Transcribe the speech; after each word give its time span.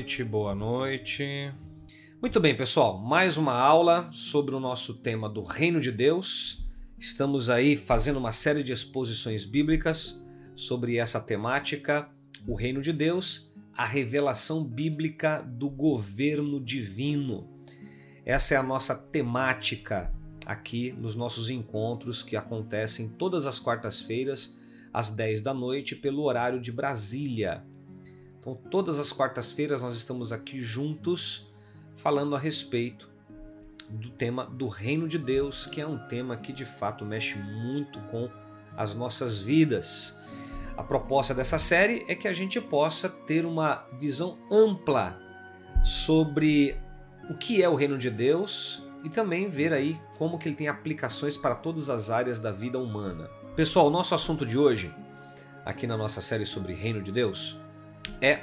noite, 0.00 0.24
boa 0.24 0.54
noite. 0.54 1.52
Muito 2.22 2.40
bem, 2.40 2.56
pessoal, 2.56 2.96
mais 2.96 3.36
uma 3.36 3.52
aula 3.52 4.08
sobre 4.10 4.54
o 4.54 4.60
nosso 4.60 4.94
tema 4.94 5.28
do 5.28 5.42
Reino 5.42 5.78
de 5.78 5.92
Deus. 5.92 6.66
Estamos 6.98 7.50
aí 7.50 7.76
fazendo 7.76 8.18
uma 8.18 8.32
série 8.32 8.62
de 8.62 8.72
exposições 8.72 9.44
bíblicas 9.44 10.18
sobre 10.56 10.96
essa 10.96 11.20
temática, 11.20 12.08
o 12.46 12.54
Reino 12.54 12.80
de 12.80 12.94
Deus, 12.94 13.52
a 13.76 13.84
revelação 13.84 14.64
bíblica 14.64 15.42
do 15.42 15.68
governo 15.68 16.58
divino. 16.58 17.46
Essa 18.24 18.54
é 18.54 18.56
a 18.56 18.62
nossa 18.62 18.94
temática 18.94 20.14
aqui 20.46 20.92
nos 20.92 21.14
nossos 21.14 21.50
encontros 21.50 22.22
que 22.22 22.36
acontecem 22.36 23.06
todas 23.06 23.46
as 23.46 23.58
quartas-feiras 23.58 24.56
às 24.94 25.10
10 25.10 25.42
da 25.42 25.52
noite 25.52 25.94
pelo 25.94 26.22
horário 26.22 26.58
de 26.58 26.72
Brasília. 26.72 27.68
Então, 28.40 28.54
todas 28.54 28.98
as 28.98 29.12
quartas-feiras 29.12 29.82
nós 29.82 29.94
estamos 29.94 30.32
aqui 30.32 30.62
juntos 30.62 31.46
falando 31.94 32.34
a 32.34 32.38
respeito 32.38 33.10
do 33.90 34.10
tema 34.10 34.46
do 34.46 34.66
Reino 34.66 35.06
de 35.06 35.18
Deus, 35.18 35.66
que 35.66 35.80
é 35.80 35.86
um 35.86 35.98
tema 36.08 36.36
que 36.38 36.52
de 36.52 36.64
fato 36.64 37.04
mexe 37.04 37.36
muito 37.36 38.00
com 38.04 38.30
as 38.76 38.94
nossas 38.94 39.38
vidas. 39.38 40.16
A 40.74 40.82
proposta 40.82 41.34
dessa 41.34 41.58
série 41.58 42.06
é 42.08 42.14
que 42.14 42.26
a 42.26 42.32
gente 42.32 42.58
possa 42.60 43.10
ter 43.10 43.44
uma 43.44 43.86
visão 43.98 44.38
ampla 44.50 45.20
sobre 45.84 46.80
o 47.28 47.34
que 47.34 47.62
é 47.62 47.68
o 47.68 47.74
Reino 47.74 47.98
de 47.98 48.08
Deus 48.08 48.82
e 49.04 49.10
também 49.10 49.48
ver 49.48 49.74
aí 49.74 50.00
como 50.16 50.38
que 50.38 50.48
ele 50.48 50.56
tem 50.56 50.68
aplicações 50.68 51.36
para 51.36 51.54
todas 51.54 51.90
as 51.90 52.08
áreas 52.08 52.38
da 52.38 52.50
vida 52.50 52.78
humana. 52.78 53.28
Pessoal, 53.54 53.88
o 53.88 53.90
nosso 53.90 54.14
assunto 54.14 54.46
de 54.46 54.56
hoje, 54.56 54.94
aqui 55.64 55.86
na 55.86 55.96
nossa 55.96 56.22
série 56.22 56.46
sobre 56.46 56.72
Reino 56.72 57.02
de 57.02 57.12
Deus, 57.12 57.58
é 58.20 58.40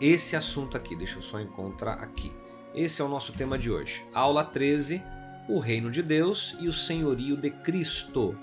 esse 0.00 0.36
assunto 0.36 0.76
aqui. 0.76 0.96
Deixa 0.96 1.18
eu 1.18 1.22
só 1.22 1.40
encontrar 1.40 1.94
aqui. 1.94 2.32
Esse 2.74 3.02
é 3.02 3.04
o 3.04 3.08
nosso 3.08 3.32
tema 3.32 3.58
de 3.58 3.70
hoje. 3.70 4.04
Aula 4.12 4.44
13: 4.44 5.02
O 5.48 5.58
Reino 5.58 5.90
de 5.90 6.02
Deus 6.02 6.56
e 6.60 6.68
o 6.68 6.72
Senhorio 6.72 7.36
de 7.36 7.50
Cristo. 7.50 8.36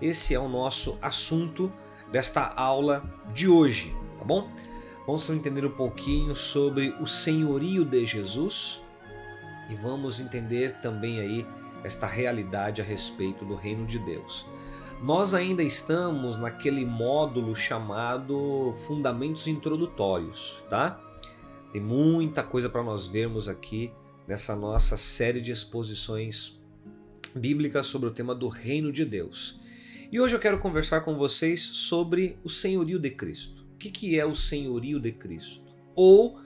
Esse 0.00 0.34
é 0.34 0.38
o 0.38 0.48
nosso 0.48 0.98
assunto 1.00 1.72
desta 2.10 2.52
aula 2.54 3.02
de 3.32 3.48
hoje, 3.48 3.94
tá 4.18 4.24
bom? 4.24 4.50
Vamos 5.06 5.28
entender 5.30 5.64
um 5.64 5.70
pouquinho 5.70 6.36
sobre 6.36 6.94
o 7.00 7.06
senhorio 7.06 7.84
de 7.84 8.06
Jesus 8.06 8.80
e 9.68 9.74
vamos 9.74 10.20
entender 10.20 10.76
também 10.80 11.18
aí 11.18 11.46
esta 11.82 12.06
realidade 12.06 12.80
a 12.80 12.84
respeito 12.84 13.44
do 13.44 13.56
reino 13.56 13.86
de 13.86 13.98
Deus. 13.98 14.46
Nós 15.02 15.34
ainda 15.34 15.64
estamos 15.64 16.36
naquele 16.36 16.86
módulo 16.86 17.56
chamado 17.56 18.72
Fundamentos 18.86 19.48
Introdutórios, 19.48 20.62
tá? 20.70 21.00
Tem 21.72 21.80
muita 21.80 22.40
coisa 22.44 22.68
para 22.68 22.84
nós 22.84 23.08
vermos 23.08 23.48
aqui 23.48 23.90
nessa 24.28 24.54
nossa 24.54 24.96
série 24.96 25.40
de 25.40 25.50
exposições 25.50 26.56
bíblicas 27.34 27.86
sobre 27.86 28.10
o 28.10 28.12
tema 28.12 28.32
do 28.32 28.46
Reino 28.46 28.92
de 28.92 29.04
Deus. 29.04 29.58
E 30.12 30.20
hoje 30.20 30.36
eu 30.36 30.40
quero 30.40 30.60
conversar 30.60 31.00
com 31.00 31.16
vocês 31.16 31.60
sobre 31.60 32.38
o 32.44 32.48
senhorio 32.48 33.00
de 33.00 33.10
Cristo. 33.10 33.66
O 33.74 33.78
que, 33.78 33.90
que 33.90 34.16
é 34.16 34.24
o 34.24 34.36
senhorio 34.36 35.00
de 35.00 35.10
Cristo? 35.10 35.62
Ou 35.96 36.38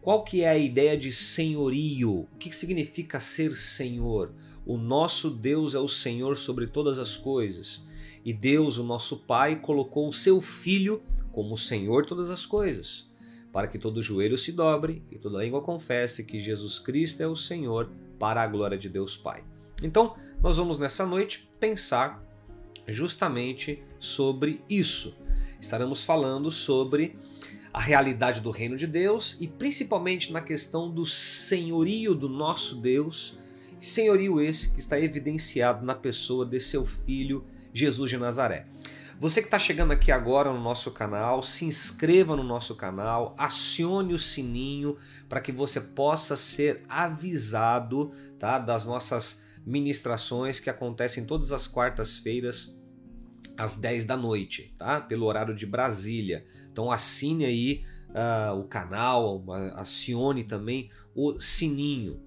qual 0.00 0.22
que 0.22 0.42
é 0.42 0.50
a 0.50 0.56
ideia 0.56 0.96
de 0.96 1.12
senhorio? 1.12 2.28
O 2.32 2.38
que, 2.38 2.48
que 2.48 2.54
significa 2.54 3.18
ser 3.18 3.56
senhor? 3.56 4.32
O 4.64 4.78
nosso 4.78 5.30
Deus 5.30 5.74
é 5.74 5.78
o 5.78 5.88
Senhor 5.88 6.36
sobre 6.36 6.66
todas 6.66 6.98
as 6.98 7.16
coisas. 7.16 7.82
E 8.24 8.32
Deus, 8.32 8.78
o 8.78 8.82
nosso 8.82 9.18
Pai, 9.18 9.56
colocou 9.56 10.08
o 10.08 10.12
seu 10.12 10.40
Filho 10.40 11.02
como 11.30 11.58
Senhor 11.58 12.02
de 12.02 12.08
todas 12.08 12.30
as 12.30 12.46
coisas, 12.46 13.06
para 13.52 13.66
que 13.66 13.78
todo 13.78 14.02
joelho 14.02 14.38
se 14.38 14.52
dobre 14.52 15.02
e 15.10 15.18
toda 15.18 15.42
língua 15.42 15.60
confesse 15.60 16.24
que 16.24 16.40
Jesus 16.40 16.78
Cristo 16.78 17.22
é 17.22 17.26
o 17.26 17.36
Senhor, 17.36 17.90
para 18.18 18.42
a 18.42 18.46
glória 18.46 18.78
de 18.78 18.88
Deus 18.88 19.16
Pai. 19.16 19.44
Então, 19.82 20.16
nós 20.40 20.56
vamos 20.56 20.78
nessa 20.78 21.04
noite 21.04 21.50
pensar 21.60 22.24
justamente 22.88 23.82
sobre 23.98 24.62
isso. 24.70 25.16
Estaremos 25.60 26.02
falando 26.02 26.50
sobre 26.50 27.18
a 27.72 27.80
realidade 27.80 28.40
do 28.40 28.50
reino 28.50 28.76
de 28.76 28.86
Deus 28.86 29.36
e 29.40 29.48
principalmente 29.48 30.32
na 30.32 30.40
questão 30.40 30.88
do 30.88 31.04
senhorio 31.04 32.14
do 32.14 32.28
nosso 32.28 32.76
Deus, 32.76 33.36
senhorio 33.80 34.40
esse 34.40 34.72
que 34.72 34.78
está 34.78 34.98
evidenciado 34.98 35.84
na 35.84 35.94
pessoa 35.94 36.46
de 36.46 36.60
seu 36.60 36.86
filho 36.86 37.44
Jesus 37.74 38.08
de 38.08 38.16
Nazaré. 38.16 38.66
Você 39.20 39.40
que 39.40 39.46
está 39.46 39.58
chegando 39.58 39.92
aqui 39.92 40.10
agora 40.10 40.52
no 40.52 40.60
nosso 40.60 40.90
canal, 40.90 41.42
se 41.42 41.64
inscreva 41.64 42.34
no 42.34 42.42
nosso 42.42 42.74
canal, 42.74 43.34
acione 43.38 44.12
o 44.12 44.18
sininho 44.18 44.96
para 45.28 45.40
que 45.40 45.52
você 45.52 45.80
possa 45.80 46.36
ser 46.36 46.82
avisado 46.88 48.12
tá, 48.38 48.58
das 48.58 48.84
nossas 48.84 49.42
ministrações 49.64 50.60
que 50.60 50.68
acontecem 50.68 51.24
todas 51.24 51.52
as 51.52 51.66
quartas-feiras 51.66 52.76
às 53.56 53.76
10 53.76 54.04
da 54.04 54.16
noite, 54.16 54.74
tá? 54.76 55.00
Pelo 55.00 55.26
horário 55.26 55.54
de 55.54 55.64
Brasília. 55.64 56.44
Então 56.70 56.90
assine 56.90 57.44
aí 57.44 57.84
uh, 58.10 58.58
o 58.58 58.64
canal, 58.64 59.44
acione 59.76 60.44
também 60.44 60.90
o 61.14 61.40
sininho. 61.40 62.20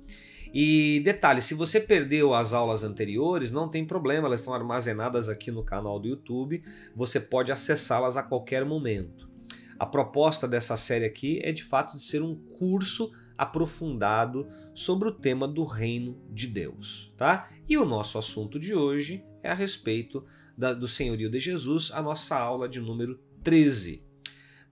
E 0.59 1.01
detalhe, 1.01 1.39
se 1.39 1.53
você 1.53 1.79
perdeu 1.79 2.33
as 2.33 2.51
aulas 2.51 2.83
anteriores, 2.83 3.51
não 3.51 3.69
tem 3.69 3.85
problema, 3.85 4.25
elas 4.25 4.39
estão 4.39 4.55
armazenadas 4.55 5.29
aqui 5.29 5.51
no 5.51 5.63
canal 5.63 5.99
do 5.99 6.07
YouTube, 6.07 6.63
você 6.95 7.19
pode 7.19 7.51
acessá-las 7.51 8.17
a 8.17 8.23
qualquer 8.23 8.65
momento. 8.65 9.29
A 9.77 9.85
proposta 9.85 10.47
dessa 10.47 10.75
série 10.75 11.05
aqui 11.05 11.39
é 11.43 11.51
de 11.51 11.63
fato 11.63 11.95
de 11.95 12.01
ser 12.03 12.23
um 12.23 12.33
curso 12.35 13.11
aprofundado 13.37 14.49
sobre 14.73 15.07
o 15.07 15.11
tema 15.11 15.47
do 15.47 15.63
reino 15.63 16.19
de 16.31 16.47
Deus, 16.47 17.13
tá? 17.15 17.51
E 17.69 17.77
o 17.77 17.85
nosso 17.85 18.17
assunto 18.17 18.59
de 18.59 18.73
hoje 18.73 19.23
é 19.43 19.51
a 19.51 19.53
respeito 19.53 20.25
da, 20.57 20.73
do 20.73 20.87
senhorio 20.87 21.29
de 21.29 21.37
Jesus, 21.37 21.91
a 21.91 22.01
nossa 22.01 22.35
aula 22.35 22.67
de 22.67 22.81
número 22.81 23.19
13. 23.43 24.03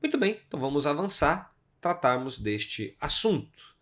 Muito 0.01 0.17
bem, 0.17 0.39
então 0.47 0.59
vamos 0.59 0.87
avançar, 0.87 1.53
tratarmos 1.79 2.39
deste 2.39 2.97
assunto. 2.99 3.74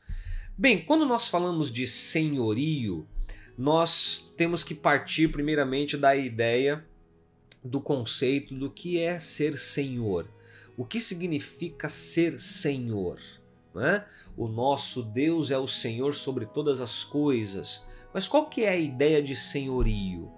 Bem, 0.55 0.85
quando 0.85 1.03
nós 1.03 1.29
falamos 1.29 1.71
de 1.71 1.87
senhorio, 1.87 3.07
nós 3.57 4.31
temos 4.37 4.63
que 4.63 4.75
partir 4.75 5.29
primeiramente 5.29 5.97
da 5.97 6.15
ideia 6.15 6.85
do 7.63 7.81
conceito 7.81 8.53
do 8.53 8.69
que 8.69 8.99
é 8.99 9.19
ser 9.19 9.57
senhor. 9.57 10.29
O 10.77 10.85
que 10.85 10.99
significa 10.99 11.89
ser 11.89 12.39
senhor? 12.39 13.19
Né? 13.73 14.05
O 14.37 14.47
nosso 14.47 15.01
Deus 15.01 15.49
é 15.49 15.57
o 15.57 15.67
Senhor 15.67 16.13
sobre 16.13 16.45
todas 16.45 16.79
as 16.79 17.03
coisas. 17.03 17.83
Mas 18.13 18.27
qual 18.27 18.45
que 18.45 18.63
é 18.63 18.69
a 18.69 18.77
ideia 18.77 19.23
de 19.23 19.35
senhorio? 19.35 20.31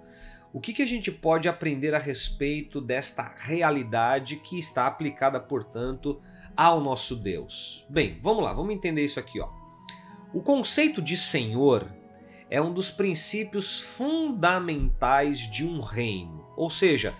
O 0.50 0.60
que, 0.60 0.72
que 0.72 0.82
a 0.82 0.86
gente 0.86 1.10
pode 1.10 1.46
aprender 1.46 1.94
a 1.94 1.98
respeito 1.98 2.80
desta 2.80 3.34
realidade 3.36 4.36
que 4.36 4.58
está 4.58 4.86
aplicada, 4.86 5.38
portanto, 5.38 6.22
ao 6.56 6.80
nosso 6.80 7.14
Deus? 7.14 7.84
Bem, 7.90 8.16
vamos 8.18 8.42
lá, 8.42 8.54
vamos 8.54 8.74
entender 8.74 9.04
isso 9.04 9.20
aqui. 9.20 9.38
Ó. 9.40 9.55
O 10.34 10.40
conceito 10.40 11.00
de 11.00 11.16
senhor 11.16 11.88
é 12.50 12.60
um 12.60 12.72
dos 12.72 12.90
princípios 12.90 13.80
fundamentais 13.80 15.50
de 15.50 15.64
um 15.64 15.80
reino. 15.80 16.44
Ou 16.56 16.68
seja, 16.68 17.14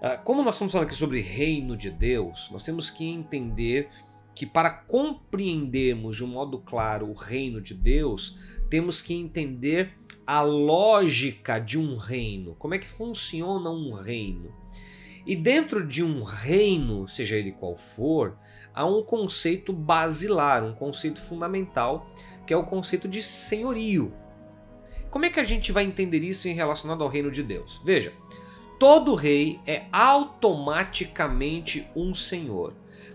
ah, 0.00 0.16
como 0.16 0.42
nós 0.42 0.54
estamos 0.54 0.72
falando 0.72 0.86
aqui 0.86 0.96
sobre 0.96 1.20
reino 1.20 1.76
de 1.76 1.90
Deus, 1.90 2.48
nós 2.50 2.62
temos 2.62 2.90
que 2.90 3.06
entender 3.08 3.90
que 4.34 4.46
para 4.46 4.70
compreendermos 4.70 6.16
de 6.16 6.24
um 6.24 6.28
modo 6.28 6.58
claro 6.58 7.08
o 7.08 7.14
reino 7.14 7.60
de 7.60 7.74
Deus, 7.74 8.38
temos 8.68 9.00
que 9.00 9.14
entender 9.14 9.96
a 10.26 10.42
lógica 10.42 11.58
de 11.58 11.78
um 11.78 11.96
reino, 11.96 12.54
como 12.58 12.74
é 12.74 12.78
que 12.78 12.86
funciona 12.86 13.70
um 13.70 13.94
reino. 13.94 14.52
E 15.26 15.34
dentro 15.34 15.84
de 15.84 16.04
um 16.04 16.22
reino, 16.22 17.08
seja 17.08 17.34
ele 17.34 17.50
qual 17.50 17.74
for, 17.74 18.38
há 18.74 18.86
um 18.86 19.02
conceito 19.02 19.72
basilar, 19.72 20.62
um 20.62 20.74
conceito 20.74 21.20
fundamental 21.20 22.08
que 22.46 22.54
é 22.54 22.56
o 22.56 22.64
conceito 22.64 23.08
de 23.08 23.22
senhorio. 23.22 24.14
Como 25.10 25.24
é 25.24 25.30
que 25.30 25.40
a 25.40 25.44
gente 25.44 25.72
vai 25.72 25.84
entender 25.84 26.22
isso 26.22 26.48
em 26.48 26.52
relacionado 26.52 27.02
ao 27.02 27.08
reino 27.08 27.30
de 27.30 27.42
Deus? 27.42 27.80
Veja, 27.84 28.12
todo 28.78 29.14
rei 29.14 29.60
é 29.66 29.86
automaticamente 29.90 31.88
um 31.96 32.14
senhor. 32.14 32.74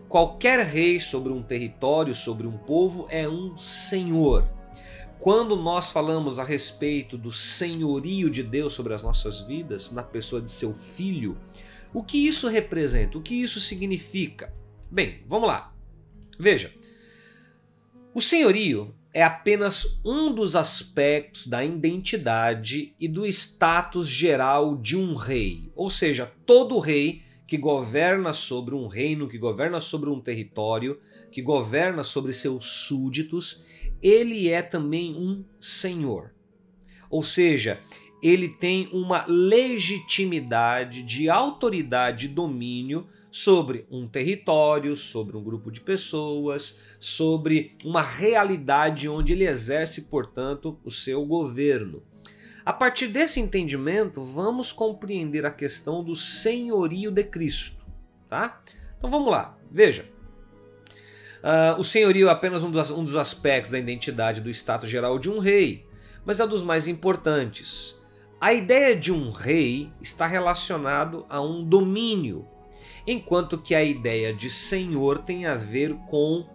Qualquer 0.09 0.65
rei 0.65 0.99
sobre 0.99 1.31
um 1.31 1.41
território, 1.41 2.13
sobre 2.13 2.45
um 2.45 2.57
povo, 2.57 3.07
é 3.09 3.29
um 3.29 3.57
senhor. 3.57 4.47
Quando 5.19 5.55
nós 5.55 5.91
falamos 5.91 6.39
a 6.39 6.43
respeito 6.43 7.17
do 7.17 7.31
senhorio 7.31 8.29
de 8.29 8.41
Deus 8.41 8.73
sobre 8.73 8.93
as 8.93 9.03
nossas 9.03 9.41
vidas, 9.41 9.91
na 9.91 10.01
pessoa 10.01 10.41
de 10.41 10.49
seu 10.49 10.73
filho, 10.73 11.37
o 11.93 12.03
que 12.03 12.27
isso 12.27 12.47
representa? 12.47 13.17
O 13.17 13.21
que 13.21 13.35
isso 13.35 13.59
significa? 13.59 14.53
Bem, 14.89 15.23
vamos 15.27 15.47
lá. 15.47 15.73
Veja, 16.39 16.73
o 18.13 18.19
senhorio 18.19 18.93
é 19.13 19.23
apenas 19.23 19.99
um 20.05 20.33
dos 20.33 20.55
aspectos 20.55 21.45
da 21.47 21.63
identidade 21.63 22.95
e 22.99 23.07
do 23.07 23.25
status 23.25 24.07
geral 24.07 24.77
de 24.77 24.95
um 24.95 25.13
rei. 25.15 25.71
Ou 25.75 25.89
seja, 25.89 26.31
todo 26.45 26.79
rei 26.79 27.21
que 27.45 27.57
governa 27.57 28.31
sobre 28.31 28.73
um 28.73 28.87
reino, 28.87 29.27
que 29.27 29.37
governa 29.37 29.81
sobre 29.81 30.09
um 30.09 30.21
território, 30.21 30.97
que 31.29 31.41
governa 31.41 32.03
sobre 32.03 32.31
seus 32.31 32.65
súditos, 32.65 33.65
ele 34.01 34.47
é 34.47 34.61
também 34.61 35.13
um 35.13 35.43
senhor. 35.59 36.33
Ou 37.09 37.23
seja, 37.23 37.81
ele 38.23 38.47
tem 38.47 38.87
uma 38.93 39.25
legitimidade 39.27 41.01
de 41.01 41.29
autoridade 41.29 42.27
e 42.27 42.29
domínio 42.29 43.05
sobre 43.31 43.87
um 43.89 44.07
território, 44.07 44.95
sobre 44.97 45.37
um 45.37 45.43
grupo 45.43 45.71
de 45.71 45.79
pessoas, 45.79 46.77
sobre 46.99 47.77
uma 47.83 48.03
realidade 48.03 49.07
onde 49.07 49.31
ele 49.31 49.47
exerce, 49.47 50.03
portanto, 50.03 50.77
o 50.83 50.91
seu 50.91 51.25
governo. 51.25 52.03
A 52.65 52.73
partir 52.73 53.07
desse 53.07 53.39
entendimento, 53.39 54.21
vamos 54.21 54.71
compreender 54.71 55.45
a 55.45 55.51
questão 55.51 56.03
do 56.03 56.15
senhorio 56.15 57.09
de 57.09 57.23
Cristo, 57.23 57.83
tá? 58.29 58.61
Então 58.97 59.09
vamos 59.09 59.31
lá, 59.31 59.57
veja. 59.71 60.05
Uh, 61.41 61.79
o 61.79 61.83
senhorio 61.83 62.27
é 62.27 62.31
apenas 62.31 62.61
um 62.61 62.69
dos, 62.69 62.91
um 62.91 63.03
dos 63.03 63.15
aspectos 63.15 63.71
da 63.71 63.79
identidade 63.79 64.41
do 64.41 64.49
status 64.49 64.87
geral 64.87 65.17
de 65.17 65.27
um 65.27 65.39
rei, 65.39 65.87
mas 66.23 66.39
é 66.39 66.45
um 66.45 66.47
dos 66.47 66.61
mais 66.61 66.87
importantes. 66.87 67.95
A 68.39 68.53
ideia 68.53 68.95
de 68.95 69.11
um 69.11 69.31
rei 69.31 69.91
está 70.01 70.27
relacionado 70.27 71.25
a 71.29 71.41
um 71.41 71.63
domínio, 71.63 72.47
enquanto 73.05 73.57
que 73.57 73.75
a 73.75 73.83
ideia 73.83 74.33
de 74.33 74.49
senhor 74.49 75.19
tem 75.19 75.45
a 75.45 75.55
ver 75.55 75.95
com 76.07 76.45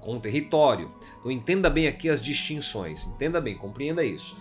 com 0.00 0.20
território. 0.20 0.92
Então 1.18 1.30
entenda 1.30 1.68
bem 1.68 1.88
aqui 1.88 2.08
as 2.08 2.22
distinções, 2.22 3.04
entenda 3.04 3.40
bem, 3.40 3.56
compreenda 3.56 4.04
isso. 4.04 4.36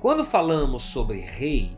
Quando 0.00 0.24
falamos 0.24 0.82
sobre 0.82 1.20
rei, 1.20 1.76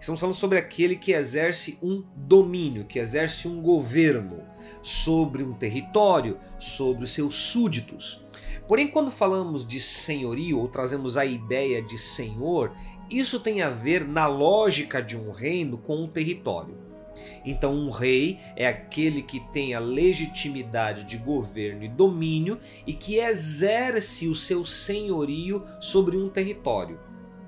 estamos 0.00 0.20
falando 0.20 0.34
sobre 0.34 0.58
aquele 0.58 0.96
que 0.96 1.12
exerce 1.12 1.78
um 1.82 2.02
domínio, 2.16 2.84
que 2.84 2.98
exerce 2.98 3.46
um 3.46 3.62
governo 3.62 4.42
sobre 4.82 5.42
um 5.42 5.52
território, 5.52 6.38
sobre 6.58 7.04
os 7.04 7.12
seus 7.12 7.34
súditos. 7.34 8.24
Porém, 8.66 8.88
quando 8.88 9.10
falamos 9.10 9.66
de 9.66 9.78
senhorio 9.78 10.58
ou 10.58 10.66
trazemos 10.66 11.16
a 11.16 11.24
ideia 11.24 11.80
de 11.80 11.96
senhor, 11.96 12.72
isso 13.08 13.38
tem 13.38 13.62
a 13.62 13.70
ver 13.70 14.04
na 14.04 14.26
lógica 14.26 15.00
de 15.00 15.16
um 15.16 15.30
reino 15.30 15.78
com 15.78 16.02
um 16.02 16.08
território. 16.08 16.85
Então, 17.46 17.72
um 17.72 17.90
rei 17.90 18.40
é 18.56 18.66
aquele 18.66 19.22
que 19.22 19.38
tem 19.52 19.72
a 19.72 19.78
legitimidade 19.78 21.04
de 21.04 21.16
governo 21.16 21.84
e 21.84 21.88
domínio 21.88 22.58
e 22.84 22.92
que 22.92 23.18
exerce 23.18 24.26
o 24.26 24.34
seu 24.34 24.64
senhorio 24.64 25.62
sobre 25.80 26.16
um 26.16 26.28
território, 26.28 27.00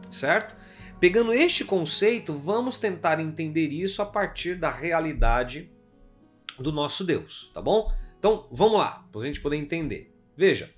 certo? 0.09 0.57
Pegando 1.01 1.33
este 1.33 1.65
conceito, 1.65 2.33
vamos 2.33 2.77
tentar 2.77 3.19
entender 3.19 3.69
isso 3.69 4.01
a 4.01 4.07
partir 4.07 4.55
da 4.55 4.71
realidade 4.71 5.71
do 6.59 6.71
nosso 6.71 7.05
Deus, 7.05 7.51
tá 7.53 7.61
bom? 7.61 7.93
Então, 8.19 8.49
vamos 8.51 8.79
lá, 8.79 9.05
para 9.11 9.21
a 9.21 9.25
gente 9.25 9.41
poder 9.41 9.57
entender. 9.57 10.15
Veja, 10.37 10.73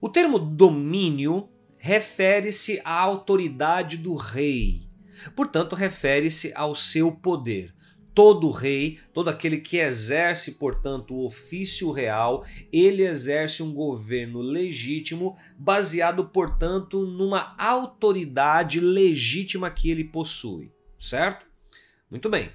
o 0.00 0.08
termo 0.08 0.38
domínio 0.38 1.48
refere-se 1.76 2.80
à 2.84 2.98
autoridade 3.00 3.96
do 3.96 4.14
rei. 4.14 4.88
Portanto, 5.34 5.74
refere-se 5.74 6.52
ao 6.54 6.74
seu 6.74 7.12
poder. 7.12 7.74
Todo 8.14 8.50
rei, 8.50 9.00
todo 9.12 9.28
aquele 9.28 9.58
que 9.58 9.78
exerce, 9.78 10.52
portanto, 10.52 11.14
o 11.14 11.26
ofício 11.26 11.90
real, 11.90 12.44
ele 12.72 13.02
exerce 13.02 13.62
um 13.62 13.74
governo 13.74 14.40
legítimo, 14.40 15.36
baseado, 15.58 16.26
portanto, 16.26 17.04
numa 17.04 17.56
autoridade 17.58 18.78
legítima 18.78 19.70
que 19.70 19.90
ele 19.90 20.04
possui, 20.04 20.70
certo? 20.98 21.44
Muito 22.08 22.30
bem. 22.30 22.50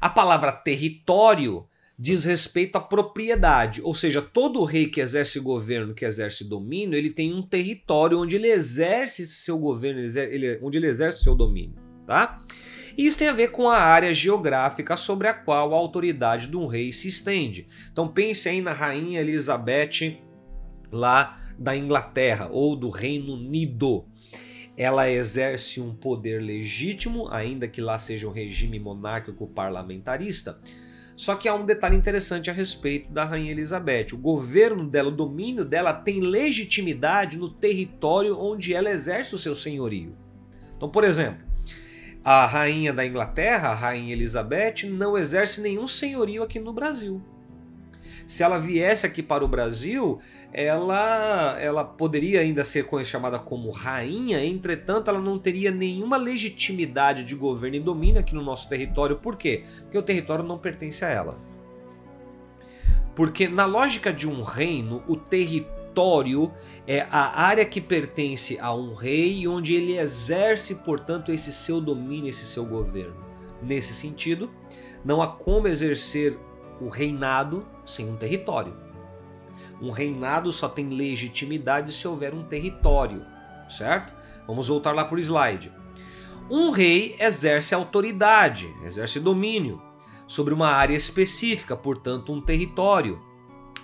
A 0.00 0.10
palavra 0.10 0.50
território 0.50 1.68
diz 2.00 2.24
respeito 2.24 2.76
à 2.76 2.80
propriedade, 2.80 3.82
ou 3.82 3.94
seja, 3.94 4.22
todo 4.22 4.64
rei 4.64 4.86
que 4.86 5.02
exerce 5.02 5.38
governo, 5.38 5.92
que 5.92 6.06
exerce 6.06 6.42
domínio, 6.42 6.96
ele 6.96 7.10
tem 7.10 7.34
um 7.34 7.42
território 7.42 8.18
onde 8.18 8.36
ele 8.36 8.48
exerce 8.48 9.26
seu 9.26 9.58
governo, 9.58 10.00
ele, 10.00 10.58
onde 10.62 10.78
ele 10.78 10.86
exerce 10.86 11.22
seu 11.22 11.34
domínio, 11.34 11.76
tá? 12.06 12.42
E 12.96 13.06
isso 13.06 13.18
tem 13.18 13.28
a 13.28 13.32
ver 13.32 13.50
com 13.50 13.68
a 13.68 13.78
área 13.78 14.12
geográfica 14.12 14.96
sobre 14.96 15.28
a 15.28 15.34
qual 15.34 15.74
a 15.74 15.76
autoridade 15.76 16.46
de 16.46 16.56
um 16.56 16.66
rei 16.66 16.92
se 16.92 17.08
estende. 17.08 17.66
Então 17.92 18.08
pense 18.08 18.48
aí 18.48 18.60
na 18.60 18.72
rainha 18.72 19.20
Elizabeth 19.20 20.18
lá 20.90 21.38
da 21.58 21.76
Inglaterra 21.76 22.48
ou 22.50 22.74
do 22.74 22.90
Reino 22.90 23.34
Unido. 23.34 24.06
Ela 24.76 25.10
exerce 25.10 25.80
um 25.80 25.94
poder 25.94 26.40
legítimo, 26.40 27.28
ainda 27.30 27.68
que 27.68 27.82
lá 27.82 27.98
seja 27.98 28.26
um 28.26 28.32
regime 28.32 28.78
monárquico 28.78 29.46
parlamentarista, 29.46 30.58
só 31.20 31.34
que 31.34 31.46
há 31.46 31.54
um 31.54 31.66
detalhe 31.66 31.94
interessante 31.94 32.48
a 32.48 32.52
respeito 32.54 33.12
da 33.12 33.26
Rainha 33.26 33.50
Elizabeth. 33.50 34.14
O 34.14 34.16
governo 34.16 34.88
dela, 34.88 35.08
o 35.08 35.14
domínio 35.14 35.66
dela 35.66 35.92
tem 35.92 36.18
legitimidade 36.18 37.36
no 37.36 37.50
território 37.50 38.38
onde 38.40 38.72
ela 38.72 38.88
exerce 38.88 39.34
o 39.34 39.38
seu 39.38 39.54
senhorio. 39.54 40.16
Então, 40.74 40.88
por 40.88 41.04
exemplo, 41.04 41.46
a 42.24 42.46
rainha 42.46 42.92
da 42.92 43.04
Inglaterra, 43.04 43.68
a 43.68 43.74
Rainha 43.74 44.12
Elizabeth, 44.12 44.88
não 44.88 45.16
exerce 45.16 45.60
nenhum 45.60 45.88
senhorio 45.88 46.42
aqui 46.42 46.58
no 46.58 46.72
Brasil 46.72 47.22
se 48.30 48.44
ela 48.44 48.60
viesse 48.60 49.04
aqui 49.04 49.24
para 49.24 49.44
o 49.44 49.48
Brasil, 49.48 50.20
ela, 50.52 51.60
ela 51.60 51.84
poderia 51.84 52.40
ainda 52.42 52.64
ser 52.64 52.86
chamada 53.04 53.40
como 53.40 53.72
rainha, 53.72 54.44
entretanto, 54.44 55.10
ela 55.10 55.18
não 55.18 55.36
teria 55.36 55.72
nenhuma 55.72 56.16
legitimidade 56.16 57.24
de 57.24 57.34
governo 57.34 57.74
e 57.74 57.80
domínio 57.80 58.20
aqui 58.20 58.32
no 58.32 58.40
nosso 58.40 58.68
território. 58.68 59.16
Por 59.16 59.34
quê? 59.34 59.64
Porque 59.80 59.98
o 59.98 60.02
território 60.02 60.44
não 60.44 60.58
pertence 60.58 61.04
a 61.04 61.08
ela. 61.08 61.36
Porque, 63.16 63.48
na 63.48 63.66
lógica 63.66 64.12
de 64.12 64.28
um 64.28 64.44
reino, 64.44 65.02
o 65.08 65.16
território 65.16 65.79
é 66.86 67.06
a 67.10 67.40
área 67.42 67.64
que 67.64 67.80
pertence 67.80 68.58
a 68.58 68.74
um 68.74 68.94
rei 68.94 69.40
e 69.40 69.48
onde 69.48 69.74
ele 69.74 69.98
exerce, 69.98 70.76
portanto, 70.76 71.32
esse 71.32 71.52
seu 71.52 71.80
domínio, 71.80 72.30
esse 72.30 72.46
seu 72.46 72.64
governo. 72.64 73.24
Nesse 73.62 73.94
sentido, 73.94 74.50
não 75.04 75.20
há 75.20 75.28
como 75.28 75.68
exercer 75.68 76.38
o 76.80 76.88
reinado 76.88 77.66
sem 77.84 78.08
um 78.08 78.16
território. 78.16 78.74
Um 79.80 79.90
reinado 79.90 80.52
só 80.52 80.68
tem 80.68 80.88
legitimidade 80.88 81.92
se 81.92 82.06
houver 82.06 82.34
um 82.34 82.44
território, 82.44 83.24
certo? 83.68 84.14
Vamos 84.46 84.68
voltar 84.68 84.92
lá 84.92 85.04
para 85.04 85.16
o 85.16 85.20
slide. 85.20 85.72
Um 86.50 86.70
rei 86.70 87.16
exerce 87.18 87.74
autoridade, 87.74 88.74
exerce 88.84 89.20
domínio 89.20 89.80
sobre 90.26 90.52
uma 90.52 90.68
área 90.68 90.96
específica, 90.96 91.76
portanto, 91.76 92.32
um 92.32 92.40
território. 92.40 93.20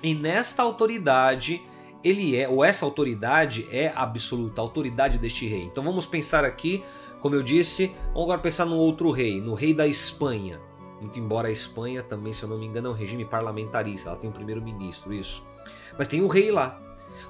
E 0.02 0.14
nesta 0.14 0.62
autoridade, 0.62 1.64
ele 2.02 2.36
é, 2.36 2.48
ou 2.48 2.64
essa 2.64 2.84
autoridade 2.84 3.66
é 3.70 3.92
absoluta, 3.94 4.60
a 4.60 4.64
autoridade 4.64 5.18
deste 5.18 5.46
rei. 5.46 5.62
Então 5.64 5.82
vamos 5.82 6.06
pensar 6.06 6.44
aqui, 6.44 6.82
como 7.20 7.34
eu 7.34 7.42
disse, 7.42 7.92
vamos 8.06 8.24
agora 8.24 8.38
pensar 8.38 8.64
no 8.64 8.76
outro 8.76 9.10
rei, 9.10 9.40
no 9.40 9.54
rei 9.54 9.74
da 9.74 9.86
Espanha. 9.86 10.60
Muito 11.00 11.18
embora 11.18 11.48
a 11.48 11.52
Espanha 11.52 12.02
também, 12.02 12.32
se 12.32 12.42
eu 12.42 12.48
não 12.48 12.58
me 12.58 12.66
engano, 12.66 12.88
é 12.88 12.90
um 12.90 12.94
regime 12.94 13.24
parlamentarista, 13.24 14.08
ela 14.08 14.18
tem 14.18 14.30
um 14.30 14.32
primeiro-ministro, 14.32 15.12
isso. 15.12 15.44
Mas 15.98 16.08
tem 16.08 16.22
o 16.22 16.28
rei 16.28 16.50
lá. 16.50 16.80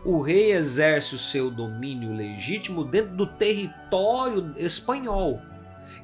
O 0.04 0.20
rei 0.20 0.52
exerce 0.52 1.14
o 1.14 1.18
seu 1.18 1.50
domínio 1.50 2.14
legítimo 2.14 2.84
dentro 2.84 3.16
do 3.16 3.26
território 3.26 4.52
espanhol, 4.56 5.40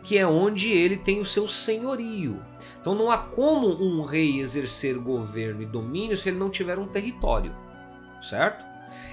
que 0.03 0.19
é 0.19 0.27
onde 0.27 0.71
ele 0.71 0.97
tem 0.97 1.21
o 1.21 1.25
seu 1.25 1.47
senhorio. 1.47 2.43
Então 2.81 2.95
não 2.95 3.11
há 3.11 3.19
como 3.19 3.69
um 3.69 4.03
rei 4.05 4.41
exercer 4.41 4.99
governo 4.99 5.63
e 5.63 5.67
domínio 5.67 6.17
se 6.17 6.29
ele 6.29 6.39
não 6.39 6.51
tiver 6.51 6.79
um 6.79 6.89
território, 6.89 7.55
certo? 8.23 8.65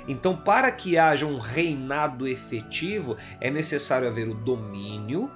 Então, 0.08 0.36
para 0.36 0.72
que 0.72 0.98
haja 0.98 1.25
um 1.25 1.38
reinado 1.38 2.28
efetivo, 2.28 3.16
é 3.39 3.50
necessário 3.50 4.08
haver 4.08 4.28
o 4.28 4.34
domínio 4.34 5.32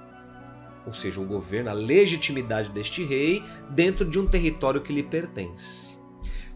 ou 0.86 0.92
seja, 0.92 1.20
o 1.20 1.26
governo, 1.26 1.70
a 1.70 1.72
legitimidade 1.72 2.70
deste 2.70 3.02
rei 3.04 3.42
dentro 3.70 4.08
de 4.08 4.18
um 4.18 4.26
território 4.26 4.82
que 4.82 4.92
lhe 4.92 5.02
pertence. 5.02 5.94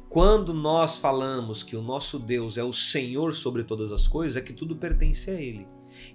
Quando 0.08 0.54
nós 0.54 0.98
falamos 0.98 1.62
que 1.62 1.76
o 1.76 1.82
nosso 1.82 2.18
Deus 2.18 2.56
é 2.56 2.64
o 2.64 2.72
Senhor 2.72 3.34
sobre 3.34 3.62
todas 3.62 3.92
as 3.92 4.06
coisas, 4.06 4.36
é 4.36 4.40
que 4.40 4.52
tudo 4.52 4.76
pertence 4.76 5.30
a 5.30 5.34
Ele. 5.34 5.66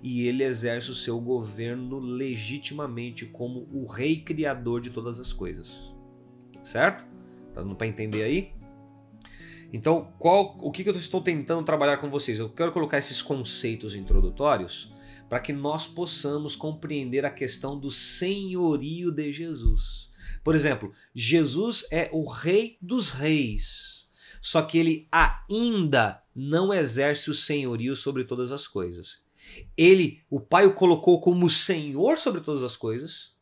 E 0.02 0.28
ele 0.28 0.44
exerce 0.44 0.90
o 0.92 0.96
seu 0.96 1.20
governo 1.20 2.00
legitimamente 2.00 3.26
como 3.26 3.68
o 3.72 3.86
rei 3.86 4.18
criador 4.18 4.82
de 4.82 4.90
todas 4.90 5.20
as 5.20 5.34
coisas. 5.34 5.76
Certo? 6.64 7.06
Tá 7.54 7.62
dando 7.62 7.76
para 7.76 7.88
entender 7.88 8.24
aí? 8.24 8.52
Então, 9.74 10.13
qual, 10.20 10.56
o 10.62 10.72
que, 10.72 10.84
que 10.84 10.89
eu 10.89 10.96
estou 10.96 11.20
tentando 11.20 11.65
trabalhar 11.65 11.98
com 11.98 12.08
vocês? 12.08 12.38
Eu 12.38 12.48
quero 12.48 12.72
colocar 12.72 13.00
esses 13.00 13.24
conceitos 13.24 13.96
introdutórios 13.96 14.94
para 15.27 15.39
que 15.39 15.51
nós 15.51 15.88
possamos 15.88 16.56
compreender 16.56 17.25
a 17.25 17.32
questão 17.32 17.80
do 17.80 17.89
senhorio 17.89 19.12
de 19.12 19.34
Jesus. 19.34 20.12
Por 20.44 20.53
exemplo, 20.53 20.94
Jesus 21.15 21.88
é 21.92 22.08
o 22.13 22.30
Rei 22.30 22.77
dos 22.80 23.10
Reis, 23.10 24.08
só 24.39 24.62
que 24.62 24.77
ele 24.77 25.08
ainda 25.12 26.22
não 26.36 26.72
exerce 26.72 27.32
o 27.32 27.34
senhorio 27.34 27.96
sobre 27.96 28.24
todas 28.25 28.51
as 28.51 28.68
coisas. 28.68 29.24
Ele, 29.75 30.22
o 30.30 30.39
Pai 30.39 30.68
o 30.68 30.75
colocou 30.75 31.20
como 31.20 31.50
Senhor 31.50 32.20
sobre 32.20 32.42
todas 32.42 32.62
as 32.62 32.75
coisas, 32.75 33.34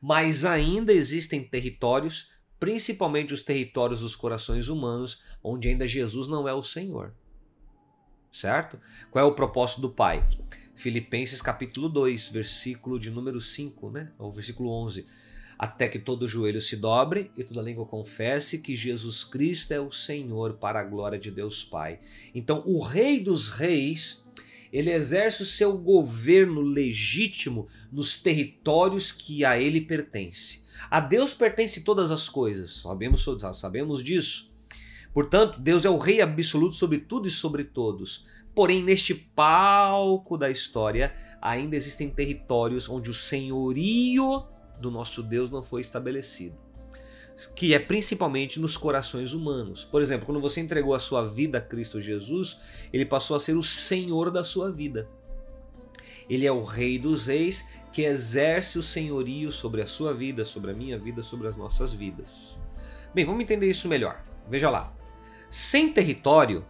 mas 0.00 0.44
ainda 0.44 0.92
existem 0.92 1.42
territórios 1.42 2.28
principalmente 2.60 3.32
os 3.32 3.42
territórios 3.42 4.00
dos 4.00 4.14
corações 4.14 4.68
humanos, 4.68 5.22
onde 5.42 5.68
ainda 5.68 5.88
Jesus 5.88 6.28
não 6.28 6.46
é 6.46 6.52
o 6.52 6.62
Senhor. 6.62 7.14
Certo? 8.30 8.78
Qual 9.10 9.24
é 9.24 9.26
o 9.26 9.34
propósito 9.34 9.80
do 9.80 9.90
Pai? 9.90 10.24
Filipenses 10.74 11.42
capítulo 11.42 11.88
2, 11.88 12.28
versículo 12.28 13.00
de 13.00 13.10
número 13.10 13.40
5, 13.40 13.90
né? 13.90 14.12
Ou 14.18 14.30
versículo 14.30 14.70
11. 14.70 15.06
Até 15.58 15.88
que 15.88 15.98
todo 15.98 16.28
joelho 16.28 16.60
se 16.60 16.76
dobre 16.76 17.30
e 17.36 17.42
toda 17.42 17.60
língua 17.60 17.84
confesse 17.84 18.58
que 18.58 18.76
Jesus 18.76 19.24
Cristo 19.24 19.72
é 19.72 19.80
o 19.80 19.90
Senhor 19.90 20.54
para 20.54 20.80
a 20.80 20.84
glória 20.84 21.18
de 21.18 21.30
Deus 21.30 21.64
Pai. 21.64 21.98
Então, 22.34 22.62
o 22.64 22.82
Rei 22.82 23.20
dos 23.20 23.48
Reis, 23.48 24.24
ele 24.72 24.90
exerce 24.90 25.42
o 25.42 25.46
seu 25.46 25.76
governo 25.76 26.60
legítimo 26.60 27.68
nos 27.90 28.16
territórios 28.16 29.10
que 29.12 29.44
a 29.44 29.60
ele 29.60 29.80
pertence. 29.80 30.62
A 30.88 31.00
Deus 31.00 31.34
pertence 31.34 31.82
todas 31.82 32.10
as 32.10 32.28
coisas, 32.28 32.82
sabemos, 32.82 33.26
sabemos 33.54 34.02
disso. 34.02 34.50
Portanto, 35.12 35.60
Deus 35.60 35.84
é 35.84 35.90
o 35.90 35.98
Rei 35.98 36.20
absoluto 36.20 36.74
sobre 36.76 36.98
tudo 36.98 37.26
e 37.26 37.30
sobre 37.30 37.64
todos. 37.64 38.26
Porém, 38.54 38.82
neste 38.82 39.14
palco 39.14 40.36
da 40.36 40.50
história, 40.50 41.14
ainda 41.40 41.76
existem 41.76 42.08
territórios 42.08 42.88
onde 42.88 43.10
o 43.10 43.14
senhorio 43.14 44.44
do 44.80 44.90
nosso 44.90 45.22
Deus 45.22 45.50
não 45.50 45.62
foi 45.62 45.80
estabelecido. 45.80 46.56
Que 47.54 47.74
é 47.74 47.78
principalmente 47.78 48.60
nos 48.60 48.76
corações 48.76 49.32
humanos. 49.32 49.84
Por 49.84 50.02
exemplo, 50.02 50.26
quando 50.26 50.40
você 50.40 50.60
entregou 50.60 50.94
a 50.94 51.00
sua 51.00 51.26
vida 51.26 51.58
a 51.58 51.60
Cristo 51.60 52.00
Jesus, 52.00 52.58
ele 52.92 53.06
passou 53.06 53.36
a 53.36 53.40
ser 53.40 53.56
o 53.56 53.62
Senhor 53.62 54.30
da 54.30 54.44
sua 54.44 54.70
vida. 54.70 55.08
Ele 56.28 56.46
é 56.46 56.52
o 56.52 56.62
Rei 56.62 56.98
dos 56.98 57.26
Reis 57.26 57.68
que 57.92 58.02
exerce 58.02 58.78
o 58.78 58.82
senhorio 58.82 59.50
sobre 59.50 59.82
a 59.82 59.86
sua 59.86 60.14
vida, 60.14 60.44
sobre 60.44 60.70
a 60.70 60.74
minha 60.74 60.98
vida, 60.98 61.22
sobre 61.22 61.48
as 61.48 61.56
nossas 61.56 61.92
vidas. 61.92 62.58
Bem, 63.14 63.24
vamos 63.24 63.42
entender 63.42 63.68
isso 63.68 63.88
melhor. 63.88 64.24
Veja 64.48 64.70
lá. 64.70 64.92
Sem 65.48 65.92
território, 65.92 66.64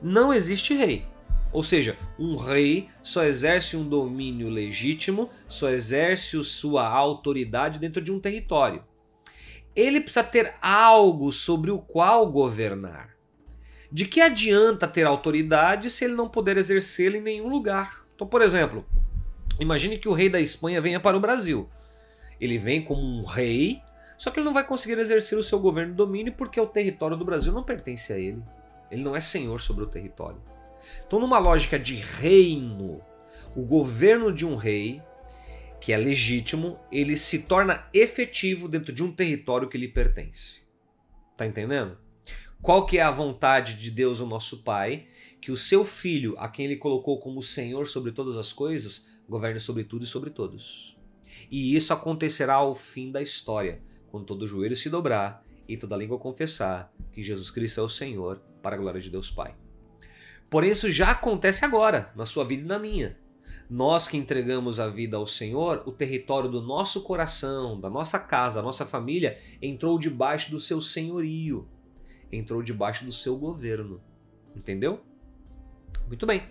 não 0.00 0.32
existe 0.32 0.74
rei. 0.74 1.04
Ou 1.52 1.62
seja, 1.62 1.98
um 2.18 2.36
rei 2.36 2.88
só 3.02 3.24
exerce 3.24 3.76
um 3.76 3.86
domínio 3.86 4.48
legítimo, 4.48 5.28
só 5.48 5.68
exerce 5.68 6.42
sua 6.44 6.86
autoridade 6.88 7.78
dentro 7.78 8.00
de 8.00 8.10
um 8.10 8.18
território. 8.18 8.84
Ele 9.74 10.00
precisa 10.00 10.24
ter 10.24 10.54
algo 10.62 11.32
sobre 11.32 11.70
o 11.70 11.78
qual 11.78 12.30
governar. 12.30 13.16
De 13.90 14.06
que 14.06 14.20
adianta 14.20 14.88
ter 14.88 15.06
autoridade 15.06 15.90
se 15.90 16.04
ele 16.04 16.14
não 16.14 16.28
puder 16.28 16.56
exercê-la 16.56 17.18
em 17.18 17.20
nenhum 17.20 17.48
lugar? 17.48 18.06
Então, 18.14 18.26
por 18.26 18.40
exemplo, 18.40 18.86
Imagine 19.60 19.98
que 19.98 20.08
o 20.08 20.12
rei 20.12 20.28
da 20.28 20.40
Espanha 20.40 20.80
venha 20.80 21.00
para 21.00 21.16
o 21.16 21.20
Brasil. 21.20 21.68
Ele 22.40 22.58
vem 22.58 22.82
como 22.82 23.02
um 23.02 23.24
rei, 23.24 23.80
só 24.18 24.30
que 24.30 24.38
ele 24.38 24.46
não 24.46 24.54
vai 24.54 24.66
conseguir 24.66 24.98
exercer 24.98 25.38
o 25.38 25.42
seu 25.42 25.58
governo 25.60 25.92
e 25.92 25.96
domínio 25.96 26.32
porque 26.32 26.60
o 26.60 26.66
território 26.66 27.16
do 27.16 27.24
Brasil 27.24 27.52
não 27.52 27.62
pertence 27.62 28.12
a 28.12 28.18
ele. 28.18 28.42
Ele 28.90 29.02
não 29.02 29.16
é 29.16 29.20
senhor 29.20 29.60
sobre 29.60 29.84
o 29.84 29.88
território. 29.88 30.40
Então, 31.06 31.20
numa 31.20 31.38
lógica 31.38 31.78
de 31.78 31.94
reino, 31.94 33.00
o 33.54 33.62
governo 33.62 34.32
de 34.32 34.44
um 34.44 34.56
rei, 34.56 35.02
que 35.80 35.92
é 35.92 35.96
legítimo, 35.96 36.78
ele 36.90 37.16
se 37.16 37.40
torna 37.40 37.86
efetivo 37.92 38.68
dentro 38.68 38.92
de 38.92 39.02
um 39.02 39.12
território 39.12 39.68
que 39.68 39.78
lhe 39.78 39.88
pertence. 39.88 40.60
Tá 41.36 41.46
entendendo? 41.46 41.98
Qual 42.60 42.86
que 42.86 42.98
é 42.98 43.02
a 43.02 43.10
vontade 43.10 43.74
de 43.74 43.90
Deus, 43.90 44.20
o 44.20 44.26
nosso 44.26 44.58
Pai? 44.58 45.08
Que 45.40 45.50
o 45.50 45.56
seu 45.56 45.84
filho, 45.84 46.36
a 46.38 46.48
quem 46.48 46.66
ele 46.66 46.76
colocou 46.76 47.18
como 47.18 47.42
Senhor 47.42 47.88
sobre 47.88 48.12
todas 48.12 48.36
as 48.36 48.52
coisas, 48.52 49.08
governe 49.32 49.58
sobre 49.58 49.82
tudo 49.82 50.04
e 50.04 50.06
sobre 50.06 50.30
todos. 50.30 50.94
E 51.50 51.74
isso 51.74 51.92
acontecerá 51.92 52.54
ao 52.54 52.74
fim 52.74 53.10
da 53.10 53.22
história, 53.22 53.82
quando 54.10 54.26
todo 54.26 54.46
joelho 54.46 54.76
se 54.76 54.90
dobrar 54.90 55.42
e 55.66 55.76
toda 55.76 55.96
língua 55.96 56.18
confessar 56.18 56.92
que 57.10 57.22
Jesus 57.22 57.50
Cristo 57.50 57.80
é 57.80 57.82
o 57.82 57.88
Senhor, 57.88 58.42
para 58.62 58.76
a 58.76 58.78
glória 58.78 59.00
de 59.00 59.10
Deus 59.10 59.30
Pai. 59.30 59.56
Porém, 60.50 60.70
isso 60.70 60.90
já 60.90 61.12
acontece 61.12 61.64
agora, 61.64 62.12
na 62.14 62.26
sua 62.26 62.44
vida 62.44 62.62
e 62.62 62.66
na 62.66 62.78
minha. 62.78 63.18
Nós 63.70 64.06
que 64.06 64.18
entregamos 64.18 64.78
a 64.78 64.88
vida 64.88 65.16
ao 65.16 65.26
Senhor, 65.26 65.82
o 65.86 65.92
território 65.92 66.48
do 66.48 66.60
nosso 66.60 67.02
coração, 67.02 67.80
da 67.80 67.88
nossa 67.88 68.18
casa, 68.18 68.56
da 68.56 68.62
nossa 68.62 68.84
família, 68.84 69.38
entrou 69.62 69.98
debaixo 69.98 70.50
do 70.50 70.60
seu 70.60 70.82
senhorio, 70.82 71.66
entrou 72.30 72.62
debaixo 72.62 73.04
do 73.04 73.12
seu 73.12 73.36
governo. 73.38 73.98
Entendeu? 74.54 75.00
Muito 76.06 76.26
bem. 76.26 76.42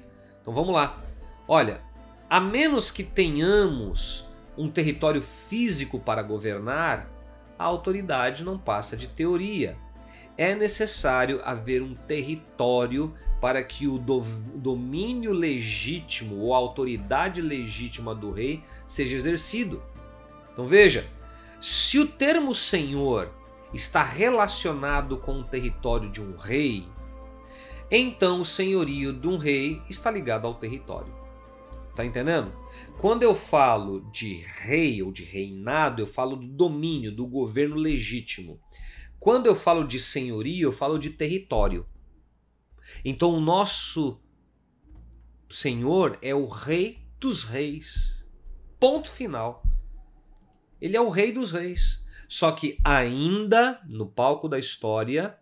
Então 0.41 0.51
vamos 0.51 0.73
lá. 0.73 0.99
Olha, 1.47 1.83
a 2.31 2.39
menos 2.39 2.89
que 2.89 3.03
tenhamos 3.03 4.25
um 4.57 4.71
território 4.71 5.21
físico 5.21 5.99
para 5.99 6.23
governar, 6.23 7.11
a 7.59 7.65
autoridade 7.65 8.41
não 8.45 8.57
passa 8.57 8.95
de 8.95 9.09
teoria. 9.09 9.77
É 10.37 10.55
necessário 10.55 11.41
haver 11.43 11.81
um 11.81 11.93
território 11.93 13.13
para 13.41 13.61
que 13.61 13.85
o 13.85 13.97
domínio 13.97 15.33
legítimo 15.33 16.37
ou 16.37 16.53
a 16.53 16.57
autoridade 16.57 17.41
legítima 17.41 18.15
do 18.15 18.31
rei 18.31 18.63
seja 18.87 19.17
exercido. 19.17 19.83
Então 20.53 20.65
veja, 20.65 21.05
se 21.59 21.99
o 21.99 22.07
termo 22.07 22.55
senhor 22.55 23.29
está 23.73 24.03
relacionado 24.03 25.17
com 25.17 25.41
o 25.41 25.43
território 25.43 26.09
de 26.09 26.21
um 26.21 26.37
rei, 26.37 26.87
então 27.91 28.39
o 28.39 28.45
senhorio 28.45 29.11
de 29.11 29.27
um 29.27 29.35
rei 29.35 29.81
está 29.89 30.09
ligado 30.09 30.47
ao 30.47 30.53
território. 30.53 31.19
Tá 31.95 32.05
entendendo? 32.05 32.53
Quando 32.99 33.23
eu 33.23 33.35
falo 33.35 34.01
de 34.11 34.35
rei 34.35 35.01
ou 35.01 35.11
de 35.11 35.23
reinado, 35.23 36.01
eu 36.01 36.07
falo 36.07 36.35
do 36.35 36.47
domínio, 36.47 37.11
do 37.11 37.27
governo 37.27 37.75
legítimo. 37.75 38.59
Quando 39.19 39.47
eu 39.47 39.55
falo 39.55 39.83
de 39.83 39.99
senhoria, 39.99 40.63
eu 40.63 40.71
falo 40.71 40.97
de 40.97 41.09
território. 41.09 41.85
Então 43.03 43.33
o 43.33 43.41
nosso 43.41 44.19
Senhor 45.49 46.17
é 46.21 46.33
o 46.33 46.47
rei 46.47 47.05
dos 47.19 47.43
reis. 47.43 48.15
Ponto 48.79 49.11
final. 49.11 49.63
Ele 50.79 50.97
é 50.97 51.01
o 51.01 51.09
rei 51.09 51.31
dos 51.31 51.51
reis. 51.51 52.03
Só 52.27 52.51
que 52.51 52.77
ainda 52.83 53.81
no 53.91 54.07
palco 54.07 54.47
da 54.47 54.57
história, 54.57 55.37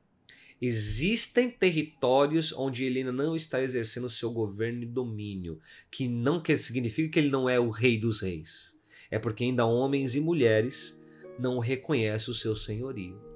Existem 0.61 1.49
territórios 1.49 2.51
onde 2.51 2.83
ele 2.83 2.99
ainda 2.99 3.13
não 3.13 3.35
está 3.35 3.61
exercendo 3.61 4.05
o 4.05 4.09
seu 4.09 4.29
governo 4.31 4.83
e 4.83 4.85
domínio, 4.85 5.59
que 5.89 6.07
não 6.07 6.41
quer 6.41 6.57
significa 6.57 7.13
que 7.13 7.19
ele 7.19 7.29
não 7.29 7.49
é 7.49 7.59
o 7.59 7.69
rei 7.69 7.97
dos 7.97 8.19
reis. 8.19 8.75
É 9.09 9.17
porque 9.17 9.45
ainda 9.45 9.65
homens 9.65 10.15
e 10.15 10.19
mulheres 10.19 10.99
não 11.39 11.59
reconhecem 11.59 12.31
o 12.31 12.35
seu 12.35 12.55
senhorio. 12.55 13.29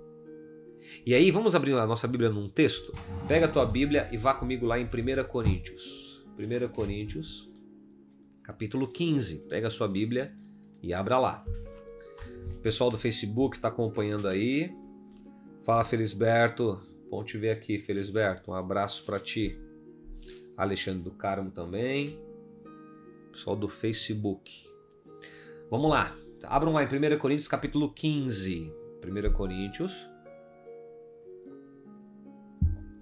E 1.05 1.15
aí, 1.15 1.31
vamos 1.31 1.55
abrir 1.55 1.73
a 1.73 1.87
nossa 1.87 2.07
Bíblia 2.07 2.29
num 2.29 2.49
texto? 2.49 2.93
Pega 3.27 3.45
a 3.45 3.49
tua 3.49 3.65
Bíblia 3.65 4.09
e 4.11 4.17
vá 4.17 4.33
comigo 4.33 4.65
lá 4.65 4.77
em 4.77 4.85
1 4.85 5.23
Coríntios. 5.29 6.23
1 6.37 6.67
Coríntios, 6.73 7.49
capítulo 8.43 8.87
15. 8.87 9.47
Pega 9.47 9.67
a 9.67 9.71
sua 9.71 9.87
Bíblia 9.87 10.35
e 10.81 10.93
abra 10.93 11.19
lá. 11.19 11.45
O 12.55 12.59
pessoal 12.59 12.91
do 12.91 12.97
Facebook 12.97 13.55
está 13.55 13.69
acompanhando 13.69 14.27
aí. 14.27 14.75
Fala, 15.63 15.85
Felisberto. 15.85 16.81
Bom 17.13 17.23
te 17.23 17.37
ver 17.37 17.51
aqui, 17.51 17.77
Felisberto. 17.77 18.49
Um 18.49 18.55
abraço 18.55 19.03
para 19.03 19.19
ti. 19.19 19.55
Alexandre 20.57 21.03
do 21.03 21.11
Carmo 21.11 21.51
também. 21.51 22.19
Pessoal 23.31 23.55
do 23.55 23.69
Facebook. 23.69 24.67
Vamos 25.69 25.91
lá. 25.91 26.11
Abram 26.41 26.73
lá 26.73 26.83
em 26.83 26.87
1 26.87 27.19
Coríntios 27.19 27.47
capítulo 27.47 27.93
15. 27.93 28.73
1 29.05 29.31
Coríntios. 29.31 29.93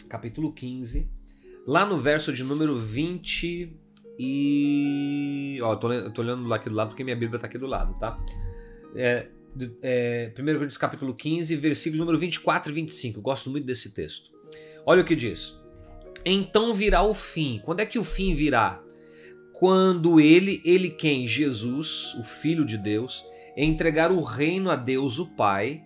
Capítulo 0.10 0.51
15. 0.51 1.10
Lá 1.65 1.86
no 1.86 1.98
verso 1.98 2.34
de 2.34 2.44
número 2.44 2.77
20 2.77 3.80
e... 4.20 5.58
Ó, 5.63 5.72
eu 5.72 6.12
tô, 6.12 6.22
olhando 6.22 6.50
lá 6.50 6.58
aqui 6.58 6.68
do 6.68 6.75
lado 6.75 6.89
porque 6.89 7.06
minha 7.06 7.15
Bíblia 7.15 7.39
tá 7.39 7.48
aqui 7.48 7.58
do 7.58 7.65
lado, 7.65 7.98
tá? 7.98 8.22
É, 8.94 9.30
é, 9.81 10.31
1 10.38 10.43
Coríntios 10.43 10.77
capítulo 10.77 11.13
15, 11.13 11.55
versículo 11.55 12.00
número 12.00 12.17
24 12.17 12.72
e 12.72 12.75
25. 12.75 13.20
Eu 13.20 13.24
gosto 13.24 13.50
muito 13.50 13.65
desse 13.65 13.93
texto. 13.93 14.31
Olha 14.86 15.01
o 15.01 15.05
que 15.05 15.15
diz. 15.15 15.60
Então 16.25 16.74
virá 16.74 17.01
o 17.03 17.13
fim. 17.13 17.62
Quando 17.63 17.79
é 17.79 17.86
que 17.86 18.00
o 18.00 18.03
fim 18.03 18.34
virá? 18.34 18.81
Quando 19.53 20.20
ele, 20.20 20.62
ele 20.65 20.89
quem? 20.89 21.27
Jesus, 21.27 22.15
o 22.20 22.24
Filho 22.24 22.65
de 22.65 22.77
Deus, 22.77 23.24
entregar 23.55 24.12
o 24.12 24.24
reino 24.24 24.72
a 24.72 24.75
Deus 24.75 25.20
o 25.20 25.27
Pai, 25.27 25.84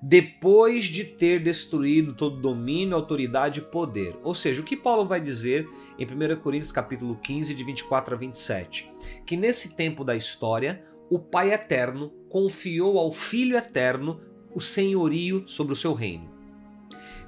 depois 0.00 0.86
de 0.86 1.04
ter 1.04 1.42
destruído 1.42 2.14
todo 2.14 2.40
domínio, 2.40 2.94
autoridade 2.94 3.60
e 3.60 3.62
poder. 3.62 4.16
Ou 4.22 4.34
seja, 4.34 4.62
o 4.62 4.64
que 4.64 4.76
Paulo 4.76 5.06
vai 5.06 5.20
dizer 5.20 5.68
em 5.98 6.06
1 6.06 6.40
Coríntios 6.40 6.72
capítulo 6.72 7.16
15, 7.16 7.54
de 7.54 7.64
24 7.64 8.14
a 8.14 8.18
27? 8.18 8.90
Que 9.26 9.36
nesse 9.36 9.76
tempo 9.76 10.04
da 10.04 10.16
história, 10.16 10.82
o 11.10 11.18
Pai 11.18 11.52
eterno 11.52 12.12
confiou 12.28 12.98
ao 12.98 13.12
Filho 13.12 13.56
eterno 13.56 14.20
o 14.54 14.60
senhorio 14.60 15.44
sobre 15.46 15.72
o 15.72 15.76
seu 15.76 15.92
reino. 15.94 16.30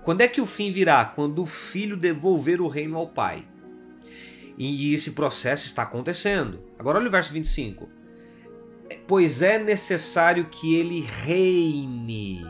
Quando 0.02 0.22
é 0.22 0.28
que 0.28 0.40
o 0.40 0.46
fim 0.46 0.72
virá? 0.72 1.04
Quando 1.04 1.42
o 1.42 1.46
filho 1.46 1.96
devolver 1.96 2.60
o 2.60 2.68
reino 2.68 2.96
ao 2.96 3.08
pai. 3.08 3.46
E 4.56 4.94
esse 4.94 5.12
processo 5.12 5.66
está 5.66 5.82
acontecendo. 5.82 6.60
Agora 6.78 6.98
olha 6.98 7.08
o 7.08 7.10
verso 7.10 7.32
25. 7.32 7.88
Pois 9.06 9.42
é 9.42 9.58
necessário 9.58 10.46
que 10.46 10.74
ele 10.74 11.00
reine. 11.00 12.44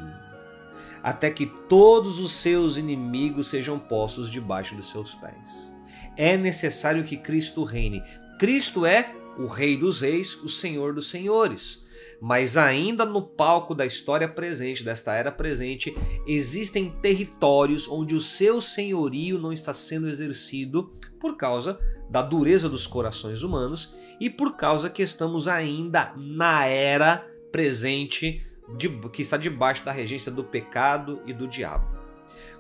até 1.03 1.31
que 1.31 1.47
todos 1.47 2.19
os 2.19 2.33
seus 2.33 2.77
inimigos 2.77 3.49
sejam 3.49 3.79
postos 3.79 4.31
debaixo 4.31 4.75
dos 4.75 4.91
seus 4.91 5.15
pés. 5.15 5.71
É 6.17 6.37
necessário 6.37 7.05
que 7.05 7.17
Cristo 7.17 7.65
reine. 7.65 8.03
Cristo 8.39 8.85
é 8.85 9.15
o 9.41 9.47
Rei 9.47 9.77
dos 9.77 10.03
Reis, 10.03 10.35
o 10.43 10.49
Senhor 10.49 10.95
dos 10.95 11.09
Senhores. 11.09 11.83
Mas 12.21 12.57
ainda 12.57 13.07
no 13.07 13.23
palco 13.23 13.75
da 13.75 13.87
história 13.87 14.29
presente, 14.29 14.85
desta 14.85 15.15
era 15.15 15.33
presente, 15.33 15.97
existem 16.27 16.91
territórios 17.01 17.89
onde 17.89 18.15
o 18.15 18.21
seu 18.21 18.61
senhorio 18.61 19.39
não 19.39 19.53
está 19.53 19.73
sendo 19.73 20.07
exercido 20.07 20.95
por 21.19 21.37
causa 21.37 21.81
da 22.11 22.21
dureza 22.21 22.69
dos 22.69 22.87
corações 22.87 23.43
humanos 23.43 23.95
e 24.21 24.29
por 24.29 24.57
causa 24.57 24.91
que 24.91 25.03
estamos 25.03 25.49
ainda 25.49 26.13
na 26.17 26.67
era 26.67 27.27
presente 27.51 28.47
de, 28.77 28.89
que 29.09 29.23
está 29.23 29.39
debaixo 29.39 29.85
da 29.85 29.93
regência 29.93 30.31
do 30.31 30.45
pecado 30.45 31.23
e 31.25 31.33
do 31.33 31.49
diabo. 31.49 31.99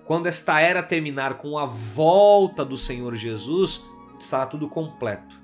Quando 0.07 0.27
esta 0.27 0.61
era 0.61 0.83
terminar 0.83 1.35
com 1.35 1.59
a 1.59 1.67
volta 1.67 2.65
do 2.65 2.79
Senhor 2.79 3.15
Jesus, 3.15 3.85
estará 4.19 4.47
tudo 4.47 4.69
completo. 4.69 5.40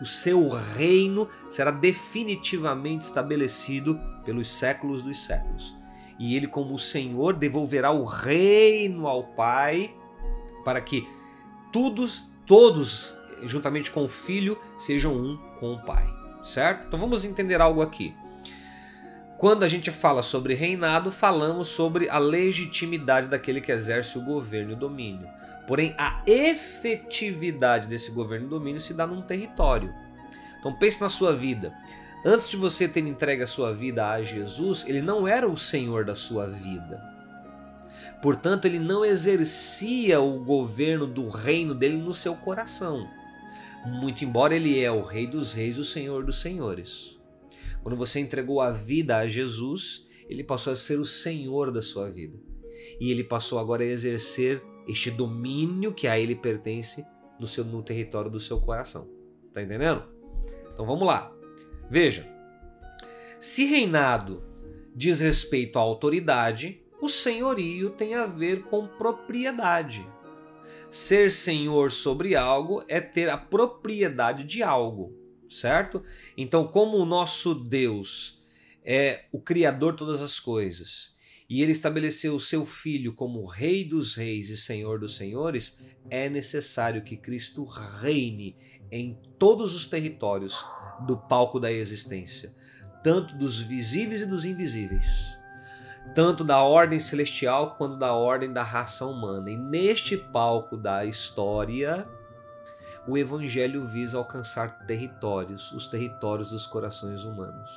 O 0.00 0.04
seu 0.04 0.48
reino 0.48 1.28
será 1.48 1.70
definitivamente 1.70 3.02
estabelecido 3.02 4.00
pelos 4.24 4.48
séculos 4.48 5.02
dos 5.02 5.24
séculos. 5.24 5.74
E 6.18 6.36
ele, 6.36 6.46
como 6.46 6.74
o 6.74 6.78
Senhor, 6.78 7.34
devolverá 7.34 7.90
o 7.90 8.04
reino 8.04 9.06
ao 9.06 9.24
Pai 9.24 9.94
para 10.64 10.80
que 10.80 11.08
todos, 11.72 12.30
todos, 12.46 13.14
juntamente 13.44 13.90
com 13.90 14.04
o 14.04 14.08
Filho, 14.08 14.58
sejam 14.78 15.14
um 15.14 15.36
com 15.58 15.74
o 15.74 15.82
Pai. 15.82 16.06
Certo? 16.42 16.86
Então 16.86 16.98
vamos 16.98 17.24
entender 17.24 17.60
algo 17.60 17.82
aqui. 17.82 18.14
Quando 19.40 19.62
a 19.62 19.68
gente 19.68 19.90
fala 19.90 20.20
sobre 20.20 20.52
reinado, 20.52 21.10
falamos 21.10 21.68
sobre 21.68 22.10
a 22.10 22.18
legitimidade 22.18 23.26
daquele 23.26 23.62
que 23.62 23.72
exerce 23.72 24.18
o 24.18 24.22
governo 24.22 24.72
e 24.72 24.74
o 24.74 24.76
domínio. 24.76 25.26
Porém, 25.70 25.94
a 25.96 26.20
efetividade 26.26 27.86
desse 27.86 28.10
governo 28.10 28.46
e 28.46 28.50
domínio 28.50 28.80
se 28.80 28.92
dá 28.92 29.06
num 29.06 29.22
território. 29.22 29.94
Então 30.58 30.76
pense 30.76 31.00
na 31.00 31.08
sua 31.08 31.32
vida. 31.32 31.72
Antes 32.26 32.50
de 32.50 32.56
você 32.56 32.88
ter 32.88 33.06
entregue 33.06 33.44
a 33.44 33.46
sua 33.46 33.72
vida 33.72 34.10
a 34.10 34.20
Jesus, 34.20 34.84
ele 34.88 35.00
não 35.00 35.28
era 35.28 35.48
o 35.48 35.56
Senhor 35.56 36.04
da 36.04 36.16
sua 36.16 36.48
vida. 36.48 37.00
Portanto, 38.20 38.64
ele 38.64 38.80
não 38.80 39.04
exercia 39.04 40.20
o 40.20 40.42
governo 40.42 41.06
do 41.06 41.28
reino 41.28 41.72
dele 41.72 41.98
no 41.98 42.14
seu 42.14 42.34
coração. 42.34 43.08
Muito 43.86 44.24
embora 44.24 44.56
ele 44.56 44.82
é 44.82 44.90
o 44.90 45.02
Rei 45.02 45.28
dos 45.28 45.52
Reis, 45.52 45.78
o 45.78 45.84
Senhor 45.84 46.24
dos 46.24 46.40
Senhores. 46.40 47.16
Quando 47.80 47.94
você 47.96 48.18
entregou 48.18 48.60
a 48.60 48.72
vida 48.72 49.18
a 49.18 49.28
Jesus, 49.28 50.04
ele 50.28 50.42
passou 50.42 50.72
a 50.72 50.76
ser 50.76 50.98
o 50.98 51.06
Senhor 51.06 51.70
da 51.70 51.80
sua 51.80 52.10
vida. 52.10 52.36
E 52.98 53.12
ele 53.12 53.22
passou 53.22 53.60
agora 53.60 53.84
a 53.84 53.86
exercer 53.86 54.60
este 54.90 55.10
domínio 55.10 55.94
que 55.94 56.06
a 56.06 56.18
ele 56.18 56.34
pertence 56.34 57.04
no, 57.38 57.46
seu, 57.46 57.64
no 57.64 57.82
território 57.82 58.30
do 58.30 58.40
seu 58.40 58.60
coração. 58.60 59.08
Tá 59.52 59.62
entendendo? 59.62 60.04
Então 60.72 60.84
vamos 60.86 61.06
lá. 61.06 61.32
Veja. 61.88 62.28
Se 63.38 63.64
reinado 63.64 64.42
diz 64.94 65.20
respeito 65.20 65.78
à 65.78 65.82
autoridade, 65.82 66.82
o 67.00 67.08
senhorio 67.08 67.90
tem 67.90 68.14
a 68.14 68.26
ver 68.26 68.64
com 68.64 68.86
propriedade. 68.86 70.06
Ser 70.90 71.30
senhor 71.30 71.90
sobre 71.90 72.34
algo 72.34 72.84
é 72.88 73.00
ter 73.00 73.30
a 73.30 73.38
propriedade 73.38 74.44
de 74.44 74.62
algo 74.62 75.20
certo? 75.50 76.02
Então, 76.36 76.66
como 76.66 76.96
o 76.96 77.04
nosso 77.04 77.54
Deus 77.54 78.40
é 78.84 79.24
o 79.32 79.40
Criador 79.40 79.92
de 79.92 79.98
todas 79.98 80.22
as 80.22 80.38
coisas 80.38 81.14
e 81.50 81.62
ele 81.64 81.72
estabeleceu 81.72 82.36
o 82.36 82.40
seu 82.40 82.64
Filho 82.64 83.12
como 83.12 83.44
Rei 83.44 83.84
dos 83.84 84.14
Reis 84.14 84.48
e 84.50 84.56
Senhor 84.56 85.00
dos 85.00 85.16
Senhores, 85.16 85.84
é 86.08 86.28
necessário 86.28 87.02
que 87.02 87.16
Cristo 87.16 87.64
reine 87.64 88.56
em 88.88 89.18
todos 89.36 89.74
os 89.74 89.84
territórios 89.84 90.64
do 91.08 91.16
palco 91.16 91.58
da 91.58 91.72
existência, 91.72 92.54
tanto 93.02 93.36
dos 93.36 93.60
visíveis 93.60 94.20
e 94.20 94.26
dos 94.26 94.44
invisíveis, 94.44 95.36
tanto 96.14 96.44
da 96.44 96.62
ordem 96.62 97.00
celestial 97.00 97.74
quanto 97.74 97.98
da 97.98 98.12
ordem 98.12 98.52
da 98.52 98.62
raça 98.62 99.04
humana. 99.04 99.50
E 99.50 99.56
neste 99.56 100.16
palco 100.16 100.76
da 100.76 101.04
história, 101.04 102.06
o 103.08 103.18
Evangelho 103.18 103.84
visa 103.88 104.16
alcançar 104.16 104.86
territórios, 104.86 105.72
os 105.72 105.88
territórios 105.88 106.50
dos 106.50 106.64
corações 106.64 107.24
humanos. 107.24 107.70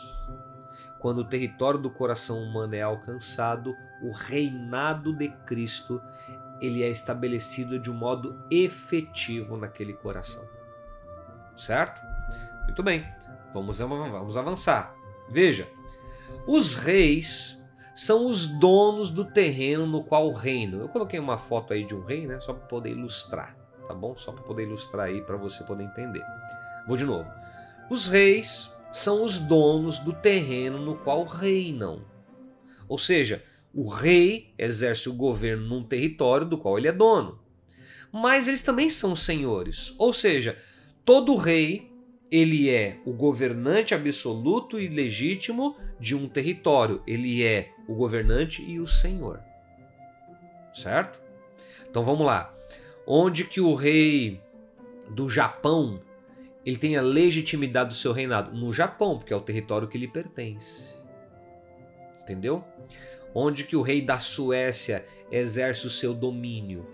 Quando 1.03 1.19
o 1.19 1.25
território 1.25 1.79
do 1.79 1.91
coração 1.91 2.41
humano 2.41 2.73
é 2.73 2.81
alcançado, 2.81 3.75
o 4.01 4.11
reinado 4.11 5.13
de 5.13 5.29
Cristo 5.45 6.01
ele 6.59 6.81
é 6.81 6.89
estabelecido 6.89 7.77
de 7.77 7.91
um 7.91 7.93
modo 7.93 8.41
efetivo 8.49 9.55
naquele 9.55 9.93
coração. 9.93 10.43
Certo? 11.55 12.01
Muito 12.63 12.81
bem, 12.81 13.05
vamos, 13.53 13.77
vamos 13.77 14.35
avançar. 14.35 14.95
Veja, 15.29 15.67
os 16.47 16.73
reis 16.73 17.61
são 17.93 18.27
os 18.27 18.47
donos 18.47 19.11
do 19.11 19.25
terreno 19.25 19.85
no 19.85 20.03
qual 20.03 20.31
reinam. 20.31 20.79
Eu 20.79 20.89
coloquei 20.89 21.19
uma 21.19 21.37
foto 21.37 21.73
aí 21.73 21.83
de 21.83 21.93
um 21.93 22.03
rei, 22.03 22.25
né, 22.25 22.39
só 22.39 22.53
para 22.53 22.65
poder 22.65 22.89
ilustrar 22.89 23.61
tá 23.87 23.93
bom? 23.93 24.15
Só 24.17 24.31
para 24.31 24.43
poder 24.43 24.63
ilustrar 24.63 25.07
aí 25.07 25.21
para 25.21 25.37
você 25.37 25.63
poder 25.63 25.83
entender. 25.83 26.23
Vou 26.87 26.97
de 26.97 27.05
novo. 27.05 27.29
Os 27.89 28.07
reis 28.07 28.73
são 28.93 29.23
os 29.23 29.39
donos 29.39 29.99
do 29.99 30.13
terreno 30.13 30.77
no 30.79 30.95
qual 30.95 31.25
reinam. 31.25 32.05
Ou 32.87 32.97
seja, 32.97 33.43
o 33.73 33.89
rei 33.89 34.53
exerce 34.57 35.09
o 35.09 35.13
governo 35.13 35.67
num 35.67 35.83
território 35.83 36.47
do 36.47 36.57
qual 36.57 36.77
ele 36.77 36.87
é 36.87 36.91
dono. 36.93 37.39
Mas 38.11 38.47
eles 38.47 38.61
também 38.61 38.89
são 38.89 39.15
senhores. 39.15 39.93
Ou 39.97 40.13
seja, 40.13 40.57
todo 41.03 41.35
rei 41.35 41.91
ele 42.31 42.69
é 42.69 42.99
o 43.05 43.11
governante 43.11 43.93
absoluto 43.93 44.79
e 44.79 44.87
legítimo 44.87 45.75
de 45.99 46.15
um 46.15 46.29
território. 46.29 47.01
Ele 47.05 47.43
é 47.43 47.71
o 47.87 47.95
governante 47.95 48.63
e 48.63 48.79
o 48.79 48.87
senhor. 48.87 49.41
Certo? 50.73 51.19
Então 51.89 52.03
vamos 52.03 52.25
lá 52.25 52.53
onde 53.05 53.43
que 53.43 53.61
o 53.61 53.73
rei 53.73 54.41
do 55.09 55.29
Japão 55.29 56.01
ele 56.65 56.77
tem 56.77 56.95
a 56.95 57.01
legitimidade 57.01 57.89
do 57.89 57.95
seu 57.95 58.11
reinado 58.11 58.55
no 58.57 58.71
Japão, 58.71 59.17
porque 59.17 59.33
é 59.33 59.35
o 59.35 59.41
território 59.41 59.87
que 59.87 59.97
lhe 59.97 60.07
pertence. 60.07 60.93
Entendeu? 62.21 62.63
Onde 63.33 63.63
que 63.63 63.75
o 63.75 63.81
rei 63.81 64.01
da 64.01 64.19
Suécia 64.19 65.05
exerce 65.31 65.85
o 65.85 65.89
seu 65.89 66.13
domínio, 66.13 66.87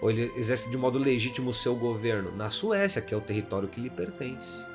ou 0.00 0.10
ele 0.10 0.32
exerce 0.36 0.70
de 0.70 0.76
modo 0.78 0.98
legítimo 0.98 1.50
o 1.50 1.54
seu 1.54 1.76
governo 1.76 2.34
na 2.34 2.50
Suécia, 2.50 3.02
que 3.02 3.12
é 3.12 3.16
o 3.16 3.20
território 3.20 3.68
que 3.68 3.80
lhe 3.80 3.90
pertence. 3.90 4.66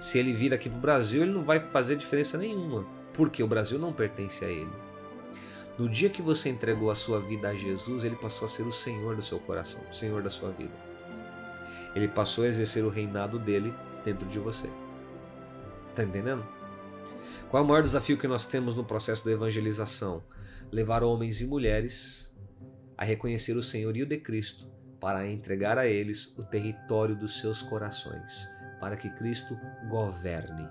Se 0.00 0.18
ele 0.18 0.32
vir 0.32 0.52
aqui 0.52 0.68
para 0.68 0.78
o 0.78 0.80
Brasil, 0.80 1.22
ele 1.22 1.32
não 1.32 1.42
vai 1.42 1.58
fazer 1.58 1.96
diferença 1.96 2.36
nenhuma, 2.36 2.86
porque 3.14 3.42
o 3.42 3.48
Brasil 3.48 3.78
não 3.78 3.92
pertence 3.92 4.44
a 4.44 4.48
ele. 4.48 4.70
No 5.78 5.88
dia 5.88 6.10
que 6.10 6.22
você 6.22 6.48
entregou 6.48 6.90
a 6.90 6.94
sua 6.94 7.20
vida 7.20 7.48
a 7.48 7.54
Jesus, 7.54 8.04
ele 8.04 8.16
passou 8.16 8.44
a 8.46 8.48
ser 8.48 8.62
o 8.62 8.72
Senhor 8.72 9.16
do 9.16 9.22
seu 9.22 9.38
coração, 9.38 9.80
o 9.90 9.94
Senhor 9.94 10.22
da 10.22 10.30
sua 10.30 10.50
vida. 10.50 10.72
Ele 11.94 12.08
passou 12.08 12.44
a 12.44 12.48
exercer 12.48 12.84
o 12.84 12.90
reinado 12.90 13.38
dele 13.38 13.74
dentro 14.06 14.26
de 14.26 14.38
você. 14.38 14.70
Está 15.88 16.02
entendendo? 16.02 16.46
Qual 17.50 17.62
é 17.62 17.64
o 17.64 17.68
maior 17.68 17.82
desafio 17.82 18.16
que 18.16 18.26
nós 18.26 18.46
temos 18.46 18.74
no 18.74 18.84
processo 18.84 19.24
da 19.24 19.32
evangelização? 19.32 20.22
Levar 20.72 21.02
homens 21.02 21.42
e 21.42 21.46
mulheres 21.46 22.34
a 22.96 23.04
reconhecer 23.04 23.56
o 23.56 23.62
senhorio 23.62 24.06
de 24.06 24.16
Cristo 24.16 24.66
para 24.98 25.28
entregar 25.28 25.76
a 25.76 25.86
eles 25.86 26.34
o 26.38 26.42
território 26.42 27.14
dos 27.14 27.38
seus 27.38 27.60
corações, 27.60 28.48
para 28.80 28.96
que 28.96 29.10
Cristo 29.10 29.54
governe, 29.90 30.66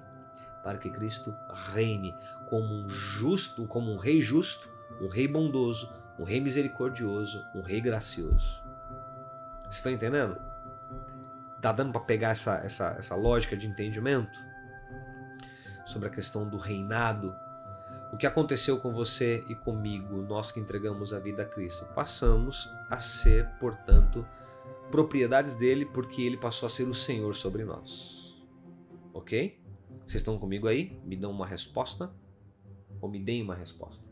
para 0.63 0.79
que 0.79 0.89
Cristo 0.89 1.31
reine 1.73 2.11
como 2.49 2.65
um 2.65 2.89
justo, 2.89 3.67
como 3.67 3.91
um 3.91 3.97
rei 3.97 4.19
justo 4.19 4.73
um 4.99 5.07
rei 5.07 5.27
bondoso, 5.27 5.91
um 6.17 6.23
rei 6.23 6.39
misericordioso, 6.39 7.45
um 7.53 7.61
rei 7.61 7.81
gracioso. 7.81 8.63
Estão 9.69 9.91
entendendo? 9.91 10.39
Tá 11.65 11.71
dando 11.71 11.91
para 11.91 12.01
pegar 12.01 12.29
essa, 12.29 12.57
essa, 12.57 12.95
essa 12.99 13.15
lógica 13.15 13.57
de 13.57 13.65
entendimento 13.65 14.37
sobre 15.83 16.07
a 16.07 16.11
questão 16.11 16.47
do 16.47 16.57
reinado? 16.57 17.33
O 18.13 18.17
que 18.17 18.27
aconteceu 18.27 18.79
com 18.79 18.93
você 18.93 19.43
e 19.49 19.55
comigo, 19.55 20.21
nós 20.21 20.51
que 20.51 20.59
entregamos 20.59 21.11
a 21.11 21.17
vida 21.17 21.41
a 21.41 21.45
Cristo? 21.47 21.83
Passamos 21.95 22.69
a 22.87 22.99
ser, 22.99 23.49
portanto, 23.59 24.23
propriedades 24.91 25.55
dele 25.55 25.87
porque 25.87 26.21
ele 26.21 26.37
passou 26.37 26.67
a 26.67 26.69
ser 26.69 26.83
o 26.83 26.93
Senhor 26.93 27.33
sobre 27.33 27.65
nós. 27.65 28.37
Ok? 29.11 29.59
Vocês 30.01 30.21
estão 30.21 30.37
comigo 30.37 30.67
aí? 30.67 31.01
Me 31.03 31.15
dão 31.15 31.31
uma 31.31 31.47
resposta? 31.47 32.13
Ou 33.01 33.09
me 33.09 33.19
deem 33.19 33.41
uma 33.41 33.55
resposta? 33.55 34.05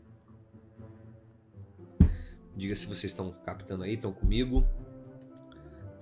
Diga 2.56 2.74
se 2.74 2.86
vocês 2.86 3.12
estão 3.12 3.30
captando 3.44 3.84
aí, 3.84 3.94
estão 3.94 4.12
comigo. 4.12 4.66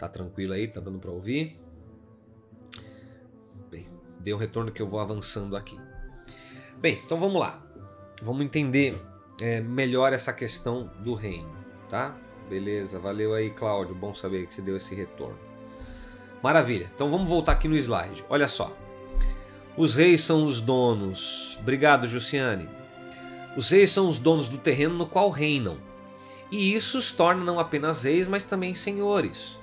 Tá 0.03 0.09
tranquilo 0.09 0.53
aí, 0.53 0.67
tá 0.67 0.81
dando 0.81 0.99
para 0.99 1.13
ouvir? 1.13 1.57
Bem, 3.71 3.87
dê 4.19 4.35
um 4.35 4.37
retorno 4.37 4.73
que 4.73 4.83
eu 4.83 4.87
vou 4.89 4.99
avançando 4.99 5.57
aqui. 5.57 5.79
Bem, 6.79 7.01
então 7.07 7.21
vamos 7.21 7.41
lá. 7.41 7.65
Vamos 8.21 8.45
entender 8.45 9.01
é, 9.41 9.61
melhor 9.61 10.13
essa 10.13 10.33
questão 10.33 10.91
do 11.05 11.15
reino, 11.15 11.55
tá? 11.89 12.17
Beleza, 12.49 12.99
valeu 12.99 13.33
aí, 13.33 13.51
Cláudio. 13.51 13.95
Bom 13.95 14.13
saber 14.13 14.45
que 14.49 14.55
você 14.55 14.61
deu 14.61 14.77
esse 14.77 14.93
retorno. 14.93 15.39
Maravilha. 16.43 16.91
Então 16.93 17.09
vamos 17.09 17.29
voltar 17.29 17.53
aqui 17.53 17.69
no 17.69 17.77
slide. 17.77 18.25
Olha 18.29 18.49
só. 18.49 18.77
Os 19.77 19.95
reis 19.95 20.23
são 20.23 20.45
os 20.45 20.61
donos. 20.61 21.57
Obrigado, 21.61 22.09
Jussiane. 22.09 22.69
Os 23.57 23.71
reis 23.71 23.93
são 23.93 24.09
os 24.09 24.19
donos 24.19 24.49
do 24.49 24.59
terreno 24.59 24.97
no 24.97 25.07
qual 25.07 25.31
reinam. 25.31 25.79
E 26.51 26.75
isso 26.75 26.99
os 26.99 27.13
torna 27.13 27.45
não 27.45 27.61
apenas 27.61 28.03
reis, 28.03 28.27
mas 28.27 28.43
também 28.43 28.75
senhores. 28.75 29.62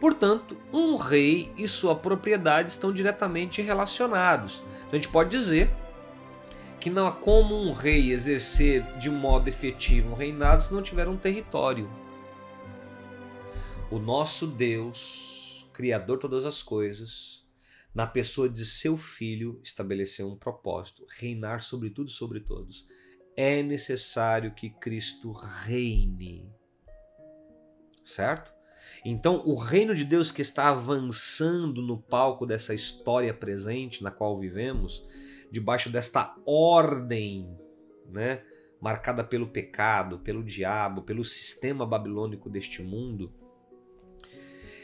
Portanto, 0.00 0.56
um 0.72 0.96
rei 0.96 1.52
e 1.56 1.66
sua 1.66 1.94
propriedade 1.94 2.70
estão 2.70 2.92
diretamente 2.92 3.60
relacionados. 3.62 4.62
Então 4.78 4.90
a 4.92 4.94
gente 4.96 5.08
pode 5.08 5.30
dizer 5.30 5.70
que 6.78 6.88
não 6.88 7.06
há 7.06 7.12
como 7.12 7.56
um 7.56 7.72
rei 7.72 8.12
exercer 8.12 8.84
de 8.98 9.10
modo 9.10 9.48
efetivo 9.48 10.10
um 10.10 10.14
reinado 10.14 10.62
se 10.62 10.72
não 10.72 10.82
tiver 10.82 11.08
um 11.08 11.16
território. 11.16 11.90
O 13.90 13.98
nosso 13.98 14.46
Deus, 14.46 15.68
Criador 15.72 16.16
de 16.16 16.22
todas 16.22 16.44
as 16.44 16.62
coisas, 16.62 17.44
na 17.94 18.06
pessoa 18.06 18.48
de 18.48 18.64
seu 18.64 18.96
filho, 18.96 19.60
estabeleceu 19.64 20.28
um 20.28 20.36
propósito: 20.36 21.04
reinar 21.18 21.60
sobre 21.60 21.90
tudo 21.90 22.08
e 22.08 22.12
sobre 22.12 22.40
todos. 22.40 22.86
É 23.36 23.62
necessário 23.62 24.54
que 24.54 24.70
Cristo 24.70 25.32
reine. 25.32 26.52
Certo? 28.04 28.57
Então, 29.04 29.42
o 29.44 29.54
reino 29.54 29.94
de 29.94 30.04
Deus 30.04 30.32
que 30.32 30.42
está 30.42 30.68
avançando 30.68 31.80
no 31.82 31.98
palco 31.98 32.44
dessa 32.44 32.74
história 32.74 33.32
presente 33.32 34.02
na 34.02 34.10
qual 34.10 34.38
vivemos, 34.38 35.04
debaixo 35.50 35.90
desta 35.90 36.34
ordem, 36.46 37.48
né, 38.10 38.42
marcada 38.80 39.24
pelo 39.24 39.48
pecado, 39.48 40.18
pelo 40.18 40.42
diabo, 40.42 41.02
pelo 41.02 41.24
sistema 41.24 41.86
babilônico 41.86 42.50
deste 42.50 42.82
mundo, 42.82 43.32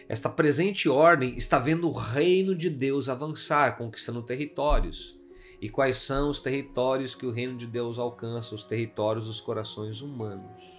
esta 0.08 0.28
presente 0.28 0.88
ordem 0.88 1.36
está 1.36 1.58
vendo 1.58 1.88
o 1.88 1.92
reino 1.92 2.54
de 2.54 2.68
Deus 2.68 3.08
avançar, 3.08 3.76
conquistando 3.78 4.22
territórios. 4.22 5.18
E 5.60 5.70
quais 5.70 5.96
são 5.96 6.28
os 6.28 6.40
territórios 6.40 7.14
que 7.14 7.24
o 7.24 7.30
reino 7.30 7.56
de 7.56 7.66
Deus 7.66 7.98
alcança? 7.98 8.54
Os 8.54 8.62
territórios 8.62 9.24
dos 9.24 9.40
corações 9.40 10.02
humanos. 10.02 10.73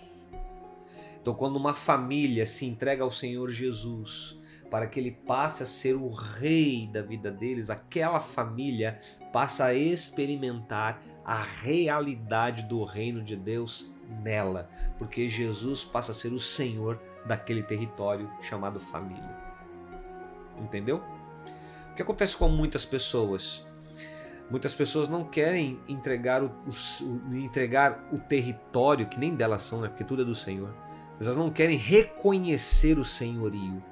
Então, 1.26 1.34
quando 1.34 1.56
uma 1.56 1.74
família 1.74 2.46
se 2.46 2.68
entrega 2.68 3.04
ao 3.04 3.10
Senhor 3.10 3.50
Jesus 3.50 4.40
para 4.70 4.86
que 4.86 5.00
ele 5.00 5.10
passe 5.10 5.64
a 5.64 5.66
ser 5.66 5.96
o 5.96 6.08
rei 6.12 6.86
da 6.86 7.02
vida 7.02 7.32
deles, 7.32 7.72
aquela 7.72 8.20
família 8.20 9.00
passa 9.34 9.66
a 9.66 9.74
experimentar 9.74 11.02
a 11.26 11.42
realidade 11.42 12.62
do 12.66 12.84
reino 12.84 13.24
de 13.24 13.36
Deus 13.36 13.92
nela, 14.22 14.70
porque 15.00 15.28
Jesus 15.28 15.84
passa 15.84 16.12
a 16.12 16.14
ser 16.14 16.32
o 16.32 16.40
Senhor 16.40 17.02
daquele 17.26 17.64
território 17.64 18.30
chamado 18.40 18.80
família. 18.80 19.36
Entendeu? 20.60 21.02
O 21.92 21.96
que 21.96 22.04
acontece 22.04 22.38
com 22.38 22.48
muitas 22.50 22.86
pessoas? 22.86 23.66
Muitas 24.48 24.76
pessoas 24.76 25.08
não 25.08 25.24
querem 25.24 25.80
entregar 25.88 26.44
o, 26.44 26.52
o, 26.68 27.36
entregar 27.36 28.08
o 28.12 28.20
território, 28.20 29.08
que 29.08 29.20
nem 29.20 29.34
delas 29.34 29.64
são, 29.64 29.82
né? 29.82 29.88
porque 29.88 30.04
tudo 30.04 30.22
é 30.22 30.26
do 30.26 30.36
Senhor 30.36 30.85
mas 31.18 31.28
elas 31.28 31.38
não 31.38 31.50
querem 31.50 31.78
reconhecer 31.78 33.00
o 33.00 33.04
senhorio. 33.04 33.84